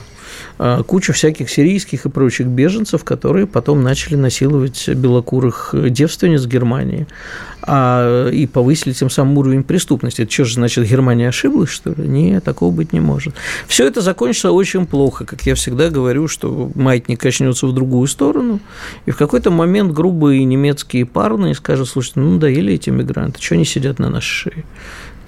а, 0.62 0.82
кучу 0.82 1.14
всяких 1.14 1.48
сирийских 1.48 2.04
и 2.04 2.10
прочих 2.10 2.46
беженцев, 2.46 3.02
которые 3.02 3.46
потом 3.46 3.82
начали 3.82 4.14
насиловать 4.14 4.90
белокурых 4.90 5.74
девственниц 5.74 6.42
в 6.42 6.48
Германии 6.48 7.06
а, 7.62 8.28
и 8.28 8.46
повысили 8.46 8.92
тем 8.92 9.08
самым 9.08 9.38
уровень 9.38 9.64
преступности. 9.64 10.20
Это 10.20 10.30
что 10.30 10.44
же, 10.44 10.54
значит, 10.56 10.86
Германия 10.86 11.30
ошиблась, 11.30 11.70
что 11.70 11.94
ли? 11.94 12.06
Нет, 12.06 12.44
такого 12.44 12.70
быть 12.74 12.92
не 12.92 13.00
может. 13.00 13.34
Все 13.68 13.86
это 13.86 14.02
закончится 14.02 14.52
очень 14.52 14.84
плохо. 14.84 15.24
Как 15.24 15.46
я 15.46 15.54
всегда 15.54 15.88
говорю, 15.88 16.28
что 16.28 16.70
маятник 16.74 17.18
качнется 17.18 17.66
в 17.66 17.72
другую 17.72 18.06
сторону, 18.06 18.60
и 19.06 19.12
в 19.12 19.16
какой-то 19.16 19.50
момент 19.50 19.92
грубые 19.92 20.44
немецкие 20.44 21.06
парные 21.06 21.54
скажут, 21.54 21.88
слушайте, 21.88 22.20
ну, 22.20 22.32
надоели 22.32 22.74
эти 22.74 22.90
мигранты, 22.90 23.40
что 23.40 23.54
они 23.54 23.64
сидят 23.64 23.98
на 23.98 24.10
нашей 24.10 24.34
шее? 24.50 24.64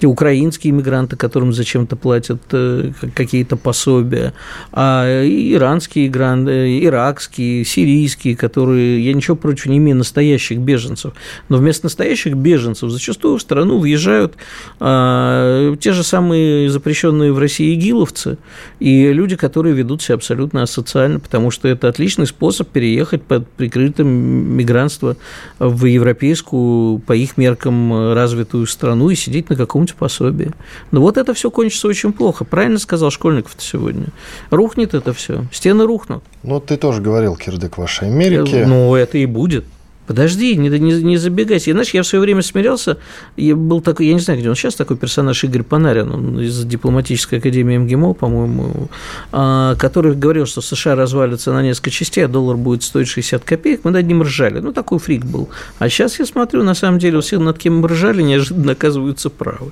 Украинские 0.07 0.71
иммигранты, 0.71 1.15
которым 1.15 1.53
зачем-то 1.53 1.95
платят 1.95 2.41
э, 2.51 2.91
какие-то 3.15 3.55
пособия, 3.55 4.33
а 4.71 5.05
иранские, 5.23 6.07
э, 6.07 6.85
иракские, 6.85 7.65
сирийские, 7.65 8.35
которые, 8.35 9.03
я 9.05 9.13
ничего 9.13 9.35
против 9.35 9.67
не 9.67 9.77
имею, 9.77 9.97
настоящих 9.97 10.59
беженцев, 10.59 11.13
но 11.49 11.57
вместо 11.57 11.85
настоящих 11.85 12.35
беженцев 12.35 12.89
зачастую 12.89 13.37
в 13.37 13.41
страну 13.41 13.79
въезжают 13.79 14.35
а, 14.79 15.75
те 15.77 15.93
же 15.93 16.03
самые 16.03 16.69
запрещенные 16.69 17.31
в 17.31 17.39
России 17.39 17.73
игиловцы 17.73 18.37
и 18.79 19.11
люди, 19.11 19.35
которые 19.35 19.73
ведут 19.73 20.01
себя 20.01 20.15
абсолютно 20.15 20.63
асоциально, 20.63 21.19
потому 21.19 21.51
что 21.51 21.67
это 21.67 21.87
отличный 21.87 22.27
способ 22.27 22.69
переехать 22.69 23.23
под 23.23 23.47
прикрытым 23.47 24.07
мигрантство 24.07 25.15
в 25.59 25.85
европейскую, 25.85 26.99
по 26.99 27.13
их 27.13 27.37
меркам, 27.37 28.13
развитую 28.13 28.65
страну 28.67 29.09
и 29.09 29.15
сидеть 29.15 29.49
на 29.49 29.55
каком-нибудь 29.55 29.92
какое 29.93 30.09
пособие. 30.09 30.51
Но 30.91 31.01
вот 31.01 31.17
это 31.17 31.33
все 31.33 31.49
кончится 31.49 31.87
очень 31.87 32.13
плохо. 32.13 32.43
Правильно 32.43 32.79
сказал 32.79 33.11
Школьников 33.11 33.55
сегодня. 33.59 34.07
Рухнет 34.49 34.93
это 34.93 35.13
все. 35.13 35.45
Стены 35.51 35.85
рухнут. 35.85 36.23
Ну, 36.43 36.59
ты 36.59 36.77
тоже 36.77 37.01
говорил, 37.01 37.35
Кирдык, 37.35 37.75
в 37.75 37.81
вашей 37.81 38.07
Америке. 38.09 38.65
Ну, 38.65 38.95
это 38.95 39.17
и 39.17 39.25
будет. 39.25 39.65
Подожди, 40.05 40.55
не, 40.57 40.69
не, 40.69 41.01
не 41.01 41.17
забегайся. 41.17 41.71
Знаешь, 41.71 41.93
я 41.93 42.03
в 42.03 42.07
свое 42.07 42.21
время 42.21 42.41
смирялся, 42.41 42.97
я 43.37 43.55
был 43.55 43.79
такой, 43.79 44.07
я 44.07 44.13
не 44.13 44.19
знаю, 44.19 44.39
где 44.39 44.49
он 44.49 44.55
сейчас, 44.55 44.75
такой 44.75 44.97
персонаж 44.97 45.43
Игорь 45.43 45.63
Панарин, 45.63 46.11
он 46.11 46.39
из 46.41 46.65
дипломатической 46.65 47.39
академии 47.39 47.77
МГИМО, 47.77 48.13
по-моему, 48.13 48.89
а, 49.31 49.75
который 49.75 50.15
говорил, 50.15 50.45
что 50.45 50.61
США 50.61 50.95
развалится 50.95 51.53
на 51.53 51.63
несколько 51.63 51.89
частей, 51.89 52.25
а 52.25 52.27
доллар 52.27 52.57
будет 52.57 52.83
стоить 52.83 53.07
60 53.07 53.43
копеек, 53.43 53.81
мы 53.83 53.91
над 53.91 54.05
ним 54.05 54.23
ржали. 54.23 54.59
Ну, 54.59 54.73
такой 54.73 54.99
фрик 54.99 55.23
был. 55.23 55.49
А 55.79 55.87
сейчас 55.87 56.19
я 56.19 56.25
смотрю, 56.25 56.63
на 56.63 56.73
самом 56.73 56.99
деле, 56.99 57.21
все, 57.21 57.39
над 57.39 57.57
кем 57.57 57.79
мы 57.79 57.87
ржали, 57.87 58.21
неожиданно 58.21 58.73
оказываются 58.73 59.29
правы. 59.29 59.71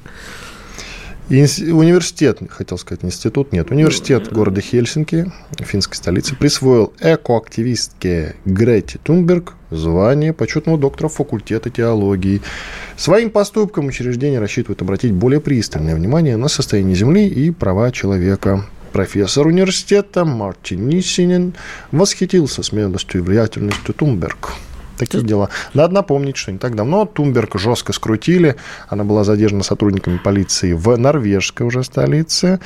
Университет, 1.30 2.40
хотел 2.50 2.78
сказать, 2.78 3.06
институт, 3.06 3.54
нет, 3.54 3.72
университет 3.72 4.28
ну, 4.32 4.38
города 4.38 4.60
Хельсинки, 4.60 5.32
финской 5.60 5.96
столицы, 5.96 6.36
присвоил 6.36 6.92
экоактивистке 7.00 8.36
Грете 8.44 9.00
Тунберг 9.02 9.56
звание 9.72 10.34
почетного 10.34 10.78
доктора 10.78 11.08
факультета 11.08 11.70
теологии. 11.70 12.42
Своим 12.98 13.32
поступком 13.32 13.88
учреждение 13.88 14.40
рассчитывает 14.40 14.82
обратить 14.82 15.14
более 15.14 15.40
пристальное 15.40 15.96
внимание 15.96 16.38
на 16.38 16.48
состояние 16.50 16.96
Земли 16.96 17.28
и 17.28 17.50
права 17.50 17.92
человека. 17.92 18.66
Профессор 18.92 19.48
университета 19.48 20.26
Мартин 20.26 20.90
Нисинен 20.90 21.54
восхитился 21.92 22.62
смелостью 22.62 23.22
и 23.22 23.24
влиятельностью 23.24 23.94
Тунберг. 23.94 24.54
Такие 24.98 25.24
дела. 25.24 25.50
Надо 25.74 25.96
напомнить, 25.96 26.38
что 26.38 26.52
не 26.52 26.60
так 26.60 26.76
давно 26.76 27.06
Тумберг 27.06 27.58
жестко 27.58 27.92
скрутили. 27.92 28.58
Она 28.88 29.04
была 29.04 29.24
задержана 29.24 29.64
сотрудниками 29.64 30.18
полиции 30.18 30.74
в 30.74 30.96
норвежской 30.96 31.66
уже 31.66 31.84
столице 31.84 32.60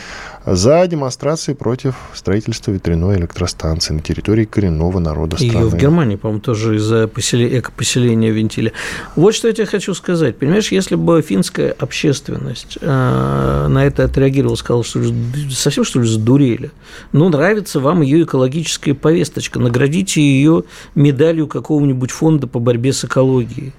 за 0.46 0.86
демонстрации 0.88 1.54
против 1.54 1.96
строительства 2.14 2.72
ветряной 2.72 3.18
электростанции 3.18 3.94
на 3.94 4.00
территории 4.00 4.46
коренного 4.46 5.00
народа 5.00 5.38
страны. 5.38 5.52
Ее 5.52 5.70
в 5.70 5.76
Германии, 5.76 6.16
по-моему, 6.16 6.42
тоже 6.42 6.76
из-за 6.76 7.08
поселения, 7.08 7.60
экопоселения 7.60 8.32
винтили. 8.32 8.72
Вот 9.16 9.34
что 9.34 9.48
я 9.48 9.54
тебе 9.54 9.66
хочу 9.66 9.94
сказать. 9.94 10.38
Понимаешь, 10.38 10.72
если 10.72 10.96
бы 10.96 11.22
финская 11.22 11.72
общественность 11.72 12.78
э, 12.80 13.68
на 13.68 13.86
это 13.86 14.04
отреагировала, 14.04 14.56
сказала, 14.56 14.84
что 14.84 15.02
совсем 15.50 15.84
что 15.84 16.00
ли 16.00 16.08
сдурели? 16.08 16.72
Ну, 17.12 17.30
нравится 17.30 17.80
вам 17.80 18.02
ее 18.02 18.24
экологическая 18.24 18.94
повесточка, 18.94 19.60
наградите 19.60 20.22
ее 20.22 20.64
медалью 20.94 21.48
какого-нибудь 21.48 22.12
фонда 22.12 22.46
по 22.46 22.60
борьбе 22.60 22.94
с 22.94 23.04
экологией, 23.04 23.74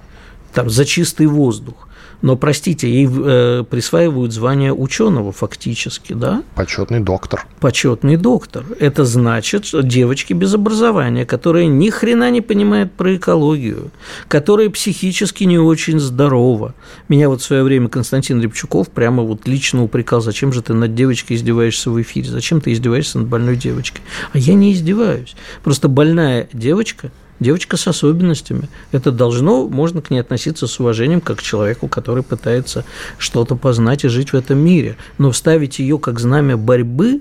там, 0.52 0.68
за 0.68 0.84
чистый 0.84 1.26
воздух 1.26 1.85
но, 2.22 2.36
простите, 2.36 2.88
ей 2.88 3.08
э, 3.08 3.64
присваивают 3.68 4.32
звание 4.32 4.72
ученого 4.72 5.32
фактически, 5.32 6.12
да? 6.12 6.42
Почетный 6.54 7.00
доктор. 7.00 7.46
Почетный 7.60 8.16
доктор. 8.16 8.64
Это 8.78 9.04
значит, 9.04 9.66
что 9.66 9.82
девочки 9.82 10.32
без 10.32 10.54
образования, 10.54 11.26
которые 11.26 11.66
ни 11.66 11.90
хрена 11.90 12.30
не 12.30 12.40
понимают 12.40 12.92
про 12.92 13.16
экологию, 13.16 13.90
которые 14.28 14.70
психически 14.70 15.44
не 15.44 15.58
очень 15.58 16.00
здоровы. 16.00 16.72
Меня 17.08 17.28
вот 17.28 17.42
в 17.42 17.44
свое 17.44 17.62
время 17.62 17.88
Константин 17.88 18.40
Рябчуков 18.40 18.88
прямо 18.88 19.22
вот 19.22 19.46
лично 19.46 19.82
упрекал, 19.84 20.20
зачем 20.20 20.52
же 20.52 20.62
ты 20.62 20.72
над 20.72 20.94
девочкой 20.94 21.36
издеваешься 21.36 21.90
в 21.90 22.00
эфире, 22.00 22.30
зачем 22.30 22.60
ты 22.60 22.72
издеваешься 22.72 23.18
над 23.18 23.28
больной 23.28 23.56
девочкой. 23.56 24.02
А 24.32 24.38
я 24.38 24.54
не 24.54 24.72
издеваюсь. 24.72 25.36
Просто 25.62 25.88
больная 25.88 26.48
девочка– 26.52 27.10
девочка 27.40 27.76
с 27.76 27.86
особенностями. 27.86 28.68
Это 28.92 29.12
должно, 29.12 29.68
можно 29.68 30.02
к 30.02 30.10
ней 30.10 30.20
относиться 30.20 30.66
с 30.66 30.80
уважением, 30.80 31.20
как 31.20 31.38
к 31.38 31.42
человеку, 31.42 31.88
который 31.88 32.22
пытается 32.22 32.84
что-то 33.18 33.56
познать 33.56 34.04
и 34.04 34.08
жить 34.08 34.32
в 34.32 34.36
этом 34.36 34.58
мире. 34.58 34.96
Но 35.18 35.30
вставить 35.30 35.78
ее 35.78 35.98
как 35.98 36.18
знамя 36.18 36.56
борьбы, 36.56 37.20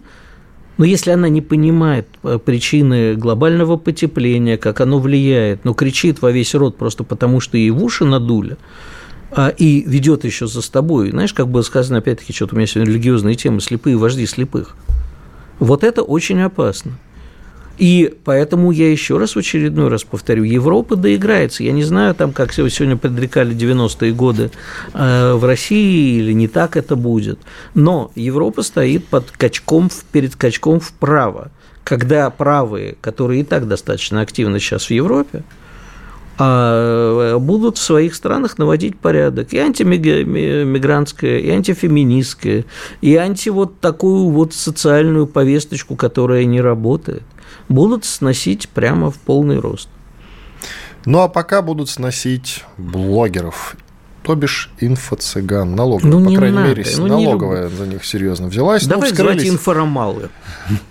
но 0.77 0.83
ну, 0.83 0.89
если 0.89 1.11
она 1.11 1.29
не 1.29 1.41
понимает 1.41 2.07
э, 2.23 2.37
причины 2.43 3.15
глобального 3.15 3.77
потепления, 3.77 4.57
как 4.57 4.81
оно 4.81 4.99
влияет, 4.99 5.63
но 5.63 5.73
кричит 5.73 6.21
во 6.21 6.31
весь 6.31 6.53
рот 6.53 6.75
просто 6.75 7.05
потому, 7.05 7.39
что 7.39 7.57
ей 7.57 7.69
в 7.69 7.81
уши 7.81 8.03
надули, 8.03 8.57
а, 9.31 9.49
и 9.49 9.83
ведет 9.87 10.25
еще 10.25 10.47
за 10.47 10.61
собой. 10.61 11.11
Знаешь, 11.11 11.33
как 11.33 11.47
было 11.47 11.61
сказано, 11.61 11.99
опять-таки, 11.99 12.33
что-то 12.33 12.55
у 12.55 12.57
меня 12.57 12.67
сегодня 12.67 12.91
религиозные 12.91 13.35
темы, 13.35 13.61
слепые 13.61 13.95
вожди 13.95 14.25
слепых. 14.25 14.75
Вот 15.59 15.85
это 15.85 16.01
очень 16.01 16.41
опасно. 16.41 16.97
И 17.77 18.13
поэтому 18.23 18.71
я 18.71 18.89
еще 18.89 19.17
раз 19.17 19.35
в 19.35 19.39
очередной 19.39 19.89
раз 19.89 20.03
повторю, 20.03 20.43
Европа 20.43 20.95
доиграется. 20.95 21.63
Я 21.63 21.71
не 21.71 21.83
знаю, 21.83 22.15
там, 22.15 22.31
как 22.31 22.53
сегодня 22.53 22.95
предрекали 22.97 23.55
90-е 23.55 24.13
годы 24.13 24.51
э, 24.93 25.33
в 25.33 25.43
России, 25.43 26.19
или 26.19 26.31
не 26.33 26.47
так 26.47 26.77
это 26.77 26.95
будет. 26.95 27.39
Но 27.73 28.11
Европа 28.15 28.61
стоит 28.63 29.07
под 29.07 29.31
качком, 29.31 29.89
перед 30.11 30.35
качком 30.35 30.79
вправо. 30.79 31.51
Когда 31.83 32.29
правые, 32.29 32.95
которые 33.01 33.41
и 33.41 33.43
так 33.43 33.67
достаточно 33.67 34.21
активны 34.21 34.59
сейчас 34.59 34.85
в 34.85 34.91
Европе, 34.91 35.43
а, 36.37 37.37
будут 37.37 37.77
в 37.77 37.81
своих 37.81 38.15
странах 38.15 38.57
наводить 38.57 38.97
порядок. 38.97 39.53
И 39.53 39.57
антимигрантское, 39.57 41.39
и 41.39 41.49
антифеминистское, 41.49 42.65
и 43.01 43.15
анти 43.15 43.49
вот 43.49 43.79
такую 43.79 44.29
вот 44.29 44.53
социальную 44.53 45.27
повесточку, 45.27 45.95
которая 45.95 46.45
не 46.45 46.59
работает 46.59 47.23
будут 47.69 48.05
сносить 48.05 48.69
прямо 48.69 49.11
в 49.11 49.17
полный 49.17 49.59
рост. 49.59 49.89
Ну 51.05 51.19
а 51.19 51.27
пока 51.27 51.61
будут 51.61 51.89
сносить 51.89 52.63
блогеров 52.77 53.75
то 54.25 54.33
бишь 54.33 54.71
инфо-цыган, 54.79 55.75
налоговая, 55.75 56.11
ну, 56.11 56.25
по 56.25 56.35
крайней 56.35 56.55
надо, 56.55 56.69
мере, 56.69 56.83
ну, 56.97 57.07
налоговая 57.07 57.69
за 57.69 57.85
них 57.85 58.03
серьезно 58.03 58.47
взялась. 58.47 58.81
Ну, 58.83 58.89
Давай 58.89 59.09
ну, 59.09 59.15
вскрылись, 59.15 59.41
звать 59.41 59.53
информалы. 59.53 60.29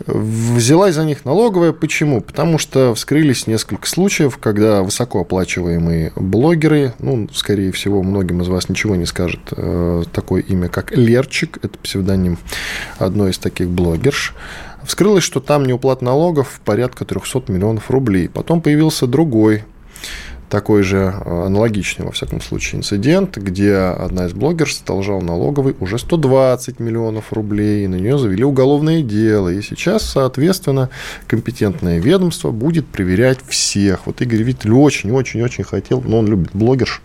Взялась 0.06 0.94
за 0.94 1.04
них 1.04 1.24
налоговая. 1.24 1.72
Почему? 1.72 2.20
Потому 2.20 2.58
что 2.58 2.94
вскрылись 2.94 3.48
несколько 3.48 3.88
случаев, 3.88 4.38
когда 4.38 4.82
высокооплачиваемые 4.84 6.12
блогеры, 6.14 6.94
ну, 7.00 7.28
скорее 7.34 7.72
всего, 7.72 8.04
многим 8.04 8.40
из 8.40 8.46
вас 8.46 8.68
ничего 8.68 8.94
не 8.94 9.04
скажет 9.04 9.40
э, 9.50 10.04
такое 10.12 10.42
имя, 10.42 10.68
как 10.68 10.96
Лерчик, 10.96 11.58
это 11.60 11.76
псевдоним 11.78 12.38
одной 12.98 13.32
из 13.32 13.38
таких 13.38 13.68
блогерш, 13.68 14.32
Вскрылось, 14.86 15.24
что 15.24 15.40
там 15.40 15.64
неуплата 15.64 16.04
налогов 16.04 16.60
порядка 16.64 17.04
300 17.04 17.44
миллионов 17.48 17.90
рублей. 17.90 18.28
Потом 18.28 18.60
появился 18.60 19.06
другой 19.06 19.64
такой 20.54 20.84
же 20.84 21.12
э, 21.24 21.46
аналогичный, 21.46 22.06
во 22.06 22.12
всяком 22.12 22.40
случае, 22.40 22.78
инцидент, 22.78 23.36
где 23.36 23.74
одна 23.74 24.26
из 24.26 24.32
блогерш 24.34 24.78
задолжала 24.78 25.20
налоговой 25.20 25.74
уже 25.80 25.98
120 25.98 26.78
миллионов 26.78 27.32
рублей, 27.32 27.84
и 27.84 27.88
на 27.88 27.96
нее 27.96 28.18
завели 28.18 28.44
уголовное 28.44 29.02
дело. 29.02 29.48
И 29.48 29.60
сейчас, 29.62 30.04
соответственно, 30.04 30.90
компетентное 31.26 31.98
ведомство 31.98 32.52
будет 32.52 32.86
проверять 32.86 33.38
всех. 33.48 34.06
Вот 34.06 34.20
Игорь 34.20 34.44
Виттель 34.44 34.72
очень-очень-очень 34.72 35.64
хотел, 35.64 36.02
но 36.02 36.18
он 36.18 36.28
любит 36.28 36.50
блогерш 36.52 37.02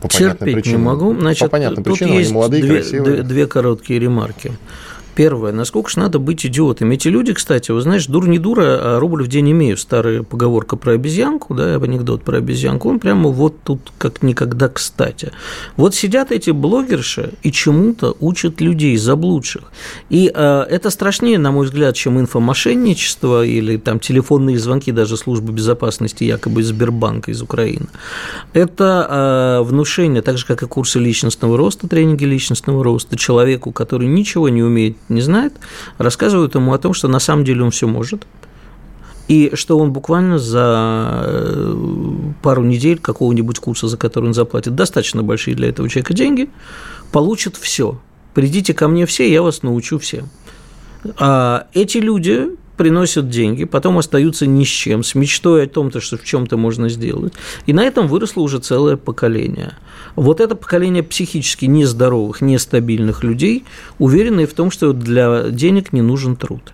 по 0.00 0.08
Терпеть 0.08 0.38
понятным 0.38 0.54
причинам. 0.54 0.80
не 0.80 0.86
могу. 0.86 1.14
Значит, 1.20 1.40
по 1.40 1.48
понятным 1.48 1.84
причинам, 1.84 2.16
они 2.16 2.32
молодые, 2.32 2.62
две, 2.62 2.74
красивые. 2.80 3.22
Две 3.22 3.46
короткие 3.46 4.00
ремарки. 4.00 4.52
Первое, 5.16 5.50
насколько 5.50 5.88
же 5.88 5.98
надо 5.98 6.18
быть 6.18 6.44
идиотами. 6.44 6.94
Эти 6.94 7.08
люди, 7.08 7.32
кстати, 7.32 7.70
вы 7.70 7.80
знаешь, 7.80 8.06
дур 8.06 8.28
не 8.28 8.38
дура, 8.38 8.78
а 8.78 9.00
рубль 9.00 9.22
в 9.24 9.28
день 9.28 9.50
имею. 9.52 9.78
Старая 9.78 10.22
поговорка 10.22 10.76
про 10.76 10.92
обезьянку, 10.92 11.54
да, 11.54 11.76
анекдот 11.76 12.22
про 12.22 12.36
обезьянку, 12.36 12.90
он 12.90 13.00
прямо 13.00 13.30
вот 13.30 13.54
тут 13.64 13.92
как 13.96 14.22
никогда 14.22 14.68
кстати. 14.68 15.32
Вот 15.78 15.94
сидят 15.94 16.32
эти 16.32 16.50
блогерши 16.50 17.32
и 17.42 17.50
чему-то 17.50 18.14
учат 18.20 18.60
людей 18.60 18.94
заблудших. 18.98 19.62
И 20.10 20.30
э, 20.32 20.66
это 20.68 20.90
страшнее, 20.90 21.38
на 21.38 21.50
мой 21.50 21.64
взгляд, 21.64 21.96
чем 21.96 22.20
инфомошенничество 22.20 23.42
или 23.42 23.78
там 23.78 24.00
телефонные 24.00 24.58
звонки 24.58 24.92
даже 24.92 25.16
службы 25.16 25.54
безопасности 25.54 26.24
якобы 26.24 26.60
из 26.60 26.66
Сбербанка 26.66 27.30
из 27.30 27.40
Украины. 27.40 27.86
Это 28.52 29.60
э, 29.62 29.64
внушение, 29.64 30.20
так 30.20 30.36
же, 30.36 30.44
как 30.44 30.62
и 30.62 30.66
курсы 30.66 30.98
личностного 30.98 31.56
роста, 31.56 31.88
тренинги 31.88 32.26
личностного 32.26 32.84
роста 32.84 33.16
человеку, 33.16 33.72
который 33.72 34.08
ничего 34.08 34.50
не 34.50 34.62
умеет 34.62 34.98
не 35.08 35.20
знает, 35.20 35.54
рассказывают 35.98 36.54
ему 36.54 36.72
о 36.72 36.78
том, 36.78 36.94
что 36.94 37.08
на 37.08 37.18
самом 37.18 37.44
деле 37.44 37.62
он 37.62 37.70
все 37.70 37.86
может, 37.86 38.26
и 39.28 39.50
что 39.54 39.78
он 39.78 39.92
буквально 39.92 40.38
за 40.38 41.24
э, 41.26 41.76
пару 42.42 42.62
недель 42.62 42.98
какого-нибудь 42.98 43.58
курса, 43.58 43.88
за 43.88 43.96
который 43.96 44.26
он 44.26 44.34
заплатит 44.34 44.74
достаточно 44.74 45.22
большие 45.22 45.56
для 45.56 45.68
этого 45.68 45.88
человека 45.88 46.14
деньги, 46.14 46.48
получит 47.10 47.56
все. 47.56 47.98
Придите 48.34 48.72
ко 48.74 48.86
мне 48.86 49.06
все, 49.06 49.30
я 49.32 49.42
вас 49.42 49.62
научу 49.62 49.98
всем. 49.98 50.28
А 51.18 51.66
эти 51.72 51.98
люди 51.98 52.50
приносят 52.76 53.28
деньги, 53.28 53.64
потом 53.64 53.98
остаются 53.98 54.46
ни 54.46 54.64
с 54.64 54.68
чем, 54.68 55.02
с 55.02 55.14
мечтой 55.14 55.64
о 55.64 55.66
том, 55.66 55.90
что 56.00 56.16
в 56.16 56.24
чем-то 56.24 56.56
можно 56.56 56.88
сделать. 56.88 57.32
И 57.66 57.72
на 57.72 57.84
этом 57.84 58.06
выросло 58.08 58.42
уже 58.42 58.58
целое 58.58 58.96
поколение. 58.96 59.74
Вот 60.14 60.40
это 60.40 60.54
поколение 60.54 61.02
психически 61.02 61.66
нездоровых, 61.66 62.40
нестабильных 62.40 63.24
людей, 63.24 63.64
уверенные 63.98 64.46
в 64.46 64.54
том, 64.54 64.70
что 64.70 64.92
для 64.92 65.50
денег 65.50 65.92
не 65.92 66.02
нужен 66.02 66.36
труд 66.36 66.72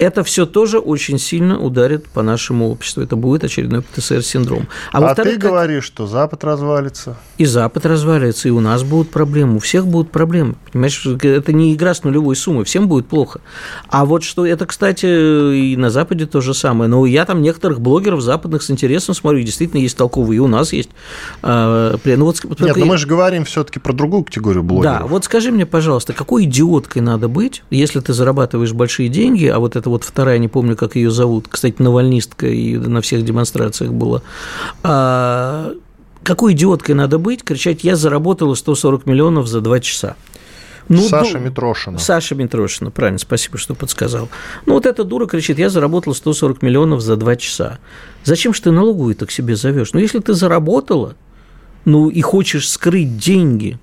это 0.00 0.24
все 0.24 0.46
тоже 0.46 0.78
очень 0.78 1.18
сильно 1.18 1.60
ударит 1.60 2.06
по 2.06 2.22
нашему 2.22 2.70
обществу. 2.70 3.02
Это 3.02 3.16
будет 3.16 3.44
очередной 3.44 3.82
ПТСР-синдром. 3.82 4.66
А, 4.92 5.10
а 5.10 5.14
ты 5.14 5.32
как... 5.32 5.38
говоришь, 5.38 5.84
что 5.84 6.06
Запад 6.06 6.42
развалится. 6.42 7.18
И 7.36 7.44
Запад 7.44 7.84
развалится, 7.84 8.48
и 8.48 8.50
у 8.50 8.60
нас 8.60 8.82
будут 8.82 9.10
проблемы, 9.10 9.56
у 9.56 9.58
всех 9.58 9.86
будут 9.86 10.10
проблемы. 10.10 10.54
Понимаешь, 10.72 11.04
это 11.04 11.52
не 11.52 11.74
игра 11.74 11.92
с 11.92 12.02
нулевой 12.02 12.34
суммой, 12.34 12.64
всем 12.64 12.88
будет 12.88 13.08
плохо. 13.08 13.42
А 13.88 14.06
вот 14.06 14.24
что 14.24 14.46
это, 14.46 14.64
кстати, 14.64 15.04
и 15.04 15.76
на 15.76 15.90
Западе 15.90 16.24
то 16.24 16.40
же 16.40 16.54
самое. 16.54 16.88
Но 16.88 17.04
я 17.04 17.26
там 17.26 17.42
некоторых 17.42 17.82
блогеров 17.82 18.22
западных 18.22 18.62
с 18.62 18.70
интересом 18.70 19.14
смотрю, 19.14 19.42
действительно 19.42 19.80
есть 19.80 19.98
толковые, 19.98 20.38
и 20.38 20.40
у 20.40 20.48
нас 20.48 20.72
есть. 20.72 20.88
А, 21.42 21.94
ну, 22.02 22.24
вот, 22.24 22.42
Нет, 22.60 22.76
но 22.76 22.86
мы 22.86 22.96
же 22.96 23.06
говорим 23.06 23.44
все-таки 23.44 23.78
про 23.78 23.92
другую 23.92 24.24
категорию 24.24 24.62
блогеров. 24.62 25.00
Да, 25.00 25.06
вот 25.06 25.26
скажи 25.26 25.52
мне, 25.52 25.66
пожалуйста, 25.66 26.14
какой 26.14 26.44
идиоткой 26.44 27.02
надо 27.02 27.28
быть, 27.28 27.62
если 27.68 28.00
ты 28.00 28.14
зарабатываешь 28.14 28.72
большие 28.72 29.10
деньги, 29.10 29.44
а 29.44 29.58
вот 29.58 29.76
это 29.76 29.89
вот 29.90 30.04
вторая, 30.04 30.38
не 30.38 30.48
помню, 30.48 30.76
как 30.76 30.96
ее 30.96 31.10
зовут, 31.10 31.46
кстати, 31.48 31.76
навальнистка 31.78 32.46
и 32.46 32.76
на 32.76 33.00
всех 33.00 33.24
демонстрациях 33.24 33.92
была. 33.92 34.22
А, 34.82 35.72
какой 36.22 36.52
идиоткой 36.52 36.94
надо 36.94 37.18
быть, 37.18 37.42
кричать 37.42 37.84
«я 37.84 37.96
заработала 37.96 38.54
140 38.54 39.06
миллионов 39.06 39.46
за 39.46 39.60
два 39.60 39.80
часа». 39.80 40.16
Ну, 40.88 41.02
Саша 41.02 41.38
ну, 41.38 41.44
Митрошина. 41.44 41.98
Саша 41.98 42.34
Митрошина, 42.34 42.90
правильно, 42.90 43.20
спасибо, 43.20 43.58
что 43.58 43.76
подсказал. 43.76 44.28
Ну, 44.66 44.74
вот 44.74 44.86
эта 44.86 45.04
дура 45.04 45.26
кричит, 45.26 45.56
я 45.58 45.70
заработала 45.70 46.14
140 46.14 46.62
миллионов 46.62 47.00
за 47.00 47.14
два 47.14 47.36
часа. 47.36 47.78
Зачем 48.24 48.52
же 48.52 48.62
ты 48.62 48.72
налоговую 48.72 49.14
так 49.14 49.30
себе 49.30 49.54
зовешь? 49.54 49.92
Ну, 49.92 50.00
если 50.00 50.18
ты 50.18 50.34
заработала, 50.34 51.14
ну, 51.84 52.08
и 52.10 52.20
хочешь 52.22 52.68
скрыть 52.68 53.18
деньги, 53.18 53.78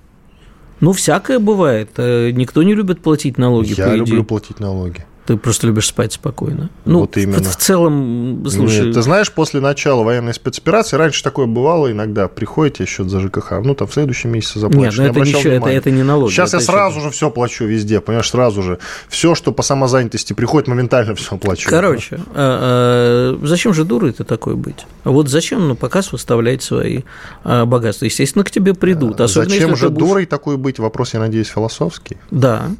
ну, 0.80 0.92
всякое 0.92 1.38
бывает. 1.38 1.90
Э, 1.96 2.30
никто 2.30 2.62
не 2.62 2.74
любит 2.74 3.00
платить 3.00 3.38
налоги, 3.38 3.74
Я 3.76 3.94
люблю 3.94 4.22
платить 4.22 4.60
налоги. 4.60 5.06
Ты 5.28 5.36
просто 5.36 5.66
любишь 5.66 5.88
спать 5.88 6.14
спокойно. 6.14 6.70
Ну, 6.86 7.00
вот 7.00 7.18
именно. 7.18 7.42
В, 7.42 7.52
в 7.52 7.56
целом, 7.56 8.46
слушай... 8.48 8.86
Нет, 8.86 8.94
ты 8.94 9.02
знаешь, 9.02 9.30
после 9.30 9.60
начала 9.60 10.02
военной 10.02 10.32
спецоперации, 10.32 10.96
раньше 10.96 11.22
такое 11.22 11.44
бывало 11.44 11.92
иногда, 11.92 12.28
приходите 12.28 12.86
счет 12.86 13.10
за 13.10 13.20
ЖКХ, 13.20 13.60
ну, 13.62 13.74
там, 13.74 13.88
в 13.88 13.92
следующем 13.92 14.30
месяце 14.30 14.58
заплатишь. 14.58 14.98
Нет, 14.98 15.12
ну, 15.14 15.20
это 15.20 15.28
ничего, 15.28 15.52
это, 15.52 15.68
это 15.68 15.90
не 15.90 16.02
налоги. 16.02 16.32
Сейчас 16.32 16.54
я 16.54 16.60
сразу 16.60 17.02
же 17.02 17.10
все 17.10 17.30
плачу 17.30 17.66
везде, 17.66 18.00
понимаешь, 18.00 18.30
сразу 18.30 18.62
же. 18.62 18.78
Все, 19.10 19.34
что 19.34 19.52
по 19.52 19.62
самозанятости 19.62 20.32
приходит, 20.32 20.66
моментально 20.66 21.14
все 21.14 21.36
плачу. 21.36 21.68
Короче, 21.68 22.20
а, 22.34 23.36
а, 23.36 23.46
зачем 23.46 23.74
же 23.74 23.84
дурой 23.84 24.12
ты 24.12 24.24
такой 24.24 24.54
быть? 24.54 24.86
А 25.04 25.10
вот 25.10 25.28
зачем 25.28 25.68
на 25.68 25.74
показ 25.74 26.10
выставлять 26.10 26.62
свои 26.62 27.02
а, 27.44 27.66
богатства? 27.66 28.06
Естественно, 28.06 28.44
к 28.44 28.50
тебе 28.50 28.72
придут. 28.72 29.20
Особенно, 29.20 29.50
зачем 29.50 29.76
же 29.76 29.90
будешь... 29.90 30.08
дурой 30.08 30.24
такой 30.24 30.56
быть? 30.56 30.78
Вопрос, 30.78 31.12
я 31.12 31.20
надеюсь, 31.20 31.48
философский. 31.48 32.16
Да. 32.30 32.70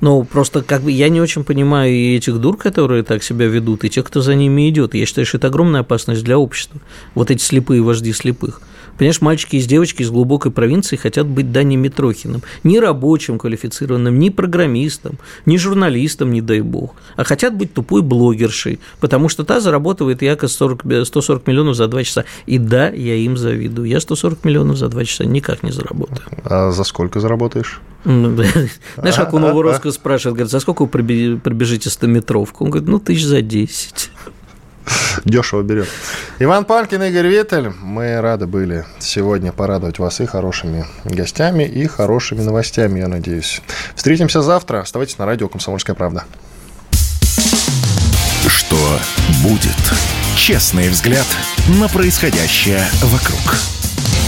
Ну, 0.00 0.24
просто 0.24 0.62
как 0.62 0.82
бы 0.82 0.92
я 0.92 1.08
не 1.08 1.20
очень 1.20 1.44
понимаю 1.44 1.92
и 1.92 2.16
этих 2.16 2.38
дур, 2.38 2.56
которые 2.56 3.02
так 3.02 3.22
себя 3.22 3.46
ведут, 3.46 3.84
и 3.84 3.90
тех, 3.90 4.04
кто 4.04 4.20
за 4.20 4.34
ними 4.34 4.68
идет. 4.68 4.94
Я 4.94 5.06
считаю, 5.06 5.26
что 5.26 5.38
это 5.38 5.48
огромная 5.48 5.80
опасность 5.80 6.22
для 6.22 6.38
общества. 6.38 6.80
Вот 7.14 7.30
эти 7.30 7.42
слепые 7.42 7.82
вожди 7.82 8.12
слепых. 8.12 8.60
Понимаешь, 8.98 9.20
мальчики 9.20 9.56
и 9.56 9.62
девочки 9.62 10.02
из 10.02 10.10
глубокой 10.10 10.50
провинции 10.50 10.96
хотят 10.96 11.26
быть 11.26 11.52
Дани 11.52 11.76
Митрохиным. 11.76 12.42
Ни 12.64 12.78
рабочим 12.78 13.38
квалифицированным, 13.38 14.18
ни 14.18 14.30
программистом, 14.30 15.18
ни 15.46 15.56
журналистом, 15.56 16.32
не 16.32 16.40
дай 16.40 16.60
бог. 16.60 16.94
А 17.16 17.24
хотят 17.24 17.56
быть 17.56 17.72
тупой 17.72 18.02
блогершей, 18.02 18.80
потому 19.00 19.28
что 19.28 19.44
та 19.44 19.60
зарабатывает 19.60 20.22
якобы 20.22 20.48
40, 20.48 21.06
140 21.06 21.46
миллионов 21.46 21.76
за 21.76 21.86
2 21.86 22.04
часа. 22.04 22.24
И 22.46 22.58
да, 22.58 22.88
я 22.88 23.14
им 23.14 23.36
завидую. 23.36 23.88
Я 23.88 24.00
140 24.00 24.44
миллионов 24.44 24.76
за 24.76 24.88
2 24.88 25.04
часа 25.04 25.24
никак 25.24 25.62
не 25.62 25.70
заработаю. 25.70 26.22
А 26.44 26.72
за 26.72 26.84
сколько 26.84 27.20
заработаешь? 27.20 27.80
Ну, 28.04 28.34
знаешь, 28.96 29.16
как 29.16 29.34
у 29.34 29.38
Новоросского 29.38 29.90
спрашивает, 29.92 30.36
говорит, 30.36 30.50
за 30.50 30.60
сколько 30.60 30.82
вы 30.82 30.88
пробежите 31.38 31.88
100-метровку? 31.88 32.64
Он 32.64 32.70
говорит, 32.70 32.88
ну, 32.88 32.98
тысяч 32.98 33.24
за 33.24 33.42
10. 33.42 34.10
Дешево 35.24 35.62
берет. 35.62 35.88
Иван 36.38 36.64
Панкин, 36.64 37.02
Игорь 37.02 37.28
Виттель. 37.28 37.72
Мы 37.82 38.20
рады 38.20 38.46
были 38.46 38.84
сегодня 38.98 39.52
порадовать 39.52 39.98
вас 39.98 40.20
и 40.20 40.26
хорошими 40.26 40.86
гостями, 41.04 41.64
и 41.64 41.86
хорошими 41.86 42.42
новостями, 42.42 43.00
я 43.00 43.08
надеюсь. 43.08 43.60
Встретимся 43.94 44.42
завтра. 44.42 44.80
Оставайтесь 44.80 45.18
на 45.18 45.26
радио 45.26 45.48
«Комсомольская 45.48 45.94
правда». 45.96 46.24
Что 48.46 48.98
будет? 49.42 49.76
Честный 50.36 50.88
взгляд 50.88 51.26
на 51.80 51.88
происходящее 51.88 52.84
вокруг. 53.02 53.77